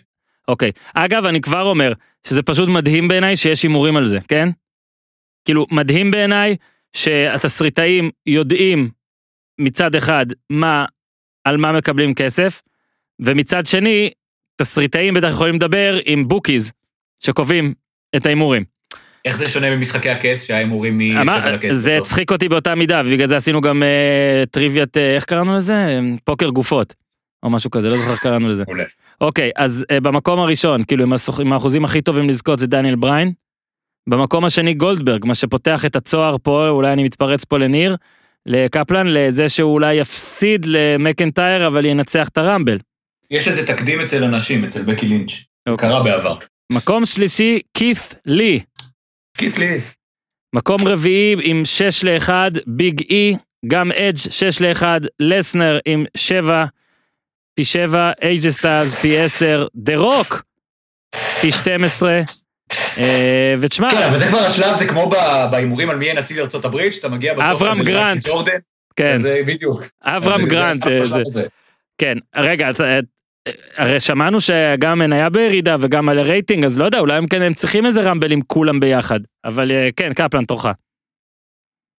[0.48, 0.72] אוקיי.
[0.94, 1.92] אגב, אני כבר אומר
[2.26, 4.48] שזה פשוט מדהים בעיניי שיש הימורים על זה, כן?
[5.44, 6.56] כאילו, מדהים בעיניי
[6.92, 8.90] שהתסריטאים יודעים
[9.60, 10.84] מצד אחד מה,
[11.44, 12.62] על מה מקבלים כסף,
[13.20, 14.10] ומצד שני,
[14.56, 16.72] תסריטאים בטח יכולים לדבר עם בוקיז,
[17.20, 17.74] שקובעים
[18.16, 18.64] את ההימורים.
[19.24, 21.74] איך זה שונה ממשחקי הכס שההימורים משווה אמר- לכס?
[21.74, 21.98] זה?
[21.98, 25.74] הצחיק אותי באותה מידה, ובגלל זה עשינו גם אה, טריוויית, אה, איך קראנו לזה?
[25.74, 26.94] אה, פוקר גופות,
[27.42, 28.64] או משהו כזה, לא זוכר איך קראנו לזה.
[29.20, 31.40] אוקיי, אז אה, במקום הראשון, כאילו עם, הסוכ...
[31.40, 33.32] עם האחוזים הכי טובים לזכות זה דניאל בריין.
[34.08, 37.96] במקום השני גולדברג, מה שפותח את הצוהר פה, אולי אני מתפרץ פה לניר,
[38.46, 42.78] לקפלן, לזה שהוא אולי יפסיד למקנטייר אבל ינצח את הרמבל.
[43.30, 45.32] יש איזה תקדים אצל אנשים, אצל בקי לינץ'.
[45.68, 45.88] אוקיי.
[45.88, 46.36] קרה בעבר.
[46.72, 48.60] מקום שלישי, כית' לי.
[49.36, 49.80] קיטלי.
[50.54, 52.30] מקום רביעי עם 6 ל-1,
[52.66, 54.82] ביג אי, גם אדג' 6 ל-1,
[55.20, 56.64] לסנר עם 7,
[57.54, 60.42] פי 7, אייג'ה סטאז פי 10, דה רוק
[61.40, 62.20] פי 12,
[62.98, 65.10] אה, ותשמע, כן, אבל זה כבר השלב, זה כמו
[65.50, 67.44] בהימורים על מי יהיה נשיא הברית, שאתה מגיע בסוף...
[67.44, 68.28] אברהם גרנט.
[68.96, 69.82] כן, זה בדיוק.
[70.02, 71.42] אברהם גרנט, אה.
[71.98, 73.00] כן, רגע, אה,
[73.76, 77.54] הרי שמענו שגם מניה בירידה וגם על הרייטינג, אז לא יודע, אולי הם כן הם
[77.54, 80.66] צריכים איזה רמבל עם כולם ביחד, אבל אה, כן, קפלן תורך.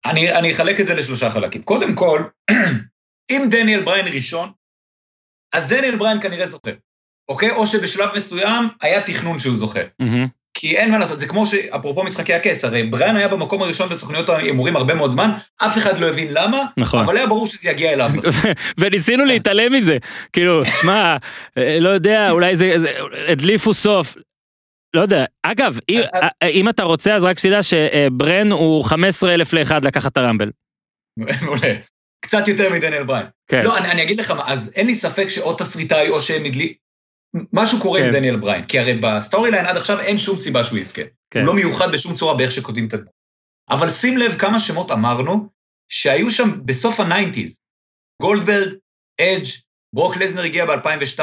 [0.05, 1.63] אני, אני אחלק את זה לשלושה חלקים.
[1.63, 2.23] קודם כל,
[3.31, 4.51] אם דניאל בריין ראשון,
[5.53, 6.71] אז דניאל בריין כנראה זוכה,
[7.29, 7.51] אוקיי?
[7.51, 9.79] או שבשלב מסוים היה תכנון שהוא זוכה.
[9.99, 10.27] מהמם.
[10.61, 14.29] כי אין מה לעשות, זה כמו שאפרופו משחקי הכס, הרי בריין היה במקום הראשון בסוכניות
[14.29, 17.03] ההימורים הרבה מאוד זמן, אף אחד לא הבין למה, נכון.
[17.03, 18.11] אבל היה ברור שזה יגיע אליו.
[18.79, 19.97] וניסינו להתעלם מזה,
[20.33, 21.17] כאילו, שמע,
[21.57, 22.91] אה, לא יודע, אולי זה, זה
[23.27, 24.15] הדליפו סוף.
[24.95, 29.33] לא יודע, אגב, אם, אה, אה, אם אתה רוצה אז רק שתדע שבראן הוא 15
[29.33, 30.51] אלף לאחד לקחת את הרמבל.
[31.45, 31.73] מעולה.
[32.25, 33.25] קצת יותר מדניאל בריין.
[33.47, 36.45] כן, לא, אני, אני אגיד לך מה, אז אין לי ספק שאו תסריטאי או שהם
[36.45, 36.73] הדלי...
[37.53, 38.05] משהו קורה כן.
[38.05, 41.01] עם דניאל בריין, כי הרי ב storyline עד עכשיו אין שום סיבה שהוא יזכה.
[41.29, 41.39] כן.
[41.39, 43.11] הוא לא מיוחד בשום צורה באיך שכותבים את הדמות.
[43.69, 45.49] אבל שים לב כמה שמות אמרנו
[45.91, 47.59] שהיו שם בסוף הניינטיז.
[48.21, 48.73] גולדברג,
[49.21, 49.45] אדג',
[49.95, 51.19] ברוק לסנר הגיע ב-2002,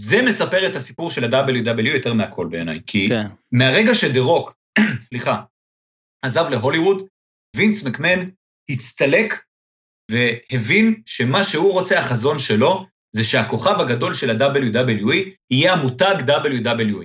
[0.00, 4.54] זה מספר את הסיפור של ה-WWE יותר מהכל בעיניי, כי כן, מהרגע שדה רוק,
[5.08, 5.42] סליחה,
[6.22, 7.06] עזב להוליווד,
[7.56, 8.28] וינס מקמן
[8.70, 9.44] הצטלק
[10.10, 12.86] והבין שמה שהוא רוצה, החזון שלו,
[13.16, 15.14] זה שהכוכב הגדול של ה-WWE
[15.50, 17.04] יהיה המותג WWE.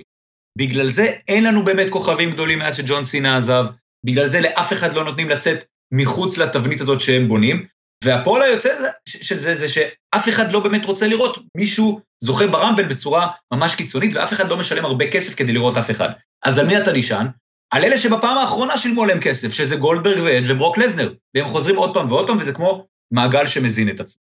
[0.58, 3.64] בגלל זה אין לנו באמת כוכבים גדולים מאז שג'ון סינה עזב,
[4.06, 7.66] בגלל זה לאף אחד לא נותנים לצאת מחוץ לתבנית הזאת שהם בונים,
[8.04, 8.68] והפועל היוצא
[9.08, 14.14] של זה זה שאף אחד לא באמת רוצה לראות מישהו זוכה ברמבל בצורה ממש קיצונית,
[14.14, 16.10] ואף אחד לא משלם הרבה כסף כדי לראות אף אחד.
[16.44, 17.26] אז על מי אתה נשען?
[17.70, 21.94] על אלה שבפעם האחרונה שילמו עליהם כסף, שזה גולדברג ואדג' וברוק לזנר, והם חוזרים עוד
[21.94, 24.20] פעם ועוד פעם, וזה כמו מעגל שמזין את עצמו.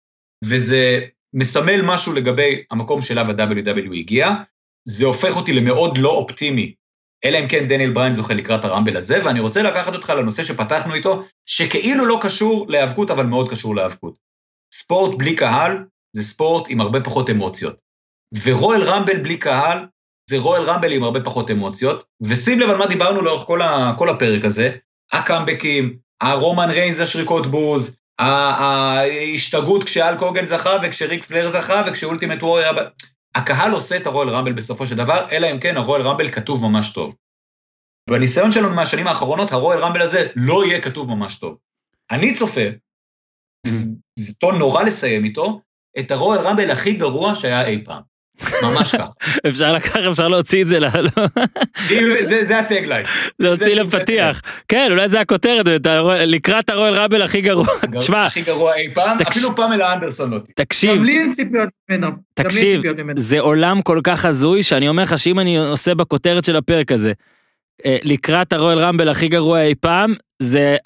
[0.45, 1.01] וזה
[1.35, 4.31] מסמל משהו לגבי המקום שאליו ה-WW הגיע,
[4.85, 6.75] זה הופך אותי למאוד לא אופטימי,
[7.25, 10.95] אלא אם כן דניאל בריין זוכה לקראת הרמבל הזה, ואני רוצה לקחת אותך לנושא שפתחנו
[10.95, 14.19] איתו, שכאילו לא קשור להיאבקות, אבל מאוד קשור להיאבקות.
[14.75, 15.85] ספורט בלי קהל
[16.17, 17.81] זה ספורט עם הרבה פחות אמוציות.
[18.45, 19.87] ורואל רמבל בלי קהל
[20.31, 23.95] זה רואל רמבל עם הרבה פחות אמוציות, ושים לב על מה דיברנו לאורך כל, ה,
[23.99, 24.77] כל הפרק הזה,
[25.13, 32.73] הקאמבקים, הרומן ריינס השריקות בוז, ההשתגעות כשאל קוגן זכה וכשריק פלר זכה וכשאולטימט וורי היה...
[32.73, 32.89] ב-
[33.35, 36.93] הקהל עושה את הרואל רמבל בסופו של דבר, אלא אם כן הרואל רמבל כתוב ממש
[36.93, 37.17] טוב.
[38.11, 41.59] בניסיון שלנו מהשנים האחרונות, הרואל רמבל הזה לא יהיה כתוב ממש טוב.
[42.11, 42.61] אני צופה,
[43.67, 43.85] וזה
[44.19, 45.61] זה טון נורא לסיים איתו,
[45.99, 48.03] את הרואל רמבל הכי גרוע שהיה אי פעם.
[48.63, 49.05] ממש ככה.
[49.49, 50.89] אפשר לקחת, אפשר להוציא את זה, ל-
[51.89, 53.07] כאילו, זה, הטגליין.
[53.39, 54.43] להוציא לפתיח.
[54.69, 55.67] כן, אולי זה הכותרת,
[56.27, 57.67] לקראת הרואל רמבל הכי גרוע.
[57.99, 60.53] תשמע, הכי גרוע אי פעם, אפילו פמלה אנדרסון לא תהיה.
[60.55, 62.09] תקשיב, גם לי אין ציפיות ממנו.
[62.35, 62.83] תקשיב.
[63.17, 67.13] זה עולם כל כך הזוי, שאני אומר לך שאם אני עושה בכותרת של הפרק הזה,
[67.87, 70.77] אה, לקראת הרויאל רמבל הכי גרוע אי פעם, זה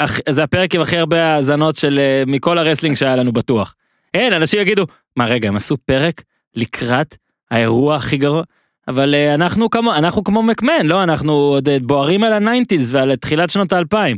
[0.43, 3.75] הפרק עם הכי הרבה האזנות של אה, מכל ה wrestling שהיה לנו בטוח.
[4.15, 4.87] אין, אנשים יגידו,
[5.17, 6.23] מה רגע, הם עשו פרק
[6.55, 7.17] לקראת
[7.51, 8.43] האירוע הכי גרוע?
[8.89, 11.03] אבל אה, אנחנו כמו, אנחנו כמו מקמן, לא?
[11.03, 14.17] אנחנו עוד אה, בוערים על הניינטיז ועל תחילת שנות האלפיים.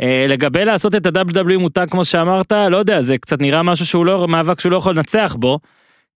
[0.00, 4.06] אה, לגבי לעשות את ה-WW מותג כמו שאמרת, לא יודע, זה קצת נראה משהו שהוא
[4.06, 5.58] לא, מאבק שהוא לא יכול לנצח בו.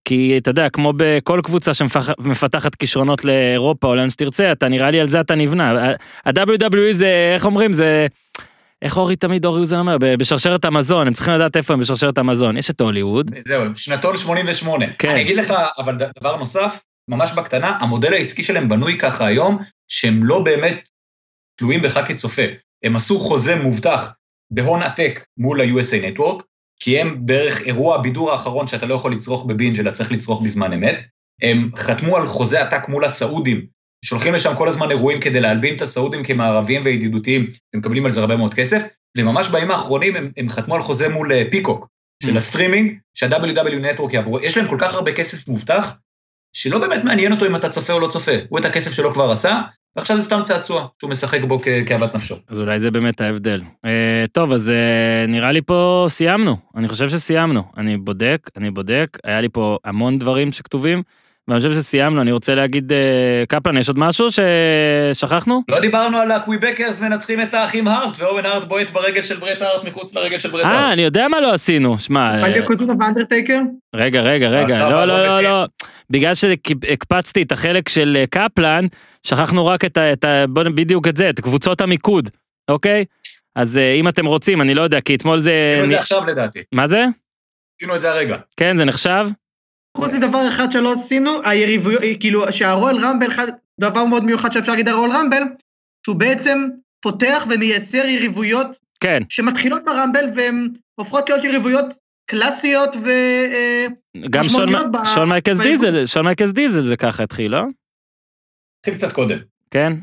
[0.05, 4.99] כי אתה יודע, כמו בכל קבוצה שמפתחת כישרונות לאירופה או לאן שתרצה, אתה נראה לי
[4.99, 5.91] על זה אתה נבנה.
[6.25, 8.07] ה-WWE זה, איך אומרים, זה...
[8.83, 9.97] איך אורי תמיד אורי אוזן אומר?
[9.97, 12.57] בשרשרת המזון, הם צריכים לדעת איפה הם בשרשרת המזון.
[12.57, 14.85] יש את הוליווד, זהו, שנתון 88.
[14.99, 15.09] כן.
[15.09, 19.57] אני אגיד לך, אבל דבר נוסף, ממש בקטנה, המודל העסקי שלהם בנוי ככה היום,
[19.87, 20.89] שהם לא באמת
[21.59, 22.41] תלויים בך כצופה.
[22.83, 24.11] הם עשו חוזה מובטח
[24.51, 26.43] בהון עתק מול ה-USA Network,
[26.79, 30.73] כי הם בערך אירוע הבידור האחרון שאתה לא יכול לצרוך בבינג' אלא צריך לצרוך בזמן
[30.73, 31.03] אמת.
[31.41, 33.65] הם חתמו על חוזה עתק מול הסעודים,
[34.03, 38.19] שולחים לשם כל הזמן אירועים כדי להלבין את הסעודים כמערביים וידידותיים, הם מקבלים על זה
[38.19, 38.83] הרבה מאוד כסף,
[39.17, 41.87] וממש בימים האחרונים הם, הם חתמו על חוזה מול אה, פיקוק,
[42.23, 42.37] של Mm.
[42.37, 45.93] הסטרימינג, שה-WWE Network יעברו, יש להם כל כך הרבה כסף מובטח,
[46.55, 49.31] שלא באמת מעניין אותו אם אתה צופה או לא צופה, הוא את הכסף שלו כבר
[49.31, 49.61] עשה,
[49.95, 52.35] ועכשיו זה סתם צעצוע, שהוא משחק בו כאוות נפשו.
[52.47, 53.61] אז אולי זה באמת ההבדל.
[53.85, 56.57] אה, טוב, אז אה, נראה לי פה סיימנו.
[56.75, 57.63] אני חושב שסיימנו.
[57.77, 61.03] אני בודק, אני בודק, היה לי פה המון דברים שכתובים,
[61.47, 62.21] ואני חושב שסיימנו.
[62.21, 62.97] אני רוצה להגיד, אה,
[63.47, 65.61] קפלן, יש עוד משהו ששכחנו?
[65.69, 69.83] לא דיברנו על הקוויבקרס מנצחים את האחים הארט, ואוון הארט בועט ברגל של ברט הארט
[69.83, 70.75] מחוץ לרגל של ברט הארט.
[70.75, 71.99] אה, אני יודע מה לא עשינו.
[71.99, 72.41] שמע, אה?
[73.95, 75.41] רגע, רגע, רגע, לא, לא, לא לא.
[75.41, 75.65] לא.
[76.09, 78.85] בגלל שהקפצתי את החלק של אה, קפלן,
[79.27, 80.13] שכחנו רק את ה...
[80.13, 82.29] את ה- בוא נ- בדיוק את זה, את קבוצות המיקוד,
[82.71, 83.05] אוקיי?
[83.55, 85.69] אז אה, אם אתם רוצים, אני לא יודע, כי אתמול זה...
[85.71, 87.05] עשינו את זה עכשיו לדעתי, מה זה?
[87.79, 88.37] עשינו את זה הרגע.
[88.57, 89.25] כן, זה נחשב?
[89.97, 93.27] חוץ מדבר אחד שלא עשינו, היריבויות, כאילו שהרואל רמבל,
[93.79, 95.43] דבר מאוד מיוחד שאפשר להגיד על רואל רמבל,
[96.05, 96.67] שהוא בעצם
[97.01, 98.67] פותח ומייצר יריבויות
[98.99, 99.23] כן.
[99.29, 101.85] שמתחילות ברמבל והן הופכות להיות יריבויות
[102.25, 103.07] קלאסיות ו...
[103.53, 103.85] אה,
[104.29, 105.75] גם שון, מייקלס בארגון.
[105.75, 107.61] דיזל, שון מייקלס דיזל זה ככה התחיל, לא?
[108.79, 109.37] התחיל קצת קודם.
[109.71, 109.93] כן?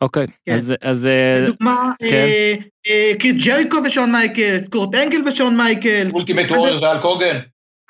[0.00, 0.26] אוקיי.
[0.46, 0.52] כן.
[0.52, 2.54] אז, אז אה, לדוגמה, אה,
[2.86, 7.38] אה, קריס ג'ריקו ושון מייקלס, קורט אנגל ושון מייקלס, אולטימט וורר והאלק הוגאן.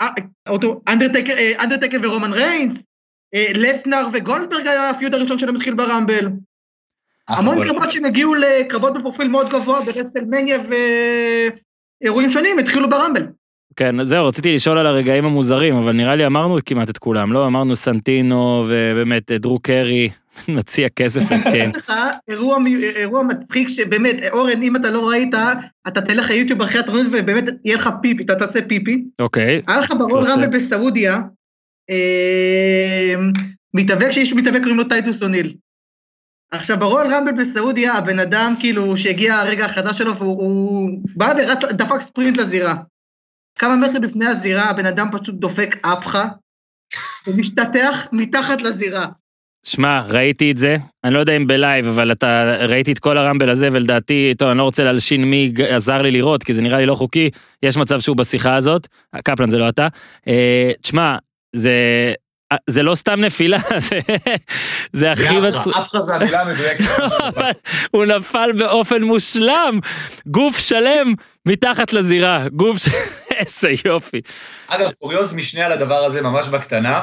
[0.01, 0.07] אה,
[0.88, 2.82] אנדרטייקר אה, אנדרטייקר ורומן ריינס,
[3.34, 6.28] אה, לסנר וגולדברג היה ה feud הראשון שלהם התחיל ברמבל.
[7.28, 10.59] המון אבל- קרבות שהם הגיעו לקרבות בפרופיל מאוד גבוה ברסטלמניה
[12.03, 13.26] ואירועים שונים התחילו ברמבל.
[13.76, 17.46] כן, זהו, רציתי לשאול על הרגעים המוזרים, אבל נראה לי אמרנו כמעט את כולם, לא?
[17.46, 20.11] אמרנו סנטינו, ובאמת, דרו קרי,
[20.49, 21.20] נציע כסף,
[21.53, 21.70] כן.
[22.28, 22.59] אירוע
[22.97, 25.35] אירוע מצחיק שבאמת, אורן, אם אתה לא ראית,
[25.89, 29.05] אתה תלך ליוטיוב אחרי התוכנית ובאמת יהיה לך פיפי, אתה תעשה פיפי.
[29.18, 30.35] אוקיי, היה לך ברול רוצה.
[30.35, 31.20] רמבל בסעודיה,
[31.91, 33.14] אה,
[33.74, 35.55] מתאבק שיש מתאבק קוראים לו טייטוס אוניל.
[36.53, 41.59] עכשיו ברויאל רמבל בסעודיה, הבן אדם כאילו שהגיע הרגע החדש שלו והוא הוא בא ורץ,
[41.72, 42.74] דפק ספרינט לזירה.
[43.59, 46.26] כמה מטרים לפני הזירה הבן אדם פשוט דופק אפצ'ה,
[47.26, 49.07] ומשתטח מתחת לזירה.
[49.62, 53.18] שמע, ראיתי את זה, אני לא יודע אם ב live, אבל אתה, ראיתי את כל
[53.18, 56.78] הרמבל הזה, ולדעתי, טוב, אני לא רוצה להלשין מי עזר לי לראות, כי זה נראה
[56.78, 57.30] לי לא חוקי,
[57.62, 58.86] יש מצב שהוא בשיחה הזאת,
[59.24, 59.88] קפלן זה לא אתה.
[60.28, 61.16] אה, תשמע,
[61.56, 61.72] זה...
[62.52, 63.58] אה, זה לא סתם נפילה,
[63.88, 63.98] זה,
[64.92, 65.76] זה הכי מצחיק.
[65.76, 66.84] אפחה זה המילה המדויקת.
[67.34, 67.50] אבל
[67.90, 69.78] הוא נפל באופן מושלם,
[70.26, 71.14] גוף שלם
[71.46, 72.88] מתחת לזירה, גוף ש...
[73.40, 74.20] איזה יופי.
[74.68, 77.00] אגב, קוריוז משנה על הדבר הזה ממש בקטנה.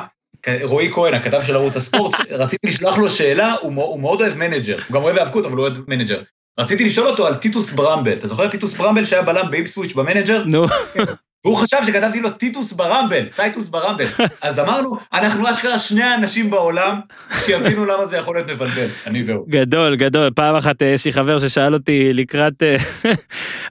[0.64, 4.78] רועי כהן, הכתב של ערוץ הספורט, רציתי לשלוח לו שאלה, הוא הוא מאוד אוהב manager,
[4.88, 6.20] הוא גם אוהב היאבקות, אבל הוא אוהב manager.
[6.60, 9.99] רציתי לשאול אותו על טיטוס ברמבל, אתה זוכר את טיטוס ברמבל שהיה בלם באיפסוויץ' ב
[9.99, 10.44] manager?
[10.46, 10.66] נו,
[11.46, 14.06] והוא חשב שכתבתי לו טיטוס ברמבל, טייטוס ברמבל.
[14.42, 17.00] אז אמרנו, אנחנו אשכרה שני האנשים בעולם
[17.46, 19.46] שיבינו למה זה יכול להיות מבלבל, אני והוא.
[19.50, 20.30] גדול, גדול.
[20.36, 22.76] פעם אחת אה, יש לי חבר ששאל אותי לקראת, אה,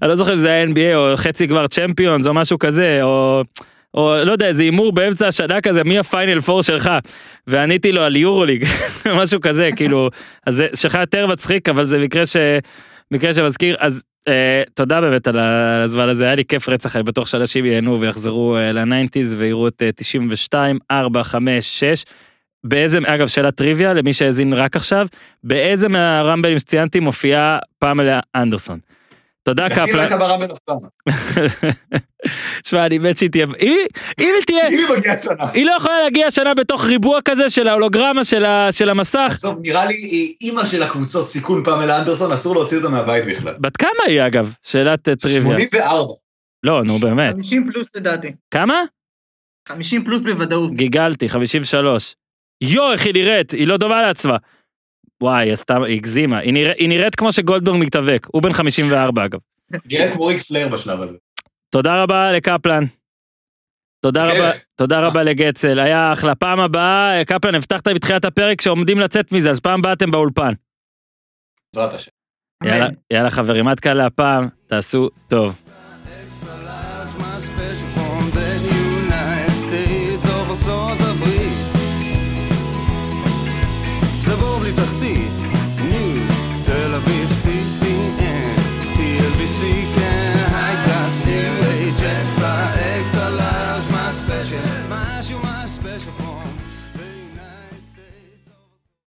[0.03, 3.43] אני לא זוכר אם זה היה NBA או חצי גמר צ'מפיונס או משהו כזה, או...
[3.97, 6.91] או לא יודע, איזה הימור באמצע השנה כזה, מי הפיינל פור שלך?
[7.47, 8.65] ועניתי לו על יורוליג,
[9.21, 10.11] משהו כזה, כאילו,
[10.47, 12.37] אז שלך יותר מצחיק, אבל זה מקרה ש...
[13.11, 17.27] מקרה שמזכיר, אז אה, תודה באמת על הזמן הזה, היה לי כיף רצח, אני בטוח
[17.27, 22.05] שאנשים ייהנו ויחזרו אה, לניינטיז ויראו את אה, 92, 4, 5, 6.
[22.65, 25.07] באיזה, אגב, שאלת טריוויה למי שהאזין רק עכשיו,
[25.45, 28.79] באיזה מהרמבלים שציינתי מופיעה פמלה אנדרסון.
[29.47, 29.99] תודה קפלן.
[29.99, 30.77] הייתה ברמבל אף פעם.
[32.67, 33.87] שמע, אני מת שהיא תהיה, אם היא-
[34.21, 35.51] אם היא תהיה, אם היא מגיעה שנה.
[35.53, 38.25] היא לא יכולה להגיע השנה בתוך ריבוע כזה של ההולוגרמה
[38.71, 39.29] של המסך.
[39.31, 43.55] עזוב, נראה לי היא אימא של הקבוצות סיכון פמלה אנדרסון, אסור להוציא אותה מהבית בכלל.
[43.61, 44.53] בת כמה היא אגב?
[44.63, 45.59] שאלת אה, טריוויה.
[45.59, 46.13] 84.
[46.63, 47.35] לא, נו באמת.
[47.35, 48.33] 50 פלוס לדעתי.
[48.51, 48.83] כמה?
[49.69, 50.75] 50 פלוס בוודאות.
[50.75, 52.15] גיגלתי, 53.
[52.61, 54.37] יואו, איך היא נראית, היא לא דומה לעצמה.
[55.23, 56.39] וואי, היא סתם, היא הגזימה.
[56.39, 59.39] היא נראית- היא נראית כמו שגולדברג מתאבק, הוא בן 54 אגב.
[59.91, 61.17] נראית כמו ריק פלר בשלב הזה.
[61.71, 62.85] תודה רבה לקפלן.
[64.01, 64.25] תודה.
[64.25, 66.35] רבה, תודה רבה לגצל, היה אחלה.
[66.35, 70.53] פעם הבאה, קפלן, הבטחת בתחילת הפרק שעומדים לצאת מזה, אז פעם הבאה אתם באולפן.
[71.75, 72.11] בעזרת השם.
[72.65, 75.66] יאללה, יאללה חברים, עד כאן להפעם, תעשו טוב.